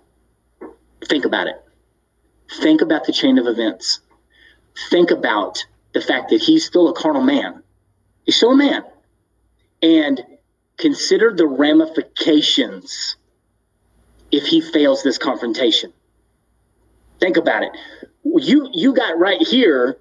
Think 1.05 1.25
about 1.25 1.47
it. 1.47 1.55
Think 2.61 2.81
about 2.81 3.05
the 3.05 3.13
chain 3.13 3.37
of 3.37 3.47
events. 3.47 4.01
Think 4.89 5.11
about 5.11 5.65
the 5.93 6.01
fact 6.01 6.29
that 6.29 6.41
he's 6.41 6.65
still 6.65 6.89
a 6.89 6.93
carnal 6.93 7.21
man. 7.21 7.63
He's 8.25 8.35
still 8.35 8.51
a 8.51 8.57
man. 8.57 8.83
And 9.81 10.21
consider 10.77 11.33
the 11.33 11.45
ramifications 11.45 13.15
if 14.31 14.45
he 14.45 14.61
fails 14.61 15.03
this 15.03 15.17
confrontation. 15.17 15.93
Think 17.19 17.37
about 17.37 17.63
it. 17.63 17.71
You 18.23 18.69
you 18.73 18.93
got 18.93 19.19
right 19.19 19.41
here, 19.41 19.97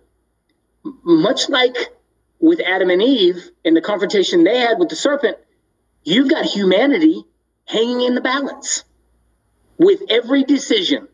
much 1.04 1.48
like 1.48 1.76
with 2.42 2.61
Adam 2.61 2.90
and 2.90 3.00
Eve 3.00 3.50
and 3.64 3.74
the 3.74 3.81
confrontation 3.81 4.42
they 4.42 4.59
had 4.59 4.78
with 4.78 4.88
the 4.88 4.96
serpent, 4.96 5.38
you've 6.02 6.28
got 6.28 6.44
humanity 6.44 7.24
hanging 7.64 8.00
in 8.02 8.14
the 8.16 8.20
balance 8.20 8.85
with 9.78 10.00
every 10.11 10.42
decision. 10.42 11.07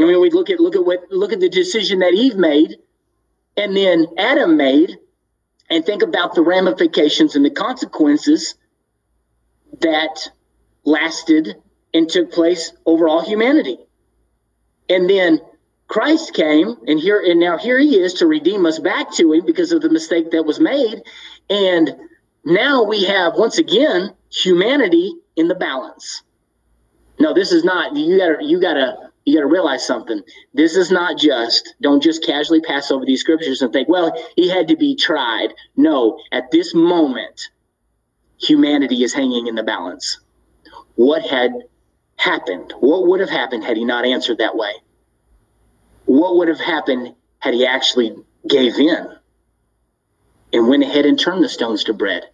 I 0.00 0.04
mean, 0.04 0.20
we 0.20 0.30
look 0.30 0.48
at 0.48 0.58
look 0.58 0.74
at 0.74 0.84
what 0.84 1.12
look 1.12 1.32
at 1.32 1.40
the 1.40 1.50
decision 1.50 1.98
that 2.00 2.14
Eve 2.14 2.36
made, 2.36 2.78
and 3.56 3.76
then 3.76 4.06
Adam 4.16 4.56
made, 4.56 4.96
and 5.68 5.84
think 5.84 6.02
about 6.02 6.34
the 6.34 6.42
ramifications 6.42 7.36
and 7.36 7.44
the 7.44 7.50
consequences 7.50 8.54
that 9.80 10.30
lasted 10.84 11.56
and 11.92 12.08
took 12.08 12.32
place 12.32 12.72
over 12.86 13.08
all 13.08 13.22
humanity. 13.22 13.78
And 14.88 15.08
then 15.08 15.40
Christ 15.86 16.34
came, 16.34 16.76
and 16.86 16.98
here 16.98 17.20
and 17.20 17.38
now 17.38 17.58
here 17.58 17.78
he 17.78 17.98
is 17.98 18.14
to 18.14 18.26
redeem 18.26 18.66
us 18.66 18.78
back 18.78 19.12
to 19.14 19.32
him 19.32 19.44
because 19.44 19.72
of 19.72 19.82
the 19.82 19.90
mistake 19.90 20.30
that 20.30 20.44
was 20.44 20.58
made. 20.58 21.02
And 21.50 21.94
now 22.44 22.84
we 22.84 23.04
have 23.04 23.34
once 23.34 23.58
again 23.58 24.14
humanity 24.32 25.14
in 25.36 25.48
the 25.48 25.54
balance. 25.54 26.22
No, 27.18 27.32
this 27.34 27.52
is 27.52 27.64
not 27.64 27.96
you 27.96 28.18
gotta 28.18 28.38
you 28.42 28.60
gotta 28.60 29.10
you 29.24 29.34
gotta 29.34 29.46
realize 29.46 29.86
something. 29.86 30.20
This 30.52 30.76
is 30.76 30.90
not 30.90 31.18
just 31.18 31.74
don't 31.80 32.02
just 32.02 32.24
casually 32.24 32.60
pass 32.60 32.90
over 32.90 33.04
these 33.04 33.20
scriptures 33.20 33.62
and 33.62 33.72
think, 33.72 33.88
well, 33.88 34.12
he 34.36 34.48
had 34.48 34.68
to 34.68 34.76
be 34.76 34.96
tried. 34.96 35.48
No, 35.76 36.18
at 36.32 36.50
this 36.50 36.74
moment, 36.74 37.50
humanity 38.38 39.02
is 39.02 39.14
hanging 39.14 39.46
in 39.46 39.54
the 39.54 39.62
balance. 39.62 40.20
What 40.96 41.22
had 41.22 41.52
happened? 42.16 42.72
What 42.80 43.06
would 43.06 43.20
have 43.20 43.30
happened 43.30 43.64
had 43.64 43.76
he 43.76 43.84
not 43.84 44.04
answered 44.04 44.38
that 44.38 44.56
way? 44.56 44.72
What 46.06 46.36
would 46.36 46.48
have 46.48 46.60
happened 46.60 47.14
had 47.38 47.54
he 47.54 47.66
actually 47.66 48.14
gave 48.48 48.78
in 48.78 49.08
and 50.52 50.68
went 50.68 50.82
ahead 50.82 51.06
and 51.06 51.18
turned 51.18 51.42
the 51.42 51.48
stones 51.48 51.84
to 51.84 51.92
bread 51.94 52.24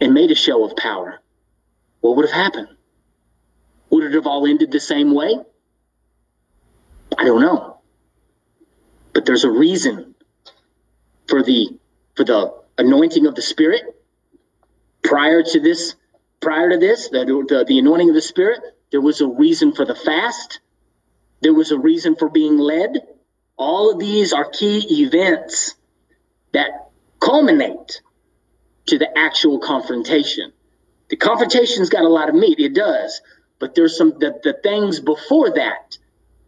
and 0.00 0.14
made 0.14 0.30
a 0.30 0.34
show 0.34 0.64
of 0.64 0.76
power? 0.76 1.20
What 2.00 2.16
would 2.16 2.26
have 2.26 2.34
happened? 2.34 2.68
Would 3.90 4.04
it 4.04 4.14
have 4.14 4.26
all 4.26 4.46
ended 4.46 4.70
the 4.70 4.80
same 4.80 5.14
way? 5.14 5.36
I 7.16 7.24
don't 7.24 7.40
know. 7.40 7.80
But 9.12 9.24
there's 9.24 9.44
a 9.44 9.50
reason 9.50 10.14
for 11.26 11.42
the 11.42 11.78
for 12.14 12.24
the 12.24 12.54
anointing 12.76 13.26
of 13.26 13.34
the 13.34 13.42
Spirit 13.42 13.82
prior 15.02 15.42
to 15.42 15.60
this 15.60 15.94
prior 16.40 16.70
to 16.70 16.78
this 16.78 17.08
the, 17.08 17.24
the, 17.24 17.64
the 17.66 17.78
anointing 17.78 18.10
of 18.10 18.14
the 18.14 18.22
Spirit. 18.22 18.60
There 18.90 19.00
was 19.00 19.20
a 19.20 19.26
reason 19.26 19.72
for 19.72 19.84
the 19.84 19.94
fast. 19.94 20.60
There 21.40 21.54
was 21.54 21.70
a 21.70 21.78
reason 21.78 22.16
for 22.16 22.28
being 22.28 22.58
led. 22.58 22.98
All 23.56 23.92
of 23.92 23.98
these 23.98 24.32
are 24.32 24.48
key 24.48 25.04
events 25.04 25.74
that 26.52 26.90
culminate 27.20 28.00
to 28.86 28.98
the 28.98 29.16
actual 29.16 29.58
confrontation. 29.58 30.52
The 31.08 31.16
confrontation's 31.16 31.90
got 31.90 32.04
a 32.04 32.08
lot 32.08 32.28
of 32.28 32.34
meat, 32.34 32.58
it 32.58 32.74
does, 32.74 33.20
but 33.58 33.74
there's 33.74 33.96
some 33.96 34.18
the, 34.18 34.38
the 34.42 34.54
things 34.62 35.00
before 35.00 35.50
that 35.54 35.98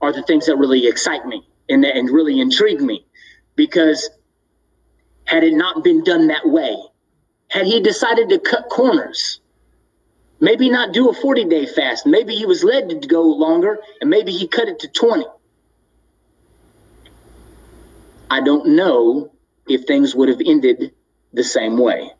are 0.01 0.13
the 0.13 0.23
things 0.23 0.47
that 0.47 0.57
really 0.57 0.87
excite 0.87 1.27
me 1.27 1.47
and, 1.69 1.85
and 1.85 2.11
really 2.11 2.41
intrigue 2.41 2.81
me 2.81 3.07
because 3.57 4.11
had 5.25 5.45
it 5.45 5.55
not 5.55 5.85
been 5.85 6.03
done 6.03 6.29
that 6.29 6.49
way, 6.49 6.77
had 7.49 7.67
he 7.67 7.81
decided 7.81 8.29
to 8.31 8.39
cut 8.39 8.69
corners, 8.69 9.40
maybe 10.41 10.71
not 10.71 10.93
do 10.93 11.09
a 11.09 11.15
40 11.15 11.45
day 11.45 11.67
fast, 11.67 12.07
maybe 12.07 12.35
he 12.35 12.47
was 12.47 12.65
led 12.65 12.89
to 12.89 13.07
go 13.07 13.23
longer 13.23 13.79
and 14.01 14.11
maybe 14.11 14.33
he 14.33 14.49
cut 14.49 14.69
it 14.69 14.81
to 14.81 14.89
20. 14.89 15.25
I 18.31 18.41
don't 18.41 18.69
know 18.77 19.33
if 19.69 19.85
things 19.85 20.15
would 20.15 20.29
have 20.29 20.41
ended 20.45 20.93
the 21.33 21.45
same 21.45 21.79
way. 21.79 22.13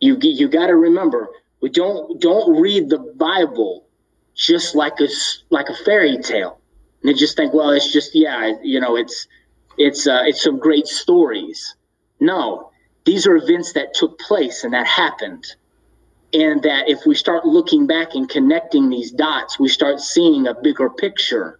You 0.00 0.18
you 0.20 0.48
got 0.48 0.66
to 0.66 0.76
remember 0.76 1.28
we 1.60 1.70
don't 1.70 2.20
don't 2.20 2.60
read 2.60 2.90
the 2.90 2.98
Bible 2.98 3.86
just 4.34 4.74
like 4.74 5.00
a 5.00 5.08
like 5.48 5.68
a 5.70 5.74
fairy 5.74 6.18
tale, 6.18 6.60
and 7.02 7.08
they 7.08 7.14
just 7.14 7.36
think, 7.36 7.54
well, 7.54 7.70
it's 7.70 7.90
just 7.90 8.14
yeah, 8.14 8.52
you 8.62 8.80
know, 8.80 8.96
it's 8.96 9.26
it's 9.78 10.06
uh, 10.06 10.22
it's 10.26 10.42
some 10.42 10.58
great 10.58 10.86
stories. 10.86 11.74
No, 12.20 12.70
these 13.04 13.26
are 13.26 13.36
events 13.36 13.72
that 13.72 13.94
took 13.94 14.18
place 14.18 14.64
and 14.64 14.74
that 14.74 14.86
happened, 14.86 15.46
and 16.36 16.64
that 16.64 16.90
if 16.90 17.06
we 17.06 17.14
start 17.14 17.46
looking 17.46 17.86
back 17.86 18.14
and 18.14 18.28
connecting 18.28 18.90
these 18.90 19.10
dots, 19.10 19.58
we 19.58 19.68
start 19.68 20.00
seeing 20.00 20.46
a 20.46 20.52
bigger 20.52 20.90
picture. 20.90 21.58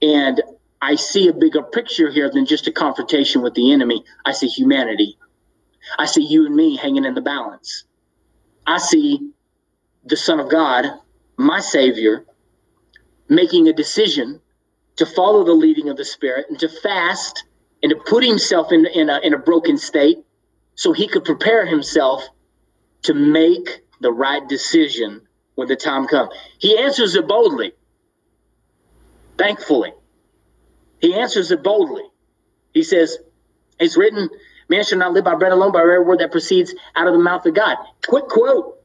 And 0.00 0.42
I 0.80 0.94
see 0.94 1.28
a 1.28 1.34
bigger 1.34 1.62
picture 1.62 2.10
here 2.10 2.30
than 2.30 2.46
just 2.46 2.66
a 2.66 2.72
confrontation 2.72 3.42
with 3.42 3.52
the 3.52 3.70
enemy. 3.70 4.02
I 4.24 4.32
see 4.32 4.46
humanity. 4.46 5.18
I 5.98 6.06
see 6.06 6.22
you 6.22 6.46
and 6.46 6.56
me 6.56 6.76
hanging 6.76 7.04
in 7.04 7.12
the 7.12 7.20
balance. 7.20 7.84
I 8.66 8.78
see 8.78 9.32
the 10.06 10.16
Son 10.16 10.40
of 10.40 10.48
God, 10.48 10.86
my 11.36 11.60
Savior, 11.60 12.24
making 13.28 13.68
a 13.68 13.74
decision 13.74 14.40
to 14.96 15.04
follow 15.04 15.44
the 15.44 15.52
leading 15.52 15.90
of 15.90 15.98
the 15.98 16.04
Spirit 16.06 16.46
and 16.48 16.58
to 16.60 16.68
fast 16.70 17.44
and 17.82 17.90
to 17.90 17.96
put 18.06 18.24
himself 18.24 18.72
in, 18.72 18.86
in, 18.86 19.10
a, 19.10 19.20
in 19.22 19.34
a 19.34 19.38
broken 19.38 19.76
state 19.76 20.24
so 20.76 20.94
he 20.94 21.08
could 21.08 21.26
prepare 21.26 21.66
himself 21.66 22.26
to 23.02 23.14
make 23.14 23.82
the 24.00 24.12
right 24.12 24.46
decision 24.48 25.22
when 25.54 25.68
the 25.68 25.76
time 25.76 26.06
comes. 26.06 26.30
He 26.58 26.78
answers 26.78 27.14
it 27.14 27.26
boldly, 27.26 27.72
thankfully. 29.38 29.92
He 31.00 31.14
answers 31.14 31.50
it 31.50 31.62
boldly. 31.62 32.04
He 32.72 32.82
says, 32.82 33.18
It's 33.78 33.96
written, 33.96 34.28
Man 34.68 34.84
shall 34.84 34.98
not 34.98 35.12
live 35.12 35.24
by 35.24 35.34
bread 35.34 35.52
alone, 35.52 35.72
but 35.72 35.78
by 35.78 35.82
every 35.82 36.04
word 36.04 36.20
that 36.20 36.30
proceeds 36.32 36.74
out 36.96 37.06
of 37.06 37.12
the 37.12 37.18
mouth 37.18 37.44
of 37.44 37.54
God. 37.54 37.76
Quick 38.06 38.26
quote 38.28 38.78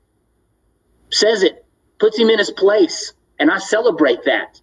says 1.09 1.43
it, 1.43 1.65
puts 1.99 2.17
him 2.17 2.29
in 2.29 2.39
his 2.39 2.51
place, 2.51 3.13
and 3.39 3.49
I 3.49 3.59
celebrate 3.59 4.25
that. 4.25 4.59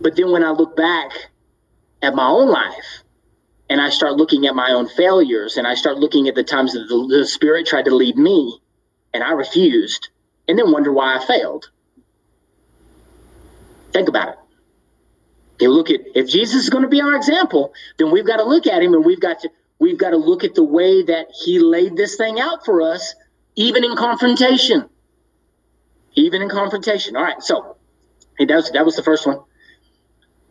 But 0.00 0.16
then 0.16 0.30
when 0.30 0.44
I 0.44 0.50
look 0.50 0.76
back 0.76 1.12
at 2.02 2.14
my 2.14 2.26
own 2.26 2.48
life, 2.48 3.02
and 3.70 3.80
I 3.80 3.90
start 3.90 4.14
looking 4.14 4.46
at 4.46 4.54
my 4.54 4.70
own 4.70 4.88
failures, 4.88 5.56
and 5.56 5.66
I 5.66 5.74
start 5.74 5.98
looking 5.98 6.28
at 6.28 6.34
the 6.34 6.44
times 6.44 6.72
that 6.72 6.86
the, 6.88 7.18
the 7.18 7.26
Spirit 7.26 7.66
tried 7.66 7.86
to 7.86 7.94
lead 7.94 8.16
me, 8.16 8.60
and 9.12 9.22
I 9.22 9.32
refused, 9.32 10.08
and 10.46 10.58
then 10.58 10.72
wonder 10.72 10.92
why 10.92 11.16
I 11.16 11.24
failed. 11.24 11.70
Think 13.92 14.08
about 14.08 14.28
it. 14.28 14.34
You 15.60 15.70
look 15.70 15.90
at 15.90 16.00
if 16.14 16.28
Jesus 16.28 16.62
is 16.62 16.70
going 16.70 16.84
to 16.84 16.88
be 16.88 17.00
our 17.00 17.16
example, 17.16 17.72
then 17.98 18.10
we've 18.12 18.26
got 18.26 18.36
to 18.36 18.44
look 18.44 18.66
at 18.66 18.82
him 18.82 18.94
and 18.94 19.04
we've 19.04 19.20
got 19.20 19.40
to 19.40 19.50
We've 19.78 19.98
got 19.98 20.10
to 20.10 20.16
look 20.16 20.44
at 20.44 20.54
the 20.54 20.64
way 20.64 21.04
that 21.04 21.28
he 21.44 21.60
laid 21.60 21.96
this 21.96 22.16
thing 22.16 22.40
out 22.40 22.64
for 22.64 22.82
us, 22.82 23.14
even 23.54 23.84
in 23.84 23.94
confrontation. 23.96 24.88
Even 26.14 26.42
in 26.42 26.48
confrontation. 26.48 27.16
All 27.16 27.22
right, 27.22 27.40
so 27.40 27.76
hey, 28.36 28.46
that 28.46 28.56
was, 28.56 28.70
that 28.72 28.84
was 28.84 28.96
the 28.96 29.04
first 29.04 29.26
one. 29.26 29.40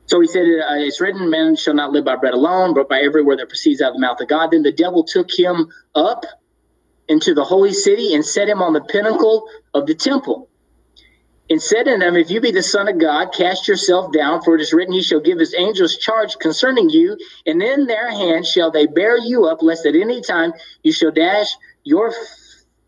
So 0.08 0.20
he 0.20 0.28
said, 0.28 0.42
uh, 0.42 0.76
It's 0.78 1.00
written, 1.00 1.30
man 1.30 1.56
shall 1.56 1.74
not 1.74 1.92
live 1.92 2.06
by 2.06 2.16
bread 2.16 2.34
alone, 2.34 2.74
but 2.74 2.90
by 2.90 3.02
every 3.02 3.24
word 3.24 3.40
that 3.40 3.50
proceeds 3.50 3.82
out 3.82 3.90
of 3.90 3.94
the 3.96 4.02
mouth 4.02 4.20
of 4.20 4.28
God. 4.28 4.52
Then 4.52 4.64
the 4.64 4.72
devil 4.72 5.04
took 5.04 5.30
him 5.32 5.68
up 5.94 6.26
into 7.08 7.34
the 7.34 7.44
holy 7.44 7.74
city 7.74 8.14
and 8.14 8.26
set 8.26 8.50
him 8.50 8.62
on 8.62 8.74
the 8.74 8.82
pinnacle 8.82 9.48
of 9.74 9.86
the 9.86 9.96
temple 9.96 10.50
and 11.50 11.62
said 11.62 11.88
unto 11.88 12.06
him, 12.06 12.16
If 12.16 12.30
you 12.30 12.42
be 12.42 12.52
the 12.52 12.64
Son 12.64 12.88
of 12.88 13.00
God, 13.00 13.34
cast 13.34 13.68
yourself 13.68 14.12
down, 14.12 14.42
for 14.42 14.56
it 14.56 14.62
is 14.62 14.74
written, 14.74 14.94
He 14.94 15.02
shall 15.02 15.20
give 15.20 15.40
His 15.40 15.56
angels 15.56 15.98
charge 15.98 16.38
concerning 16.40 16.90
you, 16.90 17.18
and 17.46 17.62
in 17.62 17.86
their 17.86 18.10
hands 18.12 18.50
shall 18.50 18.72
they 18.72 18.86
bear 18.86 19.18
you 19.18 19.46
up, 19.46 19.62
lest 19.62 19.86
at 19.86 19.96
any 19.96 20.22
time 20.22 20.54
you 20.84 20.92
shall 20.92 21.12
dash 21.12 21.48
your 21.84 22.14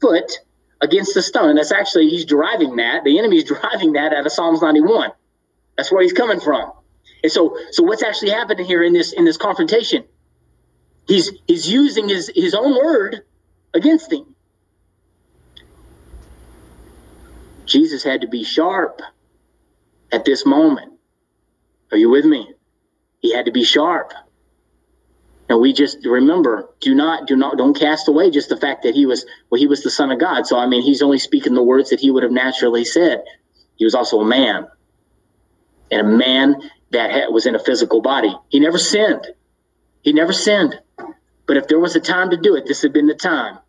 foot 0.02 0.32
against 0.82 1.14
the 1.14 1.22
stone. 1.22 1.50
And 1.50 1.58
that's 1.58 1.72
actually, 1.72 2.10
he's 2.10 2.26
driving 2.26 2.78
that. 2.78 3.04
The 3.04 3.18
enemy's 3.18 3.44
driving 3.46 3.94
that 3.94 4.14
out 4.14 4.26
of 4.26 4.32
Psalms 4.32 4.62
91. 4.62 5.12
That's 5.78 5.92
where 5.92 6.02
he's 6.02 6.14
coming 6.14 6.40
from. 6.40 6.72
And 7.24 7.32
so, 7.32 7.58
so 7.72 7.84
what's 7.84 8.04
actually 8.04 8.32
happening 8.32 8.66
here 8.66 8.84
in 8.84 8.94
this 8.94 9.14
in 9.14 9.26
this 9.26 9.38
confrontation? 9.38 10.06
He's 11.08 11.32
he's 11.48 11.68
using 11.70 12.10
his 12.10 12.32
his 12.36 12.56
own 12.56 12.76
word 12.76 13.22
against 13.74 14.12
him. 14.14 14.36
Jesus 17.66 18.04
had 18.04 18.22
to 18.22 18.28
be 18.28 18.44
sharp. 18.44 19.02
at 20.14 20.26
this 20.26 20.46
moment. 20.46 20.94
Are 21.92 21.98
you 21.98 22.10
with 22.12 22.26
me? 22.26 22.54
He 23.20 23.34
had 23.34 23.46
to 23.48 23.54
be 23.54 23.66
sharp. 23.66 24.14
And 25.50 25.62
we 25.62 25.74
just 25.74 26.06
remember, 26.06 26.70
do 26.82 26.96
not, 26.96 27.28
do 27.28 27.36
not, 27.36 27.58
don't 27.58 27.78
cast 27.78 28.08
away 28.08 28.32
just 28.32 28.50
the 28.50 28.58
fact 28.58 28.84
that 28.84 28.96
he 28.96 29.06
was, 29.06 29.26
well, 29.50 29.60
he 29.60 29.68
was 29.68 29.84
the 29.84 29.92
son 29.92 30.12
of 30.12 30.20
God. 30.20 30.48
So, 30.48 30.58
I 30.60 30.68
mean, 30.68 30.84
he's 30.84 31.02
only 31.02 31.20
speaking 31.20 31.56
the 31.56 31.64
words 31.64 31.92
that 31.92 32.00
he 32.00 32.12
would 32.12 32.24
have 32.24 32.32
naturally 32.32 32.86
said. 32.86 33.24
He 33.78 33.86
was 33.86 33.96
also 33.96 34.22
a 34.22 34.26
man 34.26 34.68
and 35.92 36.02
a 36.02 36.06
man 36.06 36.58
that 36.92 37.32
was 37.32 37.46
in 37.46 37.56
a 37.56 37.60
physical 37.60 38.02
body. 38.02 38.36
He 38.50 38.60
never 38.60 38.78
sinned. 38.78 39.28
He 40.02 40.14
never 40.14 40.34
sinned. 40.34 40.80
But 41.46 41.58
if 41.58 41.68
there 41.68 41.80
was 41.80 41.96
a 41.96 42.00
time 42.00 42.30
to 42.32 42.38
do 42.38 42.56
it, 42.56 42.66
this 42.68 42.82
had 42.82 42.94
been 42.94 43.08
the 43.08 43.16
time. 43.16 43.60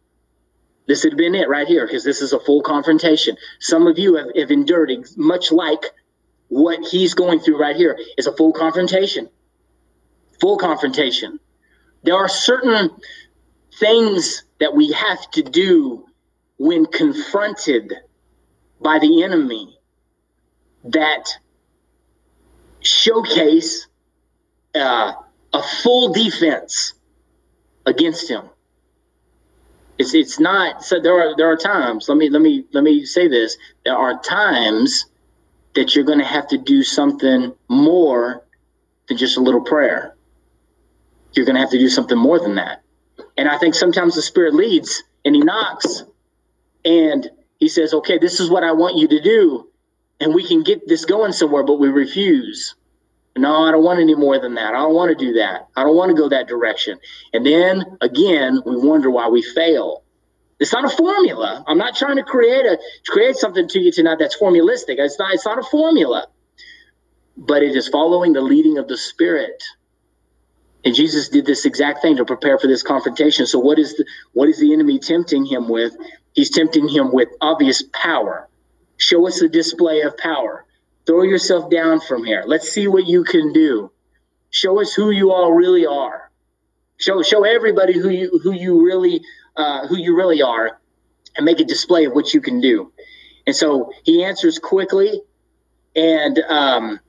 This 0.87 1.03
had 1.03 1.17
been 1.17 1.35
it 1.35 1.49
right 1.49 1.67
here, 1.67 1.87
because 1.87 2.05
this 2.05 2.21
is 2.21 2.33
a 2.33 2.41
full 2.41 2.63
confrontation. 2.63 3.37
Some 3.59 3.87
of 3.87 3.99
you 3.99 4.17
have, 4.17 4.29
have 4.37 4.51
endured 4.51 4.93
much 5.17 5.53
like 5.53 5.85
what 6.49 6.85
he's 6.89 7.15
going 7.15 7.41
through 7.41 7.61
right 7.61 7.77
here 7.77 7.99
is 8.19 8.27
a 8.27 8.37
full 8.37 8.53
confrontation. 8.53 9.29
Full 10.41 10.59
confrontation. 10.59 11.39
There 12.03 12.17
are 12.17 12.29
certain 12.29 12.91
things 13.79 14.43
that 14.59 14.75
we 14.75 14.93
have 14.93 15.31
to 15.33 15.43
do 15.43 16.07
when 16.59 16.87
confronted 16.87 17.95
by 18.81 18.99
the 18.99 19.23
enemy 19.23 19.79
that 20.85 21.29
showcase 22.83 23.87
uh, 24.75 25.13
a 25.53 25.63
full 25.83 26.13
defense 26.13 26.95
against 27.87 28.31
him. 28.31 28.43
It's 29.99 30.15
it's 30.15 30.41
not 30.41 30.83
so 30.83 31.01
there 31.01 31.21
are 31.21 31.37
there 31.37 31.51
are 31.51 31.57
times, 31.57 32.09
let 32.09 32.17
me 32.17 32.31
let 32.31 32.41
me 32.41 32.65
let 32.73 32.83
me 32.83 33.05
say 33.05 33.29
this. 33.29 33.57
There 33.85 33.97
are 33.97 34.19
times 34.21 35.07
that 35.75 35.95
you're 35.95 36.05
gonna 36.05 36.25
have 36.25 36.49
to 36.49 36.59
do 36.59 36.83
something 36.83 37.53
more 37.69 38.45
than 39.09 39.19
just 39.19 39.37
a 39.37 39.41
little 39.41 39.61
prayer. 39.61 40.17
You're 41.35 41.47
gonna 41.47 41.61
have 41.61 41.71
to 41.71 41.79
do 41.79 41.89
something 41.89 42.17
more 42.17 42.39
than 42.39 42.55
that. 42.55 42.83
And 43.37 43.49
I 43.49 43.59
think 43.59 43.75
sometimes 43.75 44.15
the 44.15 44.23
spirit 44.23 44.55
leads 44.55 45.03
and 45.25 45.35
he 45.35 45.43
knocks 45.43 46.03
and 46.85 47.31
he 47.59 47.69
says, 47.69 47.93
Okay, 47.93 48.19
this 48.19 48.41
is 48.41 48.51
what 48.51 48.65
I 48.65 48.73
want 48.73 48.97
you 48.97 49.09
to 49.09 49.21
do, 49.21 49.70
and 50.21 50.35
we 50.35 50.47
can 50.47 50.63
get 50.63 50.87
this 50.87 51.05
going 51.07 51.33
somewhere, 51.33 51.65
but 51.65 51.81
we 51.81 51.89
refuse. 51.89 52.75
No, 53.37 53.65
I 53.65 53.73
don't 53.73 53.85
want 53.85 54.01
any 54.01 54.15
more 54.15 54.39
than 54.39 54.55
that. 54.55 54.75
I 54.75 54.79
don't 54.79 54.95
want 54.95 55.17
to 55.17 55.25
do 55.25 55.35
that. 55.35 55.69
I 55.77 55.85
don't 55.85 55.97
want 55.97 56.11
to 56.11 56.17
go 56.21 56.29
that 56.29 56.49
direction. 56.49 56.99
And 57.33 57.47
then 57.47 57.97
again, 58.01 58.61
we 58.67 58.77
wonder 58.77 59.11
why 59.11 59.29
we 59.29 59.43
fail. 59.43 60.05
It's 60.61 60.75
not 60.75 60.85
a 60.85 60.91
formula. 60.95 61.65
I'm 61.67 61.79
not 61.79 61.97
trying 61.97 62.17
to 62.17 62.23
create 62.23 62.67
a 62.67 62.79
create 63.09 63.37
something 63.37 63.67
to 63.69 63.81
you 63.81 63.93
tonight 63.93 64.19
that's 64.21 64.35
formulistic. 64.35 64.99
It's 64.99 65.19
not. 65.19 65.33
It's 65.33 65.47
not 65.47 65.59
a 65.59 65.63
formula, 65.63 66.27
but 67.39 67.63
it 67.63 67.75
is 67.75 67.89
following 67.89 68.35
the 68.35 68.43
leading 68.43 68.77
of 68.77 68.87
the 68.87 68.99
Spirit. 68.99 69.65
And 70.85 70.95
Jesus 70.95 71.31
did 71.31 71.47
this 71.47 71.65
exact 71.65 72.03
thing 72.03 72.19
to 72.19 72.27
prepare 72.27 72.59
for 72.59 72.67
this 72.67 72.83
confrontation. 72.83 73.47
So 73.47 73.59
what 73.59 73.79
is 73.79 73.97
the 73.97 74.05
what 74.35 74.51
is 74.51 74.61
the 74.61 74.75
enemy 74.75 74.99
tempting 74.99 75.47
him 75.47 75.71
with? 75.71 75.97
He's 76.35 76.51
tempting 76.51 76.89
him 76.89 77.11
with 77.13 77.31
obvious 77.41 77.83
power. 77.95 78.50
Show 79.01 79.27
us 79.27 79.41
a 79.41 79.49
display 79.49 80.03
of 80.03 80.19
power. 80.19 80.67
Throw 81.07 81.23
yourself 81.23 81.71
down 81.71 82.01
from 82.01 82.23
here. 82.23 82.45
Let's 82.47 82.71
see 82.71 82.87
what 82.87 83.07
you 83.07 83.25
can 83.25 83.53
do. 83.55 83.91
Show 84.51 84.79
us 84.81 84.93
who 84.93 85.11
you 85.11 85.33
all 85.33 85.53
really 85.53 85.87
are. 85.87 86.31
Show 86.99 87.23
show 87.23 87.45
everybody 87.45 87.99
who 87.99 88.11
you 88.11 88.39
who 88.43 88.53
you 88.53 88.85
really 88.85 89.23
uh, 89.57 89.87
who 89.87 89.97
you 89.97 90.15
really 90.17 90.43
are, 90.43 90.79
and 91.35 91.47
make 91.47 91.61
a 91.61 91.65
display 91.65 92.05
of 92.05 92.13
what 92.13 92.35
you 92.35 92.43
can 92.43 92.61
do. 92.61 92.93
And 93.47 93.57
so 93.57 93.91
he 94.05 94.23
answers 94.23 94.59
quickly, 94.59 95.23
and 95.97 96.39
um, 96.39 97.01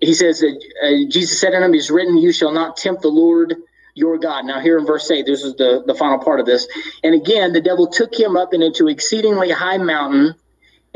he 0.00 0.14
says 0.14 0.38
that 0.38 0.64
uh, 0.84 1.10
Jesus 1.10 1.40
said 1.40 1.50
to 1.50 1.64
him, 1.64 1.74
"It's 1.74 1.90
written, 1.90 2.16
you 2.16 2.30
shall 2.30 2.52
not 2.52 2.76
tempt 2.76 3.02
the 3.02 3.08
Lord." 3.08 3.56
your 3.94 4.16
God. 4.16 4.44
Now, 4.44 4.60
here 4.60 4.78
in 4.78 4.86
verse 4.86 5.10
8, 5.10 5.26
this 5.26 5.42
is 5.42 5.56
the, 5.56 5.82
the 5.84 5.92
final 5.92 6.20
part 6.20 6.38
of 6.38 6.46
this. 6.46 6.68
And 7.02 7.16
again, 7.16 7.52
the 7.52 7.60
devil 7.60 7.88
took 7.88 8.14
him 8.14 8.36
up 8.36 8.52
and 8.52 8.62
into 8.62 8.86
exceedingly 8.86 9.50
high 9.50 9.78
mountain 9.78 10.36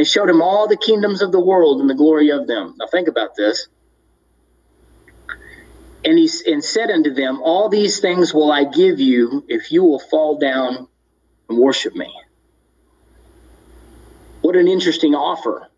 and 0.02 0.08
showed 0.08 0.28
him 0.28 0.42
all 0.42 0.66
the 0.66 0.76
kingdoms 0.76 1.22
of 1.22 1.30
the 1.30 1.38
world 1.38 1.80
and 1.80 1.88
the 1.88 1.94
glory 1.94 2.30
of 2.30 2.48
them. 2.48 2.74
Now 2.76 2.88
think 2.88 3.06
about 3.06 3.36
this. 3.36 3.68
And 6.04 6.18
he 6.18 6.28
and 6.44 6.64
said 6.64 6.90
unto 6.90 7.14
them, 7.14 7.40
All 7.40 7.68
these 7.68 8.00
things 8.00 8.34
will 8.34 8.50
I 8.50 8.64
give 8.64 8.98
you 8.98 9.44
if 9.46 9.70
you 9.70 9.84
will 9.84 10.00
fall 10.00 10.40
down 10.40 10.88
and 11.48 11.56
worship 11.56 11.94
me. 11.94 12.12
What 14.40 14.56
an 14.56 14.66
interesting 14.66 15.14
offer. 15.14 15.68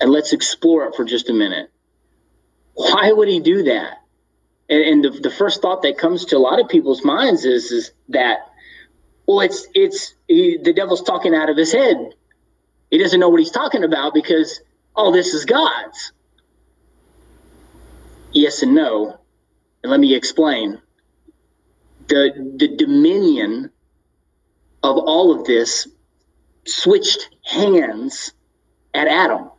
And 0.00 0.10
let's 0.10 0.32
explore 0.32 0.88
it 0.88 0.96
for 0.96 1.04
just 1.04 1.30
a 1.30 1.32
minute. 1.32 1.70
Why 2.74 3.12
would 3.12 3.28
he 3.28 3.38
do 3.38 3.62
that? 3.62 3.98
And, 4.68 4.82
and 4.82 5.04
the, 5.04 5.10
the 5.10 5.30
first 5.30 5.62
thought 5.62 5.82
that 5.82 5.96
comes 5.96 6.24
to 6.24 6.36
a 6.36 6.40
lot 6.40 6.58
of 6.58 6.68
people's 6.68 7.04
minds 7.04 7.44
is, 7.44 7.70
is 7.70 7.92
that, 8.08 8.50
well, 9.28 9.42
it's 9.42 9.68
it's 9.74 10.16
he, 10.26 10.58
the 10.60 10.72
devil's 10.72 11.02
talking 11.02 11.36
out 11.36 11.50
of 11.50 11.56
his 11.56 11.70
head 11.70 12.14
he 12.90 12.98
doesn't 12.98 13.20
know 13.20 13.28
what 13.28 13.40
he's 13.40 13.50
talking 13.50 13.84
about 13.84 14.14
because 14.14 14.60
all 14.94 15.12
this 15.12 15.34
is 15.34 15.44
God's. 15.44 16.12
Yes 18.32 18.62
and 18.62 18.74
no. 18.74 19.18
And 19.82 19.90
let 19.90 20.00
me 20.00 20.14
explain. 20.14 20.80
The, 22.08 22.54
the 22.56 22.68
dominion 22.76 23.70
of 24.82 24.96
all 24.96 25.38
of 25.38 25.44
this 25.44 25.86
switched 26.66 27.28
hands 27.44 28.32
at 28.94 29.08
Adam. 29.08 29.50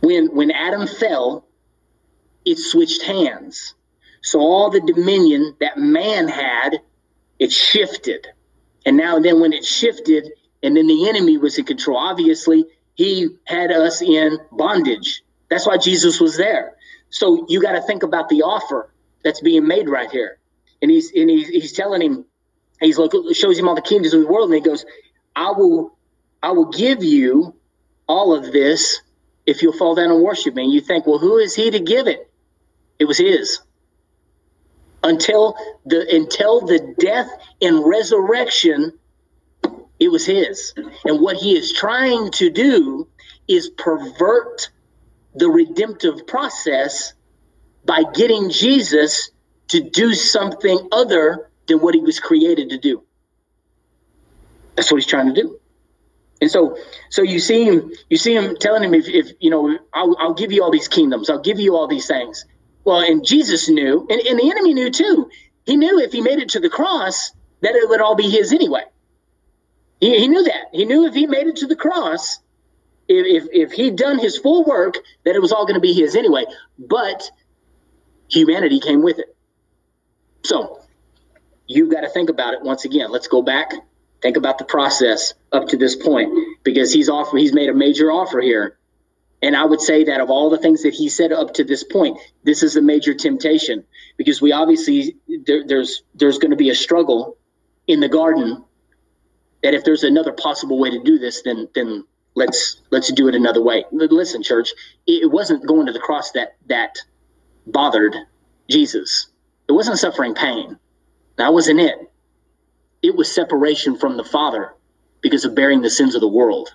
When, 0.00 0.34
when 0.34 0.50
Adam 0.52 0.86
fell, 0.86 1.46
it 2.44 2.58
switched 2.58 3.02
hands. 3.02 3.74
So 4.22 4.40
all 4.40 4.70
the 4.70 4.80
dominion 4.80 5.56
that 5.60 5.78
man 5.78 6.28
had, 6.28 6.80
it 7.38 7.52
shifted. 7.52 8.26
And 8.86 8.96
now 8.96 9.18
then 9.18 9.40
when 9.40 9.52
it 9.52 9.64
shifted, 9.64 10.30
and 10.62 10.76
then 10.76 10.86
the 10.86 11.08
enemy 11.08 11.38
was 11.38 11.58
in 11.58 11.64
control. 11.64 11.96
Obviously, 11.96 12.64
he 12.94 13.28
had 13.44 13.70
us 13.70 14.02
in 14.02 14.38
bondage. 14.50 15.22
That's 15.48 15.66
why 15.66 15.78
Jesus 15.78 16.20
was 16.20 16.36
there. 16.36 16.74
So 17.10 17.46
you 17.48 17.62
got 17.62 17.72
to 17.72 17.82
think 17.82 18.02
about 18.02 18.28
the 18.28 18.42
offer 18.42 18.92
that's 19.24 19.40
being 19.40 19.66
made 19.66 19.88
right 19.88 20.10
here. 20.10 20.38
And 20.82 20.90
he's 20.90 21.12
and 21.14 21.30
he's, 21.30 21.48
he's 21.48 21.72
telling 21.72 22.02
him, 22.02 22.24
he's 22.80 22.98
look 22.98 23.12
shows 23.34 23.58
him 23.58 23.68
all 23.68 23.74
the 23.74 23.82
kingdoms 23.82 24.14
of 24.14 24.20
the 24.20 24.28
world, 24.28 24.50
and 24.50 24.54
he 24.54 24.60
goes, 24.60 24.84
I 25.34 25.52
will 25.52 25.96
I 26.42 26.52
will 26.52 26.70
give 26.70 27.02
you 27.02 27.54
all 28.08 28.34
of 28.34 28.52
this 28.52 29.00
if 29.46 29.62
you'll 29.62 29.72
fall 29.72 29.94
down 29.94 30.10
and 30.10 30.22
worship 30.22 30.54
me. 30.54 30.64
And 30.64 30.72
you 30.72 30.80
think, 30.80 31.06
well, 31.06 31.18
who 31.18 31.38
is 31.38 31.54
he 31.54 31.70
to 31.70 31.80
give 31.80 32.06
it? 32.06 32.30
It 32.98 33.06
was 33.06 33.18
his. 33.18 33.60
Until 35.02 35.56
the 35.86 36.06
until 36.14 36.60
the 36.60 36.94
death 36.98 37.28
and 37.62 37.84
resurrection 37.84 38.98
it 39.98 40.08
was 40.08 40.24
his. 40.24 40.74
And 41.04 41.20
what 41.20 41.36
he 41.36 41.56
is 41.56 41.72
trying 41.72 42.30
to 42.32 42.50
do 42.50 43.08
is 43.46 43.68
pervert 43.70 44.70
the 45.34 45.48
redemptive 45.48 46.26
process 46.26 47.14
by 47.84 48.02
getting 48.14 48.50
Jesus 48.50 49.30
to 49.68 49.80
do 49.80 50.14
something 50.14 50.88
other 50.92 51.50
than 51.66 51.78
what 51.78 51.94
he 51.94 52.00
was 52.00 52.20
created 52.20 52.70
to 52.70 52.78
do. 52.78 53.02
That's 54.76 54.90
what 54.90 54.98
he's 54.98 55.06
trying 55.06 55.34
to 55.34 55.40
do. 55.40 55.58
And 56.40 56.50
so, 56.50 56.78
so 57.10 57.22
you 57.22 57.40
see 57.40 57.64
him, 57.64 57.92
you 58.08 58.16
see 58.16 58.34
him 58.34 58.56
telling 58.60 58.84
him, 58.84 58.94
if, 58.94 59.08
if 59.08 59.32
you 59.40 59.50
know, 59.50 59.76
I'll, 59.92 60.16
I'll 60.18 60.34
give 60.34 60.52
you 60.52 60.62
all 60.62 60.70
these 60.70 60.88
kingdoms, 60.88 61.28
I'll 61.28 61.40
give 61.40 61.58
you 61.58 61.74
all 61.74 61.88
these 61.88 62.06
things. 62.06 62.44
Well, 62.84 63.00
and 63.00 63.24
Jesus 63.24 63.68
knew, 63.68 64.06
and, 64.08 64.20
and 64.20 64.38
the 64.38 64.50
enemy 64.50 64.74
knew 64.74 64.90
too. 64.90 65.30
He 65.66 65.76
knew 65.76 65.98
if 66.00 66.12
he 66.12 66.20
made 66.20 66.38
it 66.38 66.50
to 66.50 66.60
the 66.60 66.70
cross, 66.70 67.32
that 67.60 67.74
it 67.74 67.88
would 67.88 68.00
all 68.00 68.14
be 68.14 68.30
his 68.30 68.52
anyway. 68.52 68.84
He, 70.00 70.18
he 70.20 70.28
knew 70.28 70.44
that. 70.44 70.68
He 70.72 70.84
knew 70.84 71.06
if 71.06 71.14
he 71.14 71.26
made 71.26 71.46
it 71.46 71.56
to 71.56 71.66
the 71.66 71.76
cross, 71.76 72.38
if, 73.08 73.44
if, 73.44 73.48
if 73.52 73.72
he'd 73.72 73.96
done 73.96 74.18
his 74.18 74.38
full 74.38 74.64
work, 74.64 74.98
that 75.24 75.34
it 75.34 75.42
was 75.42 75.52
all 75.52 75.64
going 75.64 75.74
to 75.74 75.80
be 75.80 75.94
his 75.94 76.14
anyway. 76.14 76.44
But 76.78 77.30
humanity 78.30 78.80
came 78.80 79.02
with 79.02 79.18
it. 79.18 79.34
So 80.44 80.80
you've 81.66 81.90
got 81.90 82.02
to 82.02 82.08
think 82.08 82.30
about 82.30 82.54
it 82.54 82.62
once 82.62 82.84
again. 82.84 83.10
Let's 83.10 83.28
go 83.28 83.42
back, 83.42 83.72
think 84.22 84.36
about 84.36 84.58
the 84.58 84.64
process 84.64 85.34
up 85.52 85.68
to 85.68 85.76
this 85.76 85.96
point, 85.96 86.62
because 86.62 86.92
he's 86.92 87.08
offer 87.08 87.36
he's 87.36 87.52
made 87.52 87.68
a 87.68 87.74
major 87.74 88.10
offer 88.10 88.40
here. 88.40 88.78
And 89.40 89.54
I 89.54 89.64
would 89.64 89.80
say 89.80 90.04
that 90.04 90.20
of 90.20 90.30
all 90.30 90.50
the 90.50 90.58
things 90.58 90.82
that 90.82 90.94
he 90.94 91.08
said 91.08 91.32
up 91.32 91.54
to 91.54 91.64
this 91.64 91.84
point, 91.84 92.18
this 92.42 92.64
is 92.64 92.76
a 92.76 92.82
major 92.82 93.14
temptation 93.14 93.84
because 94.16 94.42
we 94.42 94.52
obviously 94.52 95.16
there, 95.46 95.64
there's 95.66 96.02
there's 96.14 96.38
going 96.38 96.50
to 96.50 96.56
be 96.56 96.70
a 96.70 96.74
struggle 96.74 97.36
in 97.86 98.00
the 98.00 98.08
garden 98.08 98.64
that 99.62 99.74
if 99.74 99.84
there's 99.84 100.04
another 100.04 100.32
possible 100.32 100.78
way 100.78 100.90
to 100.90 101.02
do 101.02 101.18
this, 101.18 101.42
then 101.42 101.68
then 101.74 102.04
let's 102.34 102.80
let's 102.90 103.12
do 103.12 103.28
it 103.28 103.34
another 103.34 103.62
way. 103.62 103.84
Listen, 103.90 104.42
church, 104.42 104.72
it 105.06 105.30
wasn't 105.30 105.66
going 105.66 105.86
to 105.86 105.92
the 105.92 105.98
cross 106.00 106.32
that 106.32 106.56
that 106.66 106.98
bothered 107.66 108.14
Jesus. 108.68 109.28
It 109.68 109.72
wasn't 109.72 109.98
suffering 109.98 110.34
pain. 110.34 110.78
That 111.36 111.52
wasn't 111.52 111.80
it. 111.80 112.10
It 113.02 113.14
was 113.14 113.32
separation 113.32 113.96
from 113.96 114.16
the 114.16 114.24
Father 114.24 114.74
because 115.20 115.44
of 115.44 115.54
bearing 115.54 115.82
the 115.82 115.90
sins 115.90 116.14
of 116.14 116.20
the 116.20 116.28
world. 116.28 116.74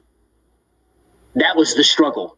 That 1.36 1.56
was 1.56 1.76
the 1.76 1.84
struggle. 1.84 2.38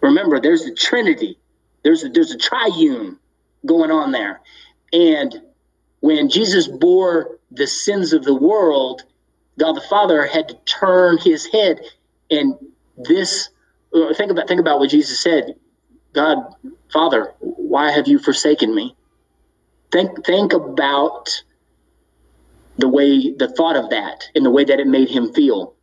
Remember, 0.00 0.40
there's 0.40 0.62
a 0.62 0.74
trinity. 0.74 1.38
There's 1.82 2.04
a, 2.04 2.08
there's 2.08 2.30
a 2.30 2.38
triune 2.38 3.18
going 3.66 3.90
on 3.90 4.12
there. 4.12 4.40
And 4.92 5.42
when 6.00 6.30
Jesus 6.30 6.66
bore 6.66 7.38
the 7.50 7.66
sins 7.66 8.12
of 8.12 8.24
the 8.24 8.34
world, 8.34 9.02
God 9.58 9.74
the 9.74 9.82
Father 9.82 10.26
had 10.26 10.48
to 10.48 10.54
turn 10.64 11.18
his 11.18 11.46
head. 11.46 11.80
And 12.30 12.54
this, 12.96 13.50
uh, 13.94 14.14
think 14.14 14.30
about, 14.30 14.48
think 14.48 14.60
about 14.60 14.78
what 14.78 14.90
Jesus 14.90 15.20
said 15.20 15.54
God, 16.12 16.38
Father, 16.92 17.34
why 17.40 17.90
have 17.90 18.08
you 18.08 18.18
forsaken 18.18 18.74
me? 18.74 18.96
Think, 19.92 20.24
think 20.24 20.52
about 20.52 21.42
the 22.76 22.88
way, 22.88 23.34
the 23.34 23.48
thought 23.48 23.76
of 23.76 23.90
that 23.90 24.24
and 24.34 24.44
the 24.44 24.50
way 24.50 24.64
that 24.64 24.80
it 24.80 24.86
made 24.86 25.08
him 25.08 25.32
feel. 25.32 25.74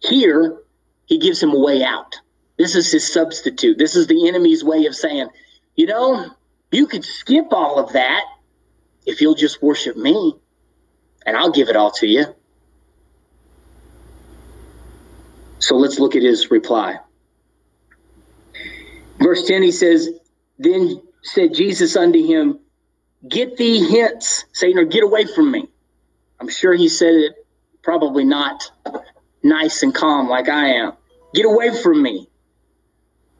Here, 0.00 0.58
he 1.06 1.18
gives 1.18 1.42
him 1.42 1.52
a 1.52 1.58
way 1.58 1.82
out. 1.82 2.16
This 2.58 2.74
is 2.74 2.90
his 2.90 3.12
substitute. 3.12 3.78
This 3.78 3.96
is 3.96 4.06
the 4.06 4.28
enemy's 4.28 4.64
way 4.64 4.86
of 4.86 4.94
saying, 4.94 5.28
you 5.76 5.86
know, 5.86 6.30
you 6.70 6.86
could 6.86 7.04
skip 7.04 7.52
all 7.52 7.78
of 7.78 7.92
that 7.94 8.24
if 9.06 9.20
you'll 9.20 9.34
just 9.34 9.62
worship 9.62 9.96
me, 9.96 10.34
and 11.26 11.36
I'll 11.36 11.52
give 11.52 11.68
it 11.68 11.76
all 11.76 11.90
to 11.92 12.06
you. 12.06 12.26
So 15.60 15.76
let's 15.76 15.98
look 15.98 16.16
at 16.16 16.22
his 16.22 16.50
reply. 16.50 16.98
Verse 19.18 19.46
10, 19.46 19.62
he 19.62 19.72
says, 19.72 20.08
Then 20.58 21.02
said 21.22 21.54
Jesus 21.54 21.96
unto 21.96 22.24
him, 22.24 22.58
Get 23.26 23.56
thee 23.56 23.90
hence, 23.90 24.46
Satan, 24.52 24.78
or 24.78 24.86
get 24.86 25.04
away 25.04 25.26
from 25.26 25.50
me. 25.50 25.68
I'm 26.40 26.48
sure 26.48 26.72
he 26.72 26.88
said 26.88 27.14
it 27.14 27.32
probably 27.82 28.24
not 28.24 28.70
nice 29.42 29.82
and 29.82 29.94
calm 29.94 30.28
like 30.28 30.48
I 30.48 30.74
am. 30.74 30.92
Get 31.34 31.44
away 31.44 31.76
from 31.82 32.02
me. 32.02 32.28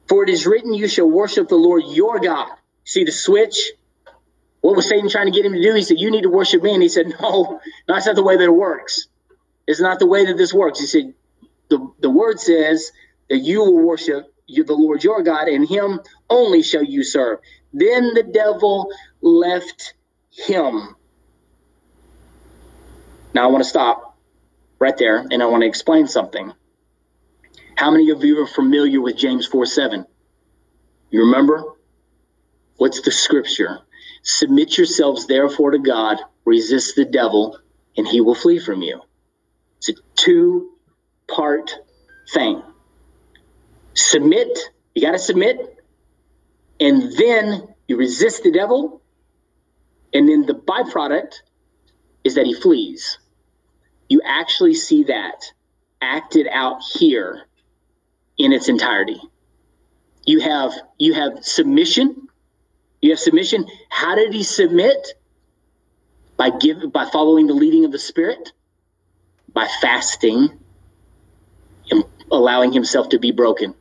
For 0.06 0.22
it 0.22 0.28
is 0.28 0.46
written, 0.46 0.74
You 0.74 0.88
shall 0.88 1.08
worship 1.08 1.48
the 1.48 1.56
Lord 1.56 1.84
your 1.86 2.18
God. 2.18 2.50
See 2.84 3.04
the 3.04 3.12
switch? 3.12 3.72
What 4.60 4.76
was 4.76 4.86
Satan 4.86 5.08
trying 5.08 5.26
to 5.26 5.32
get 5.32 5.46
him 5.46 5.54
to 5.54 5.62
do? 5.62 5.74
He 5.74 5.82
said, 5.82 5.98
You 5.98 6.10
need 6.10 6.22
to 6.22 6.30
worship 6.30 6.62
me. 6.62 6.74
And 6.74 6.82
he 6.82 6.90
said, 6.90 7.14
No, 7.20 7.60
that's 7.88 8.04
not 8.04 8.16
the 8.16 8.22
way 8.22 8.36
that 8.36 8.44
it 8.44 8.54
works. 8.54 9.06
It's 9.66 9.80
not 9.80 9.98
the 9.98 10.06
way 10.06 10.26
that 10.26 10.36
this 10.36 10.52
works. 10.52 10.80
He 10.80 10.86
said, 10.86 11.14
The, 11.70 11.92
the 12.00 12.10
word 12.10 12.40
says 12.40 12.92
that 13.28 13.38
you 13.38 13.60
will 13.60 13.86
worship 13.86 14.26
the 14.48 14.74
Lord 14.74 15.04
your 15.04 15.22
God, 15.22 15.48
and 15.48 15.68
him 15.68 16.00
only 16.28 16.62
shall 16.62 16.82
you 16.82 17.02
serve. 17.04 17.38
Then 17.72 18.14
the 18.14 18.22
devil 18.22 18.90
left 19.20 19.94
him. 20.30 20.96
Now 23.34 23.44
I 23.44 23.46
want 23.46 23.62
to 23.62 23.70
stop 23.70 24.18
right 24.78 24.96
there 24.96 25.24
and 25.30 25.42
I 25.42 25.46
want 25.46 25.62
to 25.62 25.68
explain 25.68 26.08
something. 26.08 26.52
How 27.76 27.90
many 27.90 28.10
of 28.10 28.24
you 28.24 28.42
are 28.42 28.46
familiar 28.46 29.00
with 29.00 29.16
James 29.16 29.46
4 29.46 29.66
7? 29.66 30.04
You 31.10 31.20
remember? 31.26 31.62
What's 32.76 33.02
the 33.02 33.12
scripture? 33.12 33.78
Submit 34.22 34.76
yourselves 34.76 35.26
therefore 35.26 35.70
to 35.72 35.78
God, 35.78 36.18
resist 36.44 36.96
the 36.96 37.04
devil, 37.04 37.58
and 37.96 38.06
he 38.06 38.20
will 38.20 38.34
flee 38.34 38.58
from 38.58 38.82
you. 38.82 39.00
It's 39.78 39.90
a 39.90 39.94
two 40.16 40.72
part 41.34 41.72
thing. 42.32 42.62
Submit, 43.94 44.58
you 44.94 45.02
got 45.02 45.12
to 45.12 45.18
submit, 45.18 45.58
and 46.78 47.16
then 47.16 47.74
you 47.88 47.96
resist 47.96 48.42
the 48.42 48.52
devil, 48.52 49.02
and 50.12 50.28
then 50.28 50.46
the 50.46 50.54
byproduct 50.54 51.34
is 52.24 52.34
that 52.34 52.46
he 52.46 52.54
flees. 52.54 53.18
You 54.08 54.22
actually 54.24 54.74
see 54.74 55.04
that 55.04 55.44
acted 56.00 56.46
out 56.50 56.82
here 56.94 57.46
in 58.38 58.52
its 58.52 58.68
entirety. 58.68 59.20
You 60.24 60.40
have 60.40 60.72
you 60.98 61.14
have 61.14 61.44
submission 61.44 62.28
you 63.00 63.10
have 63.10 63.18
submission. 63.18 63.66
How 63.88 64.14
did 64.14 64.34
he 64.34 64.42
submit? 64.42 65.14
By 66.36 66.50
give 66.50 66.92
by 66.92 67.06
following 67.10 67.46
the 67.46 67.54
leading 67.54 67.84
of 67.84 67.92
the 67.92 67.98
Spirit, 67.98 68.52
by 69.52 69.68
fasting, 69.80 70.48
allowing 72.30 72.72
himself 72.72 73.10
to 73.10 73.18
be 73.18 73.32
broken. 73.32 73.74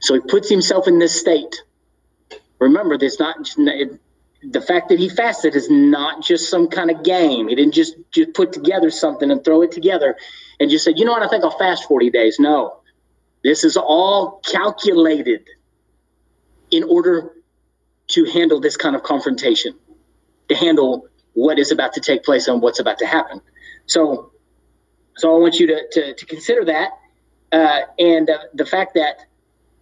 So 0.00 0.14
he 0.14 0.20
puts 0.20 0.48
himself 0.48 0.88
in 0.88 0.98
this 0.98 1.18
state. 1.18 1.62
Remember, 2.58 2.96
there's 2.96 3.18
not 3.18 3.36
the 4.42 4.60
fact 4.60 4.88
that 4.88 4.98
he 4.98 5.08
fasted 5.08 5.54
is 5.54 5.70
not 5.70 6.22
just 6.22 6.50
some 6.50 6.68
kind 6.68 6.90
of 6.90 7.04
game. 7.04 7.48
He 7.48 7.54
didn't 7.54 7.74
just 7.74 7.94
just 8.10 8.34
put 8.34 8.52
together 8.52 8.90
something 8.90 9.30
and 9.30 9.44
throw 9.44 9.62
it 9.62 9.72
together 9.72 10.16
and 10.58 10.70
just 10.70 10.84
say, 10.84 10.92
you 10.96 11.04
know 11.04 11.12
what, 11.12 11.22
I 11.22 11.28
think 11.28 11.44
I'll 11.44 11.56
fast 11.56 11.84
40 11.84 12.10
days. 12.10 12.38
No, 12.38 12.80
this 13.44 13.64
is 13.64 13.76
all 13.76 14.40
calculated 14.44 15.48
in 16.70 16.84
order 16.84 17.32
to 18.08 18.24
handle 18.24 18.60
this 18.60 18.76
kind 18.76 18.96
of 18.96 19.02
confrontation, 19.02 19.74
to 20.48 20.54
handle 20.56 21.08
what 21.34 21.58
is 21.58 21.70
about 21.70 21.94
to 21.94 22.00
take 22.00 22.24
place 22.24 22.48
and 22.48 22.60
what's 22.60 22.80
about 22.80 22.98
to 22.98 23.06
happen. 23.06 23.40
So, 23.86 24.32
so 25.16 25.34
I 25.34 25.38
want 25.38 25.58
you 25.60 25.68
to 25.68 25.88
to, 25.92 26.14
to 26.14 26.26
consider 26.26 26.64
that, 26.66 26.90
uh, 27.52 27.80
and 27.98 28.30
uh, 28.30 28.38
the 28.54 28.66
fact 28.66 28.94
that 28.94 29.24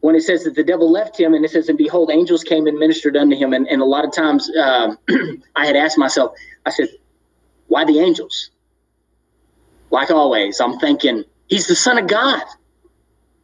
when 0.00 0.14
it 0.14 0.22
says 0.22 0.44
that 0.44 0.54
the 0.54 0.64
devil 0.64 0.90
left 0.90 1.18
him, 1.18 1.34
and 1.34 1.44
it 1.44 1.50
says, 1.50 1.68
"And 1.68 1.78
behold, 1.78 2.10
angels 2.10 2.44
came 2.44 2.66
and 2.66 2.78
ministered 2.78 3.16
unto 3.16 3.36
him," 3.36 3.52
and, 3.52 3.68
and 3.68 3.82
a 3.82 3.84
lot 3.84 4.04
of 4.04 4.12
times 4.12 4.50
um, 4.56 4.98
I 5.56 5.66
had 5.66 5.76
asked 5.76 5.98
myself, 5.98 6.32
I 6.66 6.70
said, 6.70 6.88
"Why 7.68 7.84
the 7.84 8.00
angels?" 8.00 8.50
Like 9.90 10.10
always, 10.10 10.60
I'm 10.60 10.78
thinking 10.78 11.24
he's 11.48 11.66
the 11.66 11.74
son 11.74 11.98
of 11.98 12.06
God. 12.06 12.42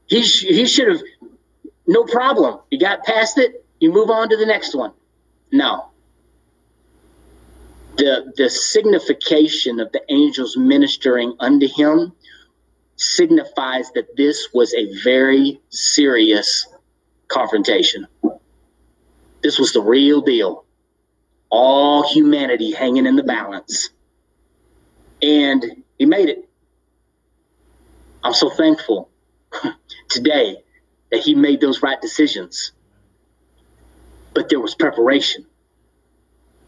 He 0.07 0.23
sh- 0.23 0.45
he 0.45 0.67
should 0.67 0.89
have 0.89 1.03
no 1.87 2.05
problem. 2.05 2.61
He 2.71 2.79
got 2.79 3.05
past 3.05 3.39
it 3.39 3.67
you 3.81 3.93
move 3.93 4.11
on 4.11 4.29
to 4.31 4.37
the 4.37 4.47
next 4.47 4.75
one. 4.75 4.93
No. 5.53 5.91
The, 7.97 8.33
the 8.37 8.51
signification 8.51 9.81
of 9.81 9.93
the 9.93 10.03
angels 10.11 10.57
ministering 10.57 11.37
unto 11.41 11.67
him 11.67 12.13
signifies 12.97 13.91
that 13.93 14.17
this 14.17 14.49
was 14.53 14.75
a 14.75 14.93
very 15.03 15.61
serious 15.71 16.67
confrontation. 17.29 18.07
This 19.43 19.59
was 19.59 19.73
the 19.73 19.81
real 19.81 20.23
deal. 20.23 20.65
All 21.51 22.03
humanity 22.09 22.73
hanging 22.73 23.07
in 23.07 23.17
the 23.17 23.23
balance. 23.23 23.91
And 25.23 25.85
he 25.99 26.07
made 26.07 26.29
it. 26.29 26.49
I'm 28.25 28.35
so 28.35 28.51
thankful 28.51 29.09
today 30.09 30.63
that 31.11 31.21
he 31.21 31.35
made 31.35 31.61
those 31.61 31.83
right 31.83 32.01
decisions 32.01 32.73
but 34.37 34.51
there 34.51 34.61
was 34.61 34.75
preparation. 34.75 35.47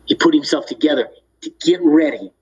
He 0.07 0.15
put 0.15 0.33
himself 0.33 0.65
together 0.65 1.11
to 1.43 1.51
get 1.61 1.81
ready 1.83 2.33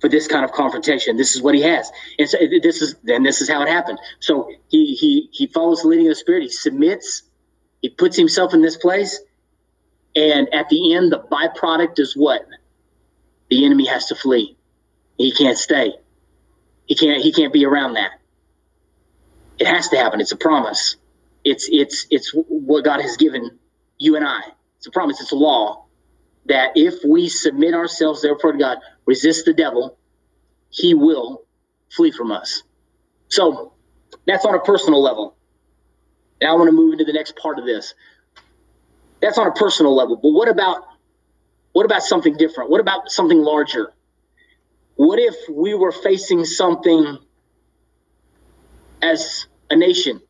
for 0.00 0.08
this 0.08 0.26
kind 0.26 0.44
of 0.44 0.52
confrontation. 0.52 1.16
This 1.16 1.36
is 1.36 1.42
what 1.42 1.54
he 1.54 1.62
has, 1.62 1.90
and 2.18 2.28
so 2.28 2.38
this 2.62 2.82
is 2.82 2.96
then 3.02 3.22
this 3.22 3.40
is 3.40 3.48
how 3.48 3.62
it 3.62 3.68
happened. 3.68 3.98
So 4.20 4.50
he 4.68 4.94
he 4.94 5.28
he 5.32 5.46
follows 5.46 5.82
the 5.82 5.88
leading 5.88 6.06
of 6.06 6.12
the 6.12 6.16
Spirit. 6.16 6.42
He 6.42 6.48
submits. 6.50 7.22
He 7.82 7.88
puts 7.88 8.16
himself 8.16 8.52
in 8.54 8.62
this 8.62 8.76
place, 8.76 9.20
and 10.14 10.52
at 10.52 10.68
the 10.68 10.94
end, 10.94 11.12
the 11.12 11.18
byproduct 11.18 11.98
is 11.98 12.14
what 12.14 12.42
the 13.48 13.64
enemy 13.64 13.86
has 13.86 14.06
to 14.06 14.14
flee. 14.14 14.56
He 15.16 15.32
can't 15.32 15.58
stay. 15.58 15.94
He 16.86 16.94
can't. 16.94 17.22
He 17.22 17.32
can't 17.32 17.52
be 17.52 17.64
around 17.64 17.94
that. 17.94 18.12
It 19.58 19.66
has 19.66 19.88
to 19.90 19.96
happen. 19.96 20.20
It's 20.20 20.32
a 20.32 20.36
promise. 20.36 20.96
It's 21.44 21.68
it's 21.70 22.06
it's 22.10 22.32
what 22.34 22.84
God 22.84 23.00
has 23.00 23.16
given 23.16 23.58
you 23.98 24.16
and 24.16 24.26
I. 24.26 24.40
It's 24.78 24.86
a 24.86 24.90
promise, 24.90 25.20
it's 25.20 25.32
a 25.32 25.36
law 25.36 25.84
that 26.46 26.72
if 26.74 26.94
we 27.04 27.28
submit 27.28 27.74
ourselves 27.74 28.22
therefore 28.22 28.52
to 28.52 28.58
God, 28.58 28.78
resist 29.06 29.44
the 29.44 29.52
devil, 29.52 29.98
he 30.70 30.94
will 30.94 31.44
flee 31.90 32.10
from 32.10 32.30
us. 32.30 32.62
So 33.28 33.74
that's 34.26 34.44
on 34.44 34.54
a 34.54 34.60
personal 34.60 35.02
level. 35.02 35.36
Now 36.40 36.54
I 36.54 36.56
want 36.56 36.68
to 36.68 36.72
move 36.72 36.92
into 36.92 37.04
the 37.04 37.12
next 37.12 37.36
part 37.36 37.58
of 37.58 37.66
this. 37.66 37.94
That's 39.20 39.38
on 39.38 39.46
a 39.46 39.52
personal 39.52 39.94
level. 39.94 40.16
But 40.16 40.30
what 40.30 40.48
about 40.48 40.82
what 41.72 41.84
about 41.84 42.02
something 42.02 42.36
different? 42.36 42.70
What 42.70 42.80
about 42.80 43.10
something 43.10 43.38
larger? 43.38 43.92
What 44.96 45.18
if 45.18 45.34
we 45.48 45.74
were 45.74 45.92
facing 45.92 46.44
something 46.44 47.18
as 49.02 49.46
a 49.70 49.76
nation 49.76 50.20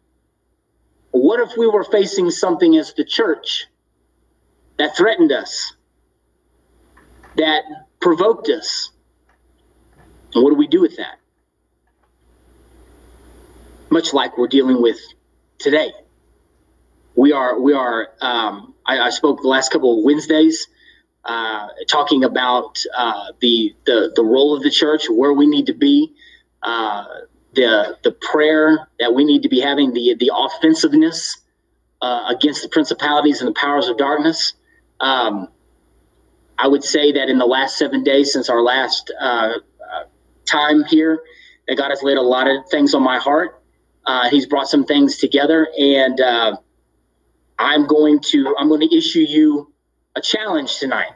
what 1.13 1.41
if 1.41 1.57
we 1.57 1.67
were 1.67 1.85
facing 1.85 2.31
something 2.31 2.77
as 2.77 2.95
the 2.95 3.05
church 3.05 3.67
that 4.79 4.97
threatened 4.97 5.33
us, 5.33 5.75
that 7.37 7.63
provoked 8.01 8.49
us? 8.49 8.91
And 10.35 10.45
what 10.45 10.51
do 10.51 10.57
we 10.57 10.67
do 10.67 10.81
with 10.81 10.97
that? 10.97 11.19
Much 13.91 14.13
like 14.13 14.39
we're 14.39 14.49
dealing 14.49 14.81
with 14.81 14.99
today. 15.59 15.93
We 17.17 17.33
are, 17.33 17.61
we 17.61 17.73
are. 17.73 18.09
Um, 18.21 18.75
I, 18.87 19.01
I, 19.01 19.11
spoke 19.11 19.43
the 19.43 19.49
last 19.49 19.73
couple 19.73 19.99
of 19.99 20.05
Wednesdays, 20.05 20.69
uh, 21.25 21.69
talking 21.89 22.23
about 22.23 22.83
uh, 22.97 23.33
the, 23.41 23.75
the 23.85 24.13
the 24.15 24.23
role 24.23 24.57
of 24.57 24.63
the 24.63 24.71
church, 24.71 25.07
where 25.11 25.33
we 25.33 25.47
need 25.47 25.67
to 25.67 25.75
be, 25.75 26.15
uh, 26.63 27.05
the 27.55 27.99
the 28.05 28.13
prayer 28.13 28.89
that 29.01 29.13
we 29.13 29.25
need 29.25 29.43
to 29.43 29.49
be 29.49 29.61
having, 29.61 29.93
the 29.93 30.15
the 30.19 30.31
offensiveness 30.35 31.39
uh, 32.01 32.27
against 32.29 32.63
the 32.63 32.69
principalities 32.69 33.41
and 33.41 33.49
the 33.49 33.59
powers 33.59 33.89
of 33.89 33.97
darkness. 33.97 34.55
Um, 35.01 35.49
I 36.61 36.69
would 36.69 36.85
say 36.85 37.13
that 37.13 37.29
in 37.29 37.39
the 37.39 37.47
last 37.47 37.79
seven 37.79 38.05
days 38.05 38.33
since 38.33 38.51
our 38.51 38.63
last 38.63 39.13
uh, 39.19 39.25
uh, 39.25 40.05
time 40.45 40.85
here, 40.85 41.23
that 41.67 41.77
God 41.77 41.91
has 41.91 42.03
laid 42.03 42.19
a 42.19 42.23
lot 42.23 42.49
of 42.49 42.69
things 42.71 42.95
on 42.95 43.03
my 43.03 43.19
heart. 43.19 43.63
Uh, 44.05 44.29
he's 44.29 44.47
brought 44.47 44.69
some 44.69 44.85
things 44.85 45.19
together, 45.19 45.69
and 45.79 46.21
uh, 46.21 46.57
I'm 47.59 47.87
going 47.87 48.21
to 48.31 48.55
I'm 48.59 48.69
going 48.69 48.87
to 48.87 48.97
issue 48.97 49.21
you 49.21 49.73
a 50.17 50.21
challenge 50.21 50.79
tonight. 50.79 51.13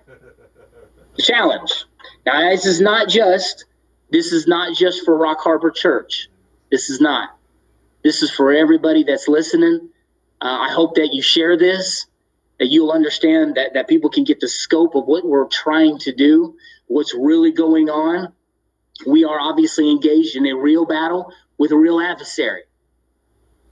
A 1.18 1.22
challenge. 1.22 1.84
Now, 2.24 2.50
this 2.50 2.66
is 2.66 2.80
not 2.80 3.08
just 3.08 3.64
this 4.10 4.32
is 4.32 4.46
not 4.46 4.76
just 4.76 5.04
for 5.04 5.16
Rock 5.16 5.40
Harbor 5.40 5.70
Church. 5.70 6.28
This 6.70 6.88
is 6.88 7.00
not. 7.00 7.36
This 8.02 8.22
is 8.22 8.30
for 8.30 8.52
everybody 8.52 9.02
that's 9.02 9.28
listening. 9.28 9.90
Uh, 10.40 10.58
I 10.68 10.72
hope 10.72 10.96
that 10.96 11.08
you 11.12 11.22
share 11.22 11.56
this, 11.56 12.06
that 12.58 12.68
you'll 12.68 12.92
understand 12.92 13.56
that, 13.56 13.74
that 13.74 13.88
people 13.88 14.10
can 14.10 14.24
get 14.24 14.40
the 14.40 14.48
scope 14.48 14.94
of 14.94 15.06
what 15.06 15.24
we're 15.24 15.48
trying 15.48 15.98
to 15.98 16.12
do, 16.12 16.56
what's 16.86 17.14
really 17.14 17.52
going 17.52 17.90
on. 17.90 18.32
We 19.06 19.24
are 19.24 19.40
obviously 19.40 19.90
engaged 19.90 20.36
in 20.36 20.46
a 20.46 20.54
real 20.54 20.86
battle 20.86 21.32
with 21.58 21.72
a 21.72 21.76
real 21.76 22.00
adversary. 22.00 22.62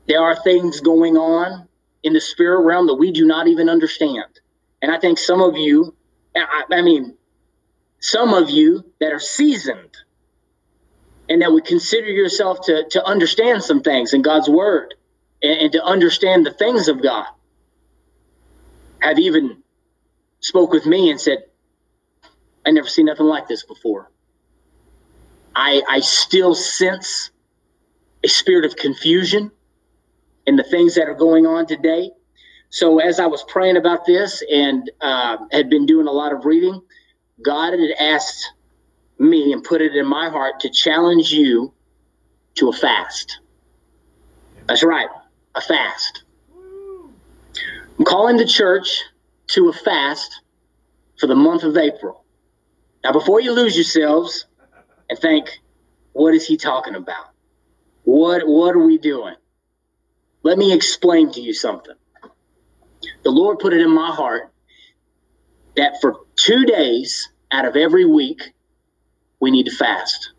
There 0.08 0.20
are 0.20 0.34
things 0.34 0.80
going 0.80 1.16
on 1.16 1.68
in 2.02 2.12
the 2.12 2.20
spirit 2.20 2.62
realm 2.64 2.88
that 2.88 2.96
we 2.96 3.12
do 3.12 3.24
not 3.24 3.46
even 3.46 3.68
understand. 3.68 4.40
And 4.80 4.90
I 4.90 4.98
think 4.98 5.18
some 5.18 5.40
of 5.40 5.56
you, 5.56 5.94
I, 6.34 6.64
I 6.72 6.82
mean, 6.82 7.16
some 8.00 8.34
of 8.34 8.50
you 8.50 8.84
that 8.98 9.12
are 9.12 9.20
seasoned 9.20 9.96
and 11.28 11.40
that 11.40 11.52
would 11.52 11.64
consider 11.64 12.08
yourself 12.08 12.62
to, 12.66 12.84
to 12.90 13.04
understand 13.04 13.62
some 13.62 13.82
things 13.82 14.12
in 14.12 14.22
God's 14.22 14.48
word 14.48 14.94
and, 15.40 15.60
and 15.60 15.72
to 15.72 15.84
understand 15.84 16.44
the 16.44 16.52
things 16.52 16.88
of 16.88 17.00
God 17.00 17.26
have 19.08 19.18
even 19.18 19.62
spoke 20.40 20.72
with 20.72 20.86
me 20.86 21.10
and 21.10 21.20
said, 21.20 21.44
I 22.64 22.70
never 22.70 22.88
seen 22.88 23.06
nothing 23.06 23.26
like 23.26 23.48
this 23.48 23.64
before. 23.64 24.10
I, 25.54 25.82
I 25.88 26.00
still 26.00 26.54
sense 26.54 27.30
a 28.24 28.28
spirit 28.28 28.64
of 28.64 28.76
confusion 28.76 29.50
in 30.46 30.56
the 30.56 30.62
things 30.62 30.94
that 30.94 31.08
are 31.08 31.14
going 31.14 31.46
on 31.46 31.66
today. 31.66 32.10
So 32.70 33.00
as 33.00 33.20
I 33.20 33.26
was 33.26 33.44
praying 33.46 33.76
about 33.76 34.06
this 34.06 34.42
and 34.50 34.90
uh, 35.00 35.36
had 35.50 35.68
been 35.68 35.86
doing 35.86 36.06
a 36.06 36.12
lot 36.12 36.32
of 36.32 36.44
reading, 36.44 36.80
God 37.42 37.72
had 37.72 37.90
asked 37.98 38.52
me 39.18 39.52
and 39.52 39.62
put 39.62 39.82
it 39.82 39.94
in 39.94 40.06
my 40.06 40.30
heart 40.30 40.60
to 40.60 40.70
challenge 40.70 41.30
you 41.32 41.74
to 42.54 42.68
a 42.68 42.72
fast. 42.72 43.40
That's 44.66 44.82
right, 44.82 45.08
a 45.54 45.60
fast. 45.60 46.24
I'm 48.02 48.06
calling 48.06 48.36
the 48.36 48.46
church 48.46 49.00
to 49.50 49.68
a 49.68 49.72
fast 49.72 50.42
for 51.20 51.28
the 51.28 51.36
month 51.36 51.62
of 51.62 51.76
April. 51.76 52.24
Now, 53.04 53.12
before 53.12 53.40
you 53.40 53.52
lose 53.52 53.76
yourselves 53.76 54.44
and 55.08 55.16
think, 55.16 55.48
what 56.12 56.34
is 56.34 56.44
he 56.44 56.56
talking 56.56 56.96
about? 56.96 57.26
What 58.02 58.44
what 58.44 58.74
are 58.74 58.84
we 58.84 58.98
doing? 58.98 59.36
Let 60.42 60.58
me 60.58 60.72
explain 60.72 61.30
to 61.30 61.40
you 61.40 61.54
something. 61.54 61.94
The 63.22 63.30
Lord 63.30 63.60
put 63.60 63.72
it 63.72 63.80
in 63.80 63.94
my 63.94 64.10
heart 64.10 64.52
that 65.76 66.00
for 66.00 66.26
two 66.34 66.64
days 66.64 67.30
out 67.52 67.66
of 67.66 67.76
every 67.76 68.04
week, 68.04 68.52
we 69.38 69.52
need 69.52 69.66
to 69.66 69.76
fast. 69.76 70.32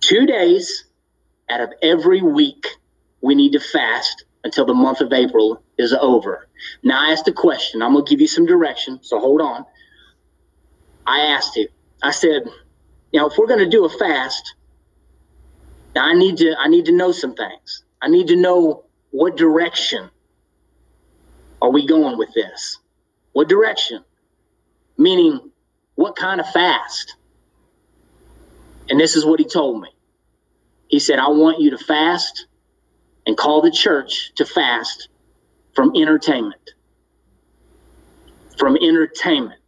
Two 0.00 0.24
days 0.24 0.86
out 1.50 1.60
of 1.60 1.70
every 1.82 2.22
week, 2.22 2.66
we 3.20 3.34
need 3.34 3.52
to 3.52 3.60
fast 3.60 4.24
until 4.42 4.64
the 4.64 4.72
month 4.72 5.02
of 5.02 5.12
April 5.12 5.62
is 5.78 5.92
over. 5.92 6.48
Now, 6.82 7.08
I 7.08 7.12
asked 7.12 7.28
a 7.28 7.32
question. 7.32 7.82
I'm 7.82 7.94
to 7.94 8.02
give 8.02 8.20
you 8.20 8.26
some 8.26 8.46
direction, 8.46 9.00
so 9.02 9.20
hold 9.20 9.40
on. 9.40 9.64
I 11.06 11.20
asked 11.20 11.56
it. 11.56 11.72
I 12.02 12.10
said, 12.10 12.42
you 13.12 13.20
know, 13.20 13.28
if 13.28 13.38
we're 13.38 13.46
to 13.46 13.68
do 13.68 13.84
a 13.84 13.88
fast, 13.88 14.54
I 15.96 16.14
need 16.14 16.38
to 16.38 16.54
I 16.58 16.68
need 16.68 16.86
to 16.86 16.92
know 16.92 17.12
some 17.12 17.34
things. 17.34 17.84
I 18.00 18.08
need 18.08 18.28
to 18.28 18.36
know 18.36 18.84
what 19.10 19.36
direction 19.36 20.10
are 21.60 21.70
we 21.70 21.86
going 21.86 22.18
with 22.18 22.32
this? 22.34 22.78
What 23.32 23.48
direction? 23.48 24.04
Meaning, 24.96 25.50
what 25.94 26.14
kind 26.14 26.40
of 26.40 26.48
fast? 26.50 27.16
And 28.88 29.00
this 29.00 29.16
is 29.16 29.24
what 29.24 29.40
he 29.40 29.46
told 29.46 29.80
me. 29.80 29.88
He 30.88 30.98
said, 30.98 31.18
I 31.18 31.28
want 31.28 31.60
you 31.60 31.70
to 31.70 31.78
fast 31.78 32.46
and 33.26 33.36
call 33.36 33.60
the 33.62 33.70
church 33.70 34.32
to 34.36 34.46
fast 34.46 35.08
from 35.78 35.92
entertainment. 35.94 36.72
From 38.58 38.76
entertainment. 38.76 39.60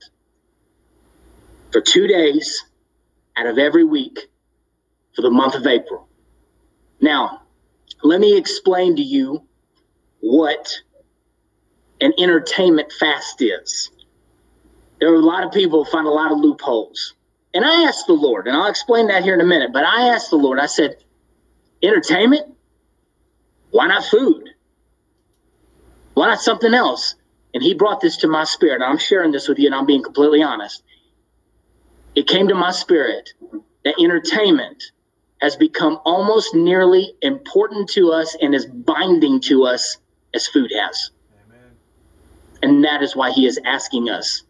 For 1.70 1.80
two 1.80 2.08
days 2.08 2.64
out 3.36 3.46
of 3.46 3.58
every 3.58 3.84
week 3.84 4.18
for 5.14 5.22
the 5.22 5.30
month 5.30 5.54
of 5.54 5.68
April. 5.68 6.08
Now, 7.00 7.42
let 8.02 8.18
me 8.18 8.36
explain 8.36 8.96
to 8.96 9.02
you 9.02 9.44
what 10.18 10.72
an 12.00 12.12
entertainment 12.18 12.92
fast 12.92 13.40
is. 13.40 13.92
There 14.98 15.12
are 15.12 15.14
a 15.14 15.20
lot 15.20 15.44
of 15.44 15.52
people 15.52 15.84
find 15.84 16.08
a 16.08 16.10
lot 16.10 16.32
of 16.32 16.38
loopholes. 16.38 17.14
And 17.54 17.64
I 17.64 17.84
asked 17.84 18.08
the 18.08 18.14
Lord, 18.14 18.48
and 18.48 18.56
I'll 18.56 18.68
explain 18.68 19.06
that 19.06 19.22
here 19.22 19.34
in 19.34 19.40
a 19.40 19.46
minute, 19.46 19.70
but 19.72 19.84
I 19.84 20.08
asked 20.08 20.30
the 20.30 20.36
Lord, 20.38 20.58
I 20.58 20.66
said, 20.66 20.96
entertainment? 21.80 22.52
Why 23.70 23.86
not 23.86 24.04
food? 24.06 24.49
Why 26.20 26.28
not 26.28 26.42
something 26.42 26.74
else? 26.74 27.14
And 27.54 27.62
he 27.62 27.72
brought 27.72 28.02
this 28.02 28.18
to 28.18 28.28
my 28.28 28.44
spirit. 28.44 28.82
I'm 28.82 28.98
sharing 28.98 29.32
this 29.32 29.48
with 29.48 29.58
you, 29.58 29.64
and 29.64 29.74
I'm 29.74 29.86
being 29.86 30.02
completely 30.02 30.42
honest. 30.42 30.82
It 32.14 32.28
came 32.28 32.48
to 32.48 32.54
my 32.54 32.72
spirit 32.72 33.32
that 33.86 33.94
entertainment 33.98 34.84
has 35.40 35.56
become 35.56 35.98
almost 36.04 36.54
nearly 36.54 37.14
important 37.22 37.88
to 37.92 38.12
us 38.12 38.36
and 38.38 38.54
is 38.54 38.66
binding 38.66 39.40
to 39.44 39.64
us 39.64 39.96
as 40.34 40.46
food 40.46 40.70
has. 40.78 41.10
Amen. 41.46 41.70
And 42.62 42.84
that 42.84 43.02
is 43.02 43.16
why 43.16 43.30
he 43.30 43.46
is 43.46 43.58
asking 43.64 44.10
us 44.10 44.42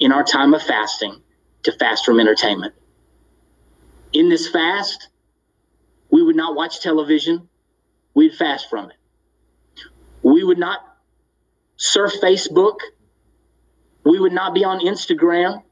in 0.00 0.10
our 0.10 0.24
time 0.24 0.54
of 0.54 0.62
fasting 0.64 1.22
to 1.62 1.70
fast 1.70 2.04
from 2.04 2.18
entertainment. 2.18 2.74
In 4.12 4.28
this 4.28 4.48
fast, 4.48 5.08
we 6.10 6.20
would 6.20 6.34
not 6.34 6.56
watch 6.56 6.80
television, 6.80 7.48
we'd 8.12 8.34
fast 8.34 8.68
from 8.68 8.90
it. 8.90 8.96
We 10.24 10.42
would 10.42 10.58
not 10.58 10.91
surf 11.82 12.12
Facebook, 12.22 12.78
we 14.04 14.18
would 14.18 14.32
not 14.32 14.54
be 14.54 14.64
on 14.64 14.80
Instagram, 14.80 15.62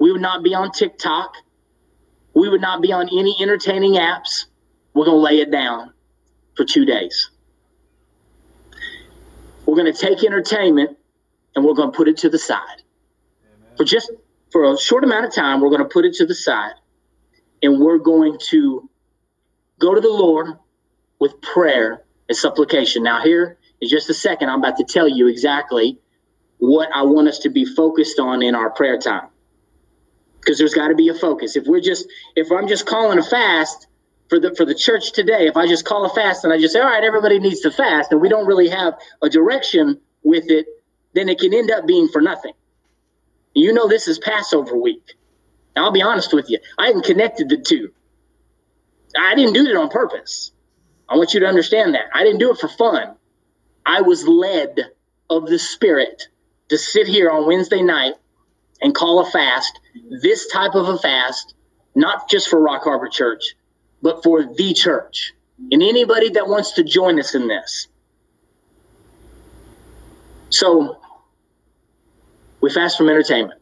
we 0.00 0.10
would 0.10 0.20
not 0.20 0.42
be 0.42 0.52
on 0.52 0.72
TikTok, 0.72 1.32
we 2.34 2.48
would 2.48 2.60
not 2.60 2.82
be 2.82 2.92
on 2.92 3.08
any 3.08 3.36
entertaining 3.40 3.92
apps. 3.92 4.46
We're 4.94 5.04
going 5.04 5.18
to 5.18 5.22
lay 5.22 5.40
it 5.40 5.52
down 5.52 5.92
for 6.56 6.64
two 6.64 6.84
days. 6.84 7.30
We're 9.64 9.76
going 9.76 9.92
to 9.92 9.98
take 9.98 10.24
entertainment 10.24 10.98
and 11.54 11.64
we're 11.64 11.74
going 11.74 11.92
to 11.92 11.96
put 11.96 12.08
it 12.08 12.18
to 12.18 12.28
the 12.28 12.38
side. 12.38 12.58
Amen. 12.58 13.76
For 13.76 13.84
just 13.84 14.10
for 14.50 14.72
a 14.72 14.76
short 14.76 15.04
amount 15.04 15.26
of 15.26 15.32
time, 15.32 15.60
we're 15.60 15.70
going 15.70 15.82
to 15.82 15.88
put 15.88 16.04
it 16.04 16.14
to 16.14 16.26
the 16.26 16.34
side 16.34 16.74
and 17.62 17.80
we're 17.80 17.98
going 17.98 18.38
to 18.50 18.88
go 19.78 19.94
to 19.94 20.00
the 20.00 20.08
Lord 20.08 20.48
with 21.20 21.40
prayer 21.40 22.02
and 22.28 22.36
supplication. 22.36 23.04
Now, 23.04 23.22
here 23.22 23.58
in 23.84 23.90
just 23.90 24.10
a 24.10 24.14
second, 24.14 24.48
I'm 24.48 24.58
about 24.58 24.78
to 24.78 24.84
tell 24.84 25.06
you 25.06 25.28
exactly 25.28 25.98
what 26.58 26.88
I 26.92 27.02
want 27.02 27.28
us 27.28 27.40
to 27.40 27.50
be 27.50 27.64
focused 27.64 28.18
on 28.18 28.42
in 28.42 28.54
our 28.54 28.70
prayer 28.70 28.98
time 28.98 29.28
because 30.40 30.58
there's 30.58 30.74
got 30.74 30.88
to 30.88 30.94
be 30.94 31.08
a 31.10 31.14
focus. 31.14 31.54
If 31.56 31.66
we're 31.66 31.80
just 31.80 32.06
if 32.34 32.50
I'm 32.50 32.66
just 32.66 32.86
calling 32.86 33.18
a 33.18 33.22
fast 33.22 33.86
for 34.28 34.40
the 34.40 34.54
for 34.54 34.64
the 34.64 34.74
church 34.74 35.12
today, 35.12 35.46
if 35.46 35.56
I 35.56 35.66
just 35.66 35.84
call 35.84 36.06
a 36.06 36.08
fast 36.08 36.44
and 36.44 36.52
I 36.52 36.58
just 36.58 36.72
say, 36.72 36.80
all 36.80 36.86
right, 36.86 37.04
everybody 37.04 37.38
needs 37.38 37.60
to 37.60 37.70
fast, 37.70 38.10
and 38.10 38.20
we 38.20 38.28
don't 38.28 38.46
really 38.46 38.68
have 38.70 38.94
a 39.22 39.28
direction 39.28 40.00
with 40.22 40.44
it, 40.48 40.66
then 41.12 41.28
it 41.28 41.38
can 41.38 41.52
end 41.52 41.70
up 41.70 41.86
being 41.86 42.08
for 42.08 42.22
nothing. 42.22 42.54
You 43.52 43.74
know, 43.74 43.86
this 43.86 44.08
is 44.08 44.18
Passover 44.18 44.76
week. 44.76 45.14
Now, 45.76 45.84
I'll 45.84 45.92
be 45.92 46.02
honest 46.02 46.32
with 46.32 46.48
you. 46.48 46.58
I 46.78 46.86
hadn't 46.86 47.04
connected 47.04 47.50
the 47.50 47.58
two. 47.58 47.92
I 49.16 49.34
didn't 49.34 49.52
do 49.52 49.66
it 49.66 49.76
on 49.76 49.90
purpose. 49.90 50.52
I 51.08 51.16
want 51.16 51.34
you 51.34 51.40
to 51.40 51.46
understand 51.46 51.94
that. 51.94 52.06
I 52.14 52.24
didn't 52.24 52.38
do 52.38 52.50
it 52.50 52.58
for 52.58 52.68
fun. 52.68 53.16
I 53.86 54.02
was 54.02 54.26
led 54.26 54.90
of 55.28 55.46
the 55.46 55.58
Spirit 55.58 56.28
to 56.68 56.78
sit 56.78 57.06
here 57.06 57.30
on 57.30 57.46
Wednesday 57.46 57.82
night 57.82 58.14
and 58.80 58.94
call 58.94 59.20
a 59.20 59.30
fast, 59.30 59.78
this 60.22 60.48
type 60.48 60.74
of 60.74 60.88
a 60.88 60.98
fast, 60.98 61.54
not 61.94 62.28
just 62.28 62.48
for 62.48 62.60
Rock 62.60 62.84
Harbor 62.84 63.08
Church, 63.08 63.54
but 64.02 64.22
for 64.22 64.44
the 64.44 64.74
church 64.74 65.32
and 65.70 65.82
anybody 65.82 66.30
that 66.30 66.48
wants 66.48 66.72
to 66.72 66.84
join 66.84 67.18
us 67.18 67.34
in 67.34 67.48
this. 67.48 67.88
So 70.50 70.98
we 72.60 72.70
fast 72.70 72.96
from 72.96 73.08
entertainment. 73.08 73.60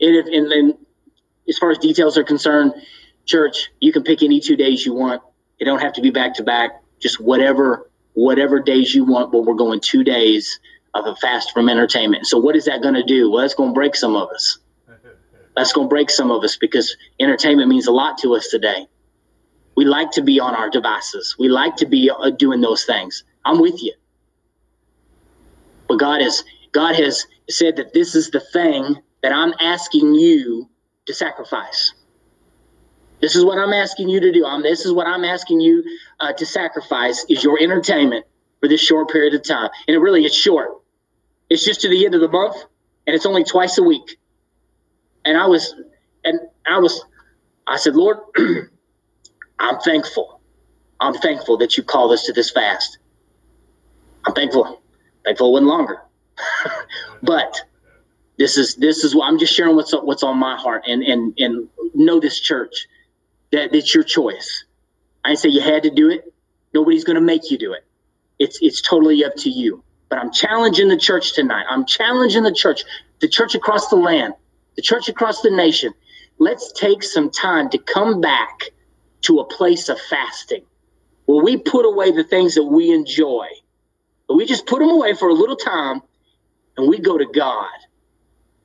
And, 0.00 0.50
then, 0.50 0.78
as 1.48 1.58
far 1.58 1.70
as 1.70 1.78
details 1.78 2.18
are 2.18 2.24
concerned, 2.24 2.74
church, 3.24 3.70
you 3.80 3.92
can 3.92 4.02
pick 4.02 4.22
any 4.22 4.40
two 4.40 4.56
days 4.56 4.84
you 4.84 4.94
want. 4.94 5.22
It 5.58 5.64
don't 5.64 5.80
have 5.80 5.94
to 5.94 6.02
be 6.02 6.10
back 6.10 6.34
to 6.34 6.42
back. 6.42 6.82
Just 7.00 7.20
whatever 7.20 7.90
whatever 8.14 8.60
days 8.60 8.94
you 8.94 9.04
want, 9.04 9.30
but 9.30 9.44
we're 9.44 9.54
going 9.54 9.80
two 9.80 10.02
days 10.02 10.58
of 10.94 11.06
a 11.06 11.14
fast 11.16 11.52
from 11.52 11.68
entertainment. 11.68 12.26
So 12.26 12.38
what 12.38 12.56
is 12.56 12.64
that 12.64 12.82
going 12.82 12.94
to 12.94 13.02
do? 13.02 13.30
Well, 13.30 13.42
that's 13.42 13.54
going 13.54 13.70
to 13.70 13.74
break 13.74 13.94
some 13.94 14.16
of 14.16 14.30
us. 14.30 14.58
That's 15.56 15.72
going 15.72 15.86
to 15.86 15.88
break 15.88 16.10
some 16.10 16.32
of 16.32 16.42
us 16.42 16.56
because 16.56 16.96
entertainment 17.20 17.68
means 17.68 17.86
a 17.86 17.92
lot 17.92 18.18
to 18.18 18.34
us 18.34 18.48
today. 18.48 18.88
We 19.76 19.84
like 19.84 20.12
to 20.12 20.22
be 20.22 20.40
on 20.40 20.54
our 20.54 20.68
devices. 20.68 21.36
We 21.38 21.48
like 21.48 21.76
to 21.76 21.86
be 21.86 22.10
uh, 22.10 22.30
doing 22.30 22.60
those 22.60 22.84
things. 22.84 23.22
I'm 23.44 23.60
with 23.60 23.80
you. 23.82 23.94
But 25.88 25.98
God 25.98 26.22
has 26.22 26.42
God 26.72 26.96
has 26.96 27.24
said 27.48 27.76
that 27.76 27.92
this 27.92 28.14
is 28.14 28.30
the 28.30 28.40
thing 28.40 28.96
that 29.22 29.32
I'm 29.32 29.54
asking 29.60 30.14
you 30.14 30.68
to 31.06 31.14
sacrifice. 31.14 31.92
This 33.20 33.36
is 33.36 33.44
what 33.44 33.58
I'm 33.58 33.72
asking 33.72 34.08
you 34.08 34.20
to 34.20 34.32
do. 34.32 34.46
This 34.62 34.84
is 34.84 34.92
what 34.92 35.06
I'm 35.06 35.24
asking 35.24 35.60
you 35.60 35.84
uh, 36.20 36.32
to 36.32 36.46
sacrifice 36.46 37.24
is 37.28 37.42
your 37.42 37.58
entertainment 37.60 38.26
for 38.60 38.68
this 38.68 38.80
short 38.80 39.10
period 39.10 39.34
of 39.34 39.42
time. 39.42 39.70
And 39.88 39.94
it 39.94 39.98
really 39.98 40.24
is 40.24 40.34
short. 40.34 40.70
It's 41.48 41.64
just 41.64 41.82
to 41.82 41.88
the 41.88 42.04
end 42.04 42.14
of 42.14 42.20
the 42.20 42.28
month, 42.28 42.56
and 43.06 43.14
it's 43.14 43.26
only 43.26 43.44
twice 43.44 43.78
a 43.78 43.82
week. 43.82 44.18
And 45.24 45.36
I 45.36 45.46
was, 45.46 45.74
and 46.24 46.40
I 46.66 46.78
was, 46.78 47.04
I 47.66 47.76
said, 47.76 47.94
Lord, 47.94 48.18
I'm 49.58 49.78
thankful. 49.80 50.40
I'm 51.00 51.14
thankful 51.14 51.58
that 51.58 51.76
you 51.76 51.82
called 51.82 52.12
us 52.12 52.24
to 52.24 52.32
this 52.32 52.50
fast. 52.50 52.98
I'm 54.26 54.34
thankful. 54.34 54.82
Thankful 55.24 55.48
it 55.48 55.52
wasn't 55.52 55.68
longer. 55.68 56.02
but 57.22 57.60
this 58.38 58.56
is 58.58 58.74
this 58.76 59.04
is 59.04 59.14
what 59.14 59.26
I'm 59.28 59.38
just 59.38 59.54
sharing 59.54 59.76
what's 59.76 59.92
what's 59.92 60.22
on 60.22 60.38
my 60.38 60.56
heart 60.56 60.84
and 60.86 61.02
and 61.02 61.34
and 61.38 61.68
know 61.94 62.20
this 62.20 62.40
church 62.40 62.86
that 63.54 63.74
it's 63.74 63.94
your 63.94 64.04
choice. 64.04 64.64
I 65.24 65.30
didn't 65.30 65.40
say 65.40 65.48
you 65.50 65.60
had 65.60 65.84
to 65.84 65.90
do 65.90 66.10
it. 66.10 66.34
Nobody's 66.74 67.04
going 67.04 67.14
to 67.14 67.22
make 67.22 67.50
you 67.52 67.58
do 67.58 67.72
it. 67.72 67.84
It's 68.38 68.58
it's 68.60 68.82
totally 68.82 69.24
up 69.24 69.36
to 69.38 69.50
you. 69.50 69.84
But 70.08 70.18
I'm 70.18 70.32
challenging 70.32 70.88
the 70.88 70.96
church 70.96 71.34
tonight. 71.34 71.64
I'm 71.70 71.86
challenging 71.86 72.42
the 72.42 72.52
church, 72.52 72.82
the 73.20 73.28
church 73.28 73.54
across 73.54 73.88
the 73.88 73.96
land, 73.96 74.34
the 74.76 74.82
church 74.82 75.08
across 75.08 75.40
the 75.42 75.50
nation. 75.50 75.94
Let's 76.38 76.72
take 76.72 77.04
some 77.04 77.30
time 77.30 77.70
to 77.70 77.78
come 77.78 78.20
back 78.20 78.70
to 79.22 79.38
a 79.38 79.44
place 79.44 79.88
of 79.88 80.00
fasting 80.00 80.64
where 81.26 81.42
we 81.42 81.56
put 81.56 81.86
away 81.86 82.10
the 82.10 82.24
things 82.24 82.56
that 82.56 82.64
we 82.64 82.90
enjoy. 82.90 83.46
But 84.26 84.34
we 84.36 84.46
just 84.46 84.66
put 84.66 84.80
them 84.80 84.90
away 84.90 85.14
for 85.14 85.28
a 85.28 85.32
little 85.34 85.56
time 85.56 86.02
and 86.76 86.88
we 86.88 86.98
go 86.98 87.16
to 87.16 87.26
God 87.26 87.70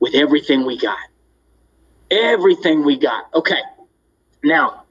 with 0.00 0.14
everything 0.14 0.66
we 0.66 0.78
got. 0.78 0.98
Everything 2.10 2.84
we 2.84 2.98
got. 2.98 3.32
Okay. 3.34 3.60
Now, 4.42 4.84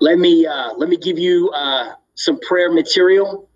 let 0.00 0.18
me 0.18 0.46
uh, 0.46 0.74
let 0.74 0.88
me 0.88 0.96
give 0.96 1.18
you 1.18 1.50
uh, 1.50 1.92
some 2.14 2.38
prayer 2.40 2.72
material, 2.72 3.48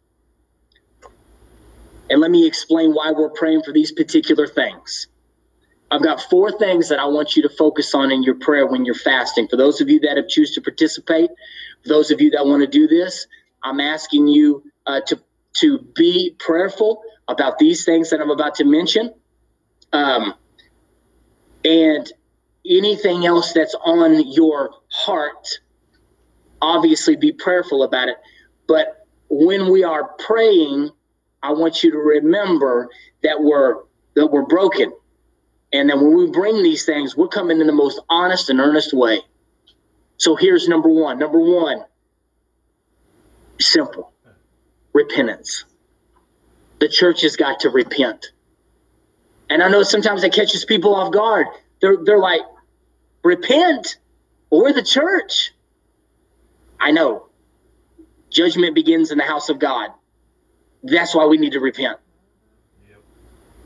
and 2.09 2.21
let 2.21 2.31
me 2.31 2.47
explain 2.47 2.93
why 2.93 3.13
we're 3.13 3.31
praying 3.31 3.63
for 3.63 3.73
these 3.73 3.93
particular 3.93 4.47
things. 4.47 5.09
I've 5.91 6.03
got 6.03 6.21
four 6.23 6.53
things 6.53 6.91
that 6.91 7.01
I 7.01 7.07
want 7.07 7.37
you 7.37 7.43
to 7.43 7.49
focus 7.49 7.95
on 7.95 8.13
in 8.13 8.23
your 8.23 8.37
prayer 8.37 8.67
when 8.67 8.85
you're 8.85 8.95
fasting. 8.95 9.49
For 9.49 9.57
those 9.57 9.81
of 9.81 9.89
you 9.91 10.01
that 10.01 10.17
have 10.17 10.29
choose 10.29 10.55
to 10.55 10.61
participate, 10.61 11.31
for 11.83 11.89
those 11.89 12.11
of 12.11 12.21
you 12.21 12.31
that 12.31 12.47
want 12.47 12.63
to 12.63 12.69
do 12.69 12.87
this, 12.87 13.27
I'm 13.63 13.81
asking 13.81 14.29
you 14.29 14.63
uh, 14.87 15.01
to 15.09 15.21
to 15.57 15.79
be 15.79 16.37
prayerful 16.39 17.03
about 17.27 17.59
these 17.59 17.85
things 17.85 18.11
that 18.11 18.21
I'm 18.21 18.31
about 18.31 18.57
to 18.57 18.65
mention, 18.65 19.13
um, 19.93 20.35
and 21.65 22.11
anything 22.65 23.27
else 23.27 23.53
that's 23.53 23.75
on 23.75 24.31
your 24.33 24.71
heart. 24.91 25.61
Obviously, 26.61 27.17
be 27.17 27.33
prayerful 27.33 27.83
about 27.83 28.09
it. 28.09 28.17
But 28.69 29.07
when 29.29 29.71
we 29.71 29.85
are 29.85 30.05
praying, 30.05 30.91
I 31.43 31.53
want 31.53 31.83
you 31.83 31.93
to 31.93 31.99
remember 31.99 32.91
that 33.23 33.43
we're 33.43 33.77
that 34.15 34.27
we're 34.27 34.47
broken 34.47 34.93
and 35.73 35.89
then 35.89 36.01
when 36.01 36.17
we 36.17 36.31
bring 36.31 36.63
these 36.63 36.85
things, 36.85 37.17
we're 37.17 37.29
coming 37.29 37.61
in 37.61 37.67
the 37.67 37.73
most 37.73 38.01
honest 38.09 38.51
and 38.51 38.61
earnest 38.61 38.93
way. 38.93 39.21
So 40.17 40.37
here's 40.37 40.69
number 40.69 40.89
one. 40.89 41.19
Number 41.19 41.39
one, 41.39 41.85
simple 43.61 44.13
repentance. 44.93 45.65
The 46.81 46.89
church 46.89 47.23
has 47.23 47.37
got 47.37 47.61
to 47.61 47.71
repent. 47.71 48.33
And 49.49 49.63
I 49.63 49.69
know 49.69 49.83
sometimes 49.83 50.25
it 50.25 50.33
catches 50.33 50.65
people 50.65 50.95
off 50.95 51.13
guard. 51.13 51.47
They're, 51.81 51.97
they're 52.05 52.19
like, 52.19 52.43
repent, 53.23 53.99
or 54.51 54.73
the 54.73 54.83
church. 54.83 55.53
I 56.79 56.91
know. 56.91 57.27
Judgment 58.31 58.75
begins 58.75 59.11
in 59.11 59.19
the 59.19 59.25
house 59.25 59.49
of 59.49 59.59
God. 59.59 59.91
That's 60.83 61.15
why 61.15 61.27
we 61.27 61.37
need 61.37 61.53
to 61.53 61.61
repent. 61.61 61.99
Yep. 62.89 62.99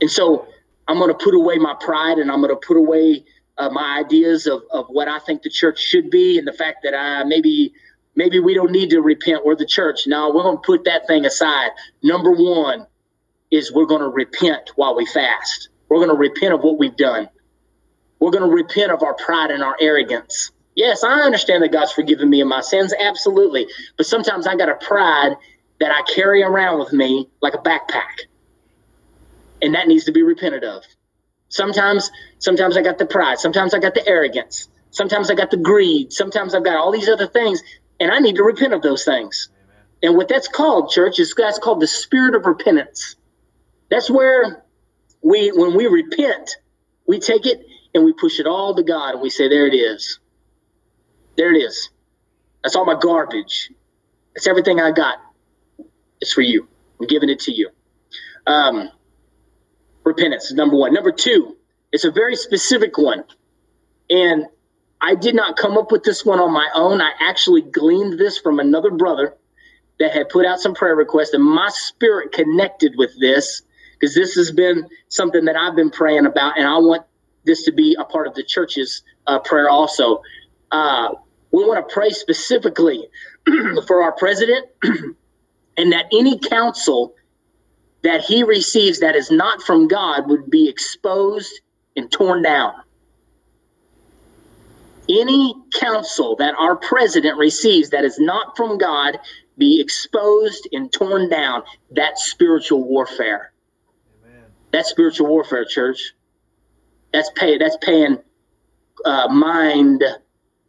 And 0.01 0.11
so 0.11 0.49
I'm 0.89 0.99
going 0.99 1.11
to 1.11 1.23
put 1.23 1.35
away 1.35 1.59
my 1.59 1.75
pride 1.79 2.19
and 2.19 2.31
I'm 2.31 2.41
going 2.41 2.55
to 2.55 2.67
put 2.67 2.77
away 2.77 3.25
uh, 3.57 3.71
my 3.71 3.99
ideas 3.99 4.47
of, 4.47 4.63
of 4.71 4.87
what 4.89 5.09
I 5.09 5.19
think 5.19 5.43
the 5.43 5.51
church 5.51 5.79
should 5.79 6.11
be 6.11 6.39
and 6.39 6.47
the 6.47 6.53
fact 6.53 6.79
that 6.85 6.95
I 6.95 7.25
maybe 7.25 7.73
maybe 8.17 8.41
we 8.41 8.55
don't 8.55 8.73
need 8.73 8.91
to 8.91 9.01
repent. 9.01 9.45
We're 9.45 9.57
the 9.57 9.67
church. 9.67 10.07
No, 10.07 10.31
we're 10.31 10.43
going 10.43 10.57
to 10.57 10.63
put 10.63 10.85
that 10.85 11.07
thing 11.07 11.25
aside. 11.25 11.71
Number 12.03 12.33
one 12.33 12.87
is 13.51 13.73
we're 13.73 13.87
going 13.87 14.01
to 14.01 14.09
repent 14.09 14.73
while 14.77 14.97
we 14.97 15.07
fast. 15.07 15.69
We're 15.89 15.99
going 15.99 16.11
to 16.11 16.17
repent 16.17 16.55
of 16.55 16.63
what 16.63 16.79
we've 16.79 16.97
done. 16.97 17.29
We're 18.19 18.31
going 18.31 18.49
to 18.49 18.55
repent 18.55 18.91
of 18.91 19.03
our 19.03 19.15
pride 19.15 19.51
and 19.51 19.63
our 19.63 19.77
arrogance. 19.81 20.51
Yes, 20.75 21.05
I 21.05 21.21
understand 21.21 21.63
that 21.63 21.73
God's 21.73 21.93
forgiven 21.93 22.29
me 22.29 22.41
of 22.41 22.49
my 22.49 22.61
sins, 22.61 22.93
absolutely. 22.99 23.67
But 23.97 24.07
sometimes 24.07 24.47
I 24.47 24.57
got 24.57 24.69
a 24.69 24.75
pride 24.75 25.37
that 25.81 25.93
I 25.93 26.03
carry 26.13 26.43
around 26.43 26.81
with 26.81 26.93
me 26.93 27.29
like 27.41 27.55
a 27.55 27.59
backpack 27.59 28.27
and 29.65 29.75
that 29.75 29.89
needs 29.89 30.05
to 30.05 30.13
be 30.13 30.23
repented 30.23 30.63
of. 30.63 30.85
Sometimes, 31.49 32.11
sometimes 32.39 32.77
I 32.77 32.83
got 32.83 32.99
the 32.99 33.07
pride. 33.07 33.39
Sometimes 33.39 33.73
I 33.75 33.79
got 33.79 33.95
the 33.95 34.07
arrogance. 34.07 34.69
Sometimes 34.91 35.31
I 35.31 35.35
got 35.35 35.51
the 35.51 35.57
greed. 35.57 36.13
Sometimes 36.13 36.55
I've 36.55 36.65
got 36.65 36.77
all 36.77 36.93
these 36.93 37.09
other 37.09 37.27
things, 37.27 37.63
and 37.99 38.11
I 38.11 38.19
need 38.19 38.37
to 38.37 38.43
repent 38.43 38.75
of 38.75 38.83
those 38.83 39.05
things. 39.05 39.49
Amen. 39.53 39.85
And 40.03 40.17
what 40.17 40.29
that's 40.29 40.49
called, 40.49 40.91
church, 40.91 41.19
is 41.19 41.35
that's 41.37 41.59
called 41.59 41.81
the 41.81 41.87
spirit 41.87 42.35
of 42.35 42.45
repentance. 42.45 43.17
That's 43.91 44.11
where 44.11 44.65
we, 45.23 45.51
when 45.51 45.75
we 45.77 45.87
repent, 45.87 46.57
we 47.07 47.19
take 47.21 47.47
it 47.47 47.65
and 47.95 48.05
we 48.05 48.13
push 48.13 48.41
it 48.41 48.47
all 48.47 48.75
to 48.75 48.83
God, 48.83 49.13
and 49.15 49.23
we 49.23 49.31
say, 49.31 49.49
"There 49.49 49.67
it 49.67 49.75
is. 49.75 50.19
There 51.37 51.53
it 51.55 51.59
is. 51.59 51.91
That's 52.63 52.77
all 52.77 52.85
my 52.85 52.99
garbage. 53.01 53.71
That's 54.35 54.47
everything 54.47 54.81
I 54.81 54.93
got. 54.93 55.19
It's 56.21 56.33
for 56.33 56.43
you. 56.43 56.69
I'm 57.01 57.07
giving 57.07 57.29
it 57.29 57.41
to 57.41 57.53
you." 57.53 57.71
Um, 58.47 58.91
repentance 60.05 60.53
number 60.53 60.77
one. 60.77 60.93
Number 60.95 61.13
two, 61.13 61.57
it's 61.93 62.05
a 62.05 62.11
very 62.11 62.37
specific 62.37 62.99
one. 62.99 63.25
And 64.11 64.47
I 65.01 65.15
did 65.15 65.35
not 65.35 65.57
come 65.57 65.77
up 65.77 65.93
with 65.93 66.03
this 66.05 66.25
one 66.25 66.41
on 66.41 66.53
my 66.53 66.69
own. 66.75 67.01
I 67.01 67.13
actually 67.21 67.63
gleaned 67.63 68.19
this 68.19 68.39
from 68.39 68.59
another 68.59 68.91
brother 68.91 69.37
that 69.99 70.13
had 70.13 70.29
put 70.29 70.47
out 70.47 70.61
some 70.61 70.75
prayer 70.75 70.97
requests, 70.97 71.35
and 71.35 71.45
my 71.45 71.69
spirit 71.71 72.33
connected 72.33 72.95
with 72.97 73.19
this 73.21 73.63
because 73.93 74.15
this 74.15 74.35
has 74.35 74.51
been 74.51 74.89
something 75.09 75.45
that 75.45 75.57
I've 75.57 75.77
been 75.77 75.91
praying 75.91 76.27
about, 76.27 76.59
and 76.59 76.67
I 76.67 76.79
want 76.79 77.05
this 77.45 77.65
to 77.65 77.73
be 77.73 77.97
a 77.99 78.05
part 78.05 78.27
of 78.27 78.35
the 78.35 78.43
church's 78.43 79.03
uh, 79.27 79.39
prayer 79.41 79.69
also. 79.69 80.23
Uh, 80.71 81.15
we 81.55 81.65
want 81.65 81.89
to 81.89 81.95
pray 81.95 82.11
specifically 82.11 83.09
for 83.87 84.03
our 84.03 84.11
president 84.11 84.67
and 85.77 85.93
that 85.93 86.07
any 86.13 86.37
counsel 86.37 87.15
that 88.03 88.23
he 88.23 88.43
receives 88.43 89.01
that 89.01 89.15
is 89.15 89.31
not 89.31 89.63
from 89.63 89.87
God 89.87 90.29
would 90.29 90.51
be 90.51 90.69
exposed 90.69 91.53
and 91.97 92.11
torn 92.11 92.43
down. 92.43 92.73
Any 95.09 95.55
counsel 95.75 96.35
that 96.37 96.55
our 96.59 96.75
president 96.75 97.39
receives 97.39 97.91
that 97.91 98.05
is 98.05 98.19
not 98.19 98.57
from 98.57 98.77
God 98.77 99.19
be 99.57 99.81
exposed 99.81 100.69
and 100.73 100.93
torn 100.93 101.29
down. 101.29 101.63
That's 101.93 102.25
spiritual 102.25 102.83
warfare. 102.83 103.53
Amen. 104.25 104.43
That's 104.73 104.91
spiritual 104.91 105.29
warfare, 105.29 105.65
church. 105.65 106.15
That's 107.13 107.31
pay. 107.37 107.59
That's 107.59 107.77
paying 107.81 108.19
uh, 109.05 109.29
mind 109.29 110.03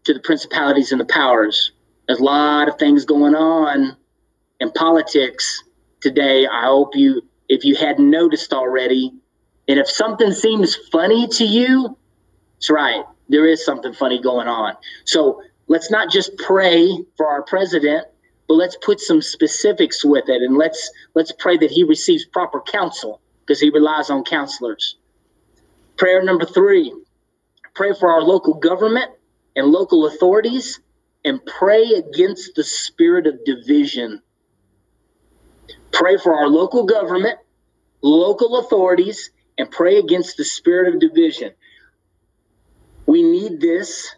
to 0.05 0.13
the 0.13 0.19
principalities 0.19 0.91
and 0.91 1.01
the 1.01 1.05
powers. 1.05 1.71
There's 2.07 2.19
a 2.19 2.23
lot 2.23 2.69
of 2.69 2.77
things 2.77 3.05
going 3.05 3.35
on 3.35 3.97
in 4.59 4.71
politics 4.71 5.63
today. 5.99 6.47
I 6.47 6.65
hope 6.65 6.95
you, 6.95 7.23
if 7.49 7.65
you 7.65 7.75
hadn't 7.75 8.09
noticed 8.09 8.53
already, 8.53 9.11
and 9.67 9.79
if 9.79 9.89
something 9.89 10.31
seems 10.31 10.75
funny 10.75 11.27
to 11.27 11.43
you, 11.43 11.97
it's 12.57 12.69
right. 12.69 13.03
There 13.29 13.47
is 13.47 13.65
something 13.65 13.93
funny 13.93 14.21
going 14.21 14.47
on. 14.47 14.75
So 15.05 15.41
let's 15.67 15.89
not 15.89 16.11
just 16.11 16.37
pray 16.37 16.87
for 17.17 17.27
our 17.27 17.41
president, 17.41 18.05
but 18.47 18.53
let's 18.53 18.77
put 18.77 18.99
some 18.99 19.23
specifics 19.23 20.05
with 20.05 20.29
it, 20.29 20.43
and 20.43 20.55
let's 20.55 20.91
let's 21.15 21.31
pray 21.31 21.57
that 21.57 21.71
he 21.71 21.83
receives 21.83 22.25
proper 22.25 22.61
counsel 22.61 23.19
because 23.39 23.59
he 23.59 23.71
relies 23.71 24.11
on 24.11 24.23
counselors. 24.23 24.97
Prayer 25.97 26.23
number 26.23 26.45
three: 26.45 26.93
pray 27.73 27.93
for 27.99 28.11
our 28.11 28.21
local 28.21 28.53
government 28.53 29.09
and 29.55 29.67
local 29.67 30.07
authorities, 30.07 30.79
and 31.23 31.43
pray 31.45 31.83
against 31.93 32.55
the 32.55 32.63
spirit 32.63 33.27
of 33.27 33.43
division 33.45 34.21
Pray 35.91 36.17
for 36.17 36.35
our 36.35 36.47
local 36.49 36.85
government, 36.85 37.39
local 38.01 38.59
authorities, 38.59 39.31
and 39.57 39.71
pray 39.71 39.97
against 39.97 40.35
the 40.37 40.43
spirit 40.43 40.93
of 40.93 40.99
division. 40.99 41.53
We 43.07 43.23
need 43.23 43.61
this 43.61 44.13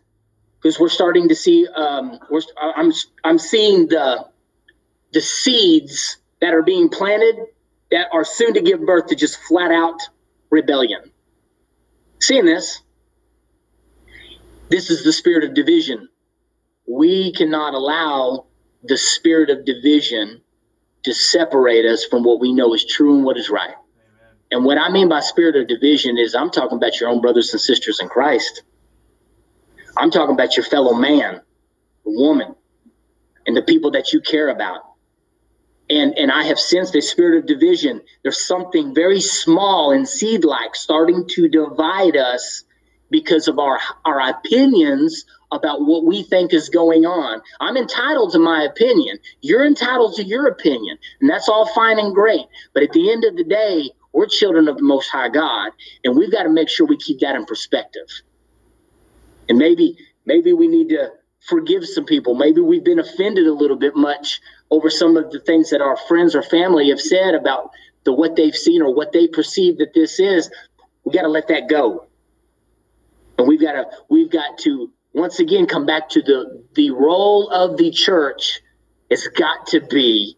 because 0.62 0.80
we're 0.80 0.90
starting 0.90 1.30
to 1.30 1.36
see. 1.36 1.68
Um, 1.68 2.20
we're, 2.32 2.42
I'm 2.60 2.92
I'm 3.24 3.40
seeing 3.40 3.88
the 3.88 4.26
the 5.14 5.22
seeds 5.22 6.18
that 6.42 6.54
are 6.54 6.64
being 6.64 6.90
planted 6.90 7.36
that 7.92 8.08
are 8.14 8.26
soon 8.26 8.56
to 8.56 8.62
give 8.62 8.86
birth 8.86 9.08
to 9.08 9.16
just 9.16 9.38
flat 9.38 9.72
out 9.72 10.00
rebellion. 10.50 11.12
Seeing 12.22 12.46
this, 12.46 12.82
this 14.70 14.90
is 14.90 15.04
the 15.04 15.14
spirit 15.14 15.44
of 15.44 15.54
division. 15.54 16.10
We 16.88 17.32
cannot 17.34 17.74
allow 17.74 18.48
the 18.84 18.98
spirit 18.98 19.50
of 19.50 19.66
division 19.66 20.42
to 21.04 21.14
separate 21.14 21.86
us 21.86 22.06
from 22.06 22.24
what 22.24 22.40
we 22.40 22.54
know 22.54 22.74
is 22.74 22.86
true 22.86 23.16
and 23.16 23.26
what 23.26 23.38
is 23.38 23.50
right. 23.50 23.70
Amen. 23.70 24.36
And 24.52 24.66
what 24.66 24.78
I 24.78 24.90
mean 24.90 25.10
by 25.10 25.22
spirit 25.22 25.56
of 25.56 25.68
division 25.68 26.18
is 26.18 26.36
I'm 26.36 26.52
talking 26.52 26.78
about 26.78 27.00
your 27.00 27.10
own 27.10 27.22
brothers 27.22 27.52
and 27.54 27.62
sisters 27.62 28.00
in 28.00 28.10
Christ. 28.10 28.64
I'm 29.96 30.12
talking 30.12 30.36
about 30.36 30.56
your 30.58 30.66
fellow 30.66 30.94
man, 30.94 31.42
woman, 32.04 32.56
and 33.46 33.56
the 33.56 33.62
people 33.62 33.92
that 33.92 34.14
you 34.14 34.22
care 34.22 34.50
about. 34.50 34.82
And 35.90 36.18
and 36.18 36.32
I 36.32 36.44
have 36.44 36.60
sensed 36.60 36.96
a 36.96 37.02
spirit 37.02 37.40
of 37.40 37.46
division. 37.46 38.02
There's 38.22 38.46
something 38.46 38.94
very 38.94 39.22
small 39.22 39.92
and 39.92 40.08
seed-like 40.08 40.76
starting 40.76 41.28
to 41.30 41.48
divide 41.48 42.18
us 42.18 42.64
because 43.10 43.48
of 43.48 43.60
our 43.60 43.80
our 44.06 44.30
opinions 44.30 45.26
about 45.52 45.82
what 45.82 46.06
we 46.06 46.24
think 46.24 46.54
is 46.54 46.70
going 46.70 47.06
on. 47.06 47.42
I'm 47.60 47.78
entitled 47.78 48.34
to 48.34 48.40
my 48.40 48.64
opinion. 48.64 49.18
You're 49.42 49.66
entitled 49.66 50.16
to 50.16 50.24
your 50.24 50.48
opinion. 50.48 50.98
And 51.22 51.30
that's 51.30 51.48
all 51.48 51.66
fine 51.74 52.00
and 52.00 52.14
great. 52.14 52.46
But 52.74 52.84
at 52.84 52.92
the 52.92 53.12
end 53.12 53.24
of 53.24 53.38
the 53.38 53.46
day, 53.46 53.92
we're 54.14 54.28
children 54.28 54.68
of 54.68 54.78
the 54.78 54.84
Most 54.84 55.10
High 55.10 55.30
God, 55.30 55.72
and 56.04 56.18
we've 56.18 56.32
got 56.32 56.44
to 56.44 56.50
make 56.50 56.70
sure 56.70 56.88
we 56.88 56.98
keep 56.98 57.20
that 57.20 57.36
in 57.36 57.46
perspective. 57.46 58.08
And 59.48 59.58
maybe, 59.58 59.98
maybe 60.26 60.54
we 60.54 60.68
need 60.68 60.90
to 60.90 61.12
forgive 61.48 61.88
some 61.88 62.06
people. 62.06 62.36
Maybe 62.36 62.60
we've 62.60 62.84
been 62.84 63.00
offended 63.00 63.48
a 63.48 63.54
little 63.54 63.78
bit 63.78 63.96
much 63.96 64.42
over 64.70 64.90
some 64.90 65.16
of 65.18 65.32
the 65.32 65.40
things 65.40 65.70
that 65.70 65.82
our 65.82 65.96
friends 65.96 66.36
or 66.36 66.42
family 66.42 66.90
have 66.90 67.00
said 67.00 67.36
about 67.36 67.72
the 68.04 68.14
what 68.14 68.36
they've 68.36 68.56
seen 68.56 68.82
or 68.82 68.94
what 68.94 69.14
they 69.14 69.28
perceive 69.28 69.78
that 69.78 69.94
this 69.94 70.20
is. 70.20 70.50
We 71.04 71.14
got 71.14 71.22
to 71.22 71.30
let 71.30 71.48
that 71.50 71.70
go. 71.70 72.08
And 73.38 73.48
we've 73.48 73.62
got 73.62 73.74
to 73.74 73.86
we've 74.10 74.32
got 74.32 74.58
to 74.60 74.92
once 75.14 75.40
again 75.40 75.68
come 75.68 75.86
back 75.86 76.10
to 76.10 76.22
the 76.22 76.64
the 76.76 76.92
role 76.92 77.50
of 77.50 77.78
the 77.78 77.92
church 77.92 78.62
it's 79.10 79.28
got 79.28 79.68
to 79.68 79.82
be 79.82 80.38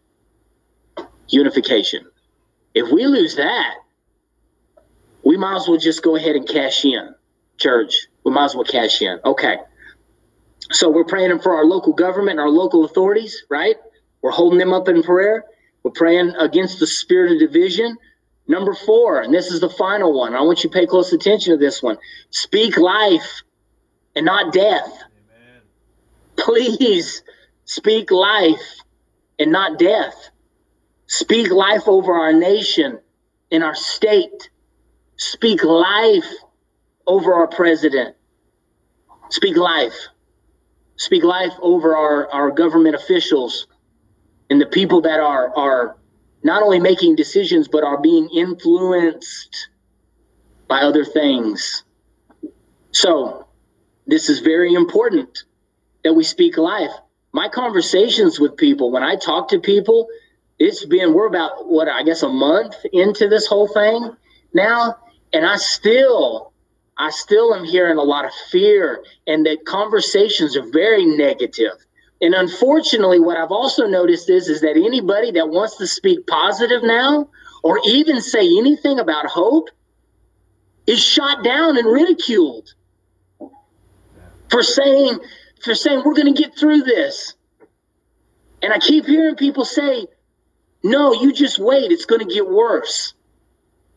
unification. 1.27 2.05
If 2.73 2.91
we 2.91 3.05
lose 3.05 3.35
that, 3.37 3.75
we 5.23 5.37
might 5.37 5.55
as 5.55 5.67
well 5.67 5.77
just 5.77 6.03
go 6.03 6.15
ahead 6.15 6.35
and 6.35 6.47
cash 6.47 6.85
in, 6.85 7.15
church. 7.57 8.07
We 8.23 8.31
might 8.31 8.45
as 8.45 8.55
well 8.55 8.63
cash 8.63 9.01
in. 9.01 9.19
Okay. 9.25 9.57
So 10.71 10.89
we're 10.89 11.05
praying 11.05 11.39
for 11.39 11.55
our 11.55 11.65
local 11.65 11.93
government 11.93 12.39
our 12.39 12.49
local 12.49 12.85
authorities, 12.85 13.43
right? 13.49 13.75
We're 14.21 14.31
holding 14.31 14.59
them 14.59 14.73
up 14.73 14.87
in 14.87 15.01
prayer. 15.01 15.45
We're 15.81 15.91
praying 15.91 16.35
against 16.37 16.79
the 16.79 16.87
spirit 16.87 17.31
of 17.31 17.39
division. 17.39 17.97
Number 18.49 18.73
four, 18.73 19.21
and 19.21 19.31
this 19.31 19.51
is 19.51 19.59
the 19.59 19.69
final 19.69 20.11
one. 20.11 20.33
I 20.33 20.41
want 20.41 20.63
you 20.63 20.71
to 20.71 20.73
pay 20.73 20.87
close 20.87 21.13
attention 21.13 21.53
to 21.53 21.57
this 21.57 21.83
one. 21.83 21.99
Speak 22.31 22.77
life 22.77 23.43
and 24.15 24.25
not 24.25 24.51
death. 24.51 24.89
Amen. 24.91 25.61
Please 26.35 27.21
speak 27.65 28.09
life 28.09 28.81
and 29.37 29.51
not 29.51 29.77
death. 29.77 30.31
Speak 31.05 31.51
life 31.51 31.83
over 31.85 32.11
our 32.15 32.33
nation 32.33 32.99
and 33.51 33.63
our 33.63 33.75
state. 33.75 34.49
Speak 35.15 35.63
life 35.63 36.33
over 37.05 37.35
our 37.35 37.47
president. 37.47 38.15
Speak 39.29 39.57
life. 39.57 40.07
Speak 40.95 41.23
life 41.23 41.53
over 41.61 41.95
our, 41.95 42.27
our 42.31 42.49
government 42.49 42.95
officials 42.95 43.67
and 44.49 44.59
the 44.59 44.65
people 44.65 45.01
that 45.01 45.19
are, 45.19 45.55
are 45.55 45.98
not 46.43 46.63
only 46.63 46.79
making 46.79 47.15
decisions, 47.15 47.67
but 47.67 47.83
are 47.83 47.99
being 48.01 48.29
influenced 48.29 49.69
by 50.67 50.81
other 50.81 51.03
things. 51.03 51.83
So, 52.91 53.47
this 54.07 54.29
is 54.29 54.39
very 54.39 54.73
important 54.73 55.43
that 56.03 56.13
we 56.13 56.23
speak 56.23 56.57
life. 56.57 56.91
My 57.31 57.49
conversations 57.49 58.39
with 58.39 58.57
people, 58.57 58.91
when 58.91 59.03
I 59.03 59.15
talk 59.15 59.49
to 59.49 59.59
people, 59.59 60.07
it's 60.57 60.85
been, 60.85 61.13
we're 61.13 61.27
about, 61.27 61.69
what, 61.69 61.87
I 61.87 62.03
guess 62.03 62.23
a 62.23 62.29
month 62.29 62.75
into 62.91 63.29
this 63.29 63.47
whole 63.47 63.67
thing 63.67 64.15
now. 64.53 64.97
And 65.31 65.45
I 65.45 65.57
still, 65.57 66.53
I 66.97 67.11
still 67.11 67.53
am 67.53 67.63
hearing 67.65 67.97
a 67.97 68.03
lot 68.03 68.25
of 68.25 68.31
fear 68.49 69.03
and 69.27 69.45
that 69.45 69.65
conversations 69.65 70.57
are 70.57 70.69
very 70.71 71.05
negative. 71.05 71.77
And 72.21 72.33
unfortunately, 72.33 73.19
what 73.19 73.37
I've 73.37 73.51
also 73.51 73.87
noticed 73.87 74.29
is, 74.29 74.49
is 74.49 74.61
that 74.61 74.75
anybody 74.75 75.31
that 75.31 75.49
wants 75.49 75.77
to 75.77 75.87
speak 75.87 76.27
positive 76.27 76.83
now 76.83 77.29
or 77.63 77.79
even 77.85 78.21
say 78.21 78.45
anything 78.57 78.99
about 78.99 79.25
hope 79.25 79.69
is 80.85 81.01
shot 81.03 81.43
down 81.43 81.77
and 81.77 81.87
ridiculed 81.87 82.73
for 84.49 84.63
saying 84.63 85.19
for 85.63 85.75
saying 85.75 86.01
we're 86.05 86.15
going 86.15 86.33
to 86.33 86.41
get 86.41 86.57
through 86.57 86.81
this. 86.81 87.35
And 88.61 88.73
I 88.73 88.79
keep 88.79 89.05
hearing 89.05 89.35
people 89.35 89.63
say, 89.63 90.07
"No, 90.83 91.13
you 91.13 91.31
just 91.31 91.59
wait, 91.59 91.91
it's 91.91 92.05
going 92.05 92.27
to 92.27 92.33
get 92.33 92.49
worse." 92.49 93.13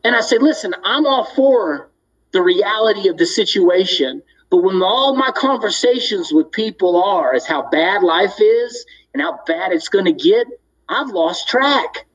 And 0.03 0.15
I 0.15 0.21
say, 0.21 0.37
"Listen, 0.37 0.73
I'm 0.83 1.05
all 1.05 1.25
for 1.25 1.89
the 2.31 2.41
reality 2.41 3.09
of 3.09 3.17
the 3.17 3.25
situation, 3.25 4.21
but 4.53 4.61
when 4.61 4.83
all 4.83 5.15
my 5.15 5.31
conversations 5.31 6.31
with 6.31 6.51
people 6.51 7.03
are 7.03 7.33
is 7.33 7.43
how 7.43 7.67
bad 7.71 8.03
life 8.03 8.39
is 8.39 8.85
and 9.11 9.19
how 9.19 9.39
bad 9.47 9.71
it's 9.71 9.89
going 9.89 10.05
to 10.05 10.13
get, 10.13 10.45
I've 10.87 11.09
lost 11.09 11.49
track. 11.49 12.05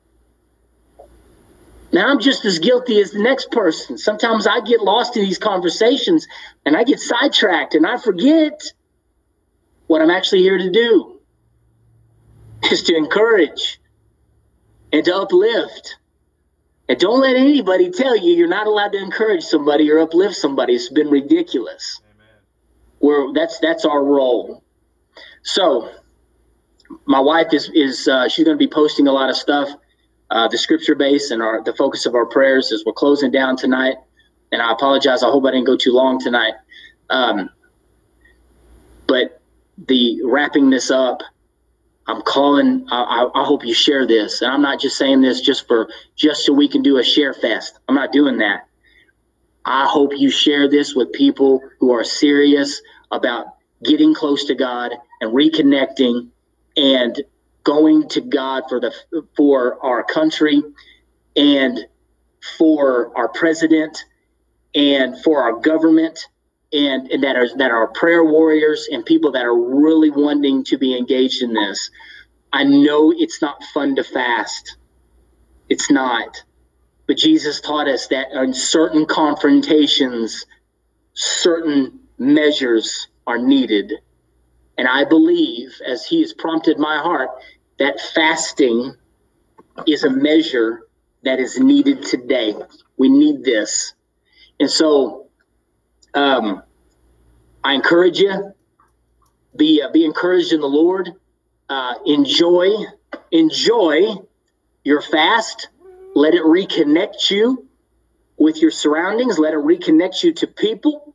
Now 1.92 2.08
I'm 2.08 2.20
just 2.20 2.44
as 2.44 2.60
guilty 2.60 3.00
as 3.00 3.10
the 3.10 3.20
next 3.20 3.50
person. 3.50 3.98
Sometimes 3.98 4.46
I 4.46 4.60
get 4.60 4.80
lost 4.80 5.16
in 5.16 5.24
these 5.24 5.38
conversations 5.38 6.28
and 6.64 6.76
I 6.76 6.84
get 6.84 7.00
sidetracked 7.00 7.74
and 7.74 7.84
I 7.84 7.98
forget 7.98 8.72
what 9.88 10.00
I'm 10.00 10.10
actually 10.10 10.42
here 10.42 10.58
to 10.58 10.70
do 10.70 11.18
is 12.70 12.84
to 12.84 12.94
encourage 12.94 13.80
and 14.92 15.04
to 15.04 15.16
uplift. 15.16 15.96
And 16.88 17.00
don't 17.00 17.20
let 17.20 17.34
anybody 17.34 17.90
tell 17.90 18.16
you 18.16 18.34
you're 18.34 18.46
not 18.46 18.68
allowed 18.68 18.92
to 18.92 18.98
encourage 18.98 19.42
somebody 19.42 19.90
or 19.90 19.98
uplift 19.98 20.36
somebody. 20.36 20.76
It's 20.76 20.88
been 20.88 21.10
ridiculous. 21.10 22.00
Where 22.98 23.32
that's 23.32 23.58
that's 23.60 23.84
our 23.84 24.02
role. 24.02 24.62
So 25.42 25.90
my 27.04 27.20
wife 27.20 27.52
is 27.52 27.70
is 27.74 28.08
uh, 28.08 28.28
she's 28.28 28.44
going 28.44 28.56
to 28.56 28.64
be 28.64 28.70
posting 28.70 29.06
a 29.06 29.12
lot 29.12 29.30
of 29.30 29.36
stuff 29.36 29.68
uh, 30.30 30.48
the 30.48 30.58
scripture 30.58 30.94
base 30.94 31.30
and 31.30 31.42
our 31.42 31.62
the 31.62 31.72
focus 31.72 32.06
of 32.06 32.14
our 32.14 32.26
prayers 32.26 32.72
as 32.72 32.84
we're 32.84 32.92
closing 32.92 33.30
down 33.30 33.56
tonight. 33.56 33.96
And 34.52 34.62
I 34.62 34.72
apologize. 34.72 35.22
I 35.22 35.30
hope 35.30 35.44
I 35.44 35.50
didn't 35.50 35.66
go 35.66 35.76
too 35.76 35.92
long 35.92 36.20
tonight. 36.20 36.54
Um, 37.10 37.50
but 39.06 39.40
the 39.86 40.20
wrapping 40.24 40.70
this 40.70 40.90
up, 40.90 41.22
I'm 42.06 42.22
calling. 42.22 42.86
I, 42.90 43.28
I, 43.34 43.44
hope 43.44 43.64
you 43.64 43.74
share 43.74 44.06
this, 44.06 44.42
and 44.42 44.50
I'm 44.50 44.62
not 44.62 44.80
just 44.80 44.96
saying 44.96 45.20
this 45.20 45.40
just 45.40 45.66
for 45.66 45.88
just 46.16 46.44
so 46.44 46.52
we 46.52 46.68
can 46.68 46.82
do 46.82 46.98
a 46.98 47.02
share 47.02 47.34
fest. 47.34 47.78
I'm 47.88 47.94
not 47.94 48.12
doing 48.12 48.38
that. 48.38 48.67
I 49.68 49.86
hope 49.86 50.12
you 50.16 50.30
share 50.30 50.70
this 50.70 50.94
with 50.94 51.12
people 51.12 51.60
who 51.78 51.92
are 51.92 52.02
serious 52.02 52.80
about 53.10 53.48
getting 53.84 54.14
close 54.14 54.46
to 54.46 54.54
God 54.54 54.92
and 55.20 55.34
reconnecting 55.34 56.30
and 56.74 57.22
going 57.64 58.08
to 58.08 58.22
God 58.22 58.62
for 58.70 58.80
the 58.80 58.94
for 59.36 59.78
our 59.84 60.02
country 60.04 60.62
and 61.36 61.78
for 62.56 63.12
our 63.14 63.28
president 63.28 63.98
and 64.74 65.22
for 65.22 65.42
our 65.42 65.60
government 65.60 66.18
and, 66.72 67.10
and 67.10 67.22
that 67.24 67.36
are 67.36 67.54
that 67.58 67.70
are 67.70 67.88
prayer 67.88 68.24
warriors 68.24 68.88
and 68.90 69.04
people 69.04 69.32
that 69.32 69.44
are 69.44 69.54
really 69.54 70.10
wanting 70.10 70.64
to 70.64 70.78
be 70.78 70.96
engaged 70.96 71.42
in 71.42 71.52
this. 71.52 71.90
I 72.50 72.64
know 72.64 73.12
it's 73.14 73.42
not 73.42 73.62
fun 73.74 73.96
to 73.96 74.04
fast. 74.04 74.78
It's 75.68 75.90
not. 75.90 76.42
But 77.08 77.16
Jesus 77.16 77.62
taught 77.62 77.88
us 77.88 78.08
that 78.08 78.32
in 78.32 78.52
certain 78.52 79.06
confrontations, 79.06 80.44
certain 81.14 82.00
measures 82.18 83.08
are 83.26 83.38
needed. 83.38 83.94
And 84.76 84.86
I 84.86 85.04
believe, 85.04 85.72
as 85.84 86.04
He 86.04 86.20
has 86.20 86.34
prompted 86.34 86.78
my 86.78 86.98
heart, 86.98 87.30
that 87.78 87.98
fasting 88.14 88.94
is 89.86 90.04
a 90.04 90.10
measure 90.10 90.82
that 91.24 91.40
is 91.40 91.58
needed 91.58 92.02
today. 92.02 92.54
We 92.98 93.08
need 93.08 93.42
this. 93.42 93.94
And 94.60 94.70
so 94.70 95.28
um, 96.12 96.62
I 97.64 97.72
encourage 97.72 98.18
you, 98.18 98.52
be, 99.56 99.80
uh, 99.80 99.90
be 99.90 100.04
encouraged 100.04 100.52
in 100.52 100.60
the 100.60 100.68
Lord. 100.68 101.10
Uh, 101.70 101.94
enjoy, 102.04 102.68
enjoy 103.30 104.16
your 104.84 105.00
fast. 105.00 105.68
Let 106.14 106.34
it 106.34 106.42
reconnect 106.42 107.30
you 107.30 107.68
with 108.36 108.60
your 108.62 108.70
surroundings. 108.70 109.38
Let 109.38 109.54
it 109.54 109.60
reconnect 109.60 110.22
you 110.22 110.32
to 110.34 110.46
people 110.46 111.14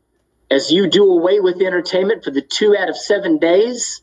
as 0.49 0.71
you 0.71 0.87
do 0.89 1.11
away 1.11 1.39
with 1.39 1.61
entertainment 1.61 2.23
for 2.23 2.31
the 2.31 2.41
two 2.41 2.75
out 2.77 2.89
of 2.89 2.97
seven 2.97 3.39
days. 3.39 4.01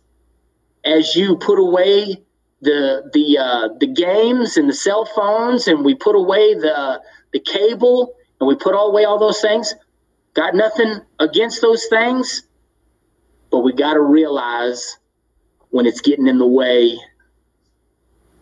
As 0.85 1.15
you 1.15 1.37
put 1.37 1.59
away 1.59 2.23
the 2.63 3.11
the 3.13 3.39
uh, 3.39 3.69
the 3.79 3.87
games 3.87 4.57
and 4.57 4.69
the 4.69 4.75
cell 4.75 5.05
phones, 5.05 5.69
and 5.69 5.85
we 5.85 5.95
put 5.95 6.17
away 6.17 6.55
the 6.55 7.01
the 7.33 7.41
cable, 7.41 8.15
and 8.41 8.49
we 8.49 8.57
put 8.57 8.73
away 8.73 9.05
all 9.05 9.19
those 9.19 9.41
things. 9.41 9.75
Got 10.35 10.55
nothing 10.55 11.01
against 11.19 11.61
those 11.61 11.87
things, 11.87 12.45
but 13.51 13.59
we 13.59 13.73
got 13.73 13.95
to 13.95 14.01
realize 14.01 14.97
when 15.71 15.87
it's 15.87 16.01
getting 16.01 16.27
in 16.27 16.39
the 16.39 16.47
way 16.47 16.99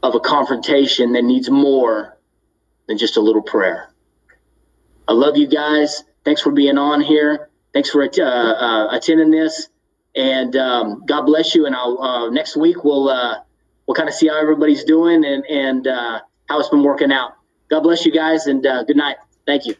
of 0.02 0.14
a 0.14 0.20
confrontation 0.20 1.12
that 1.14 1.24
needs 1.24 1.50
more 1.50 2.17
than 2.88 2.98
just 2.98 3.16
a 3.16 3.20
little 3.20 3.42
prayer. 3.42 3.92
I 5.06 5.12
love 5.12 5.36
you 5.36 5.46
guys. 5.46 6.02
Thanks 6.24 6.42
for 6.42 6.50
being 6.50 6.76
on 6.76 7.00
here. 7.00 7.48
Thanks 7.72 7.90
for 7.90 8.02
uh, 8.02 8.22
uh, 8.22 8.88
attending 8.90 9.30
this, 9.30 9.68
and 10.16 10.56
um, 10.56 11.04
God 11.06 11.22
bless 11.26 11.54
you. 11.54 11.66
And 11.66 11.76
I'll 11.76 11.98
uh, 12.00 12.30
next 12.30 12.56
week 12.56 12.82
we'll 12.82 13.08
uh, 13.08 13.36
we'll 13.86 13.94
kind 13.94 14.08
of 14.08 14.14
see 14.14 14.28
how 14.28 14.40
everybody's 14.40 14.84
doing 14.84 15.24
and 15.24 15.44
and 15.46 15.86
uh, 15.86 16.20
how 16.48 16.58
it's 16.58 16.70
been 16.70 16.82
working 16.82 17.12
out. 17.12 17.34
God 17.70 17.80
bless 17.80 18.04
you 18.04 18.12
guys, 18.12 18.46
and 18.46 18.66
uh, 18.66 18.84
good 18.84 18.96
night. 18.96 19.16
Thank 19.46 19.66
you. 19.66 19.76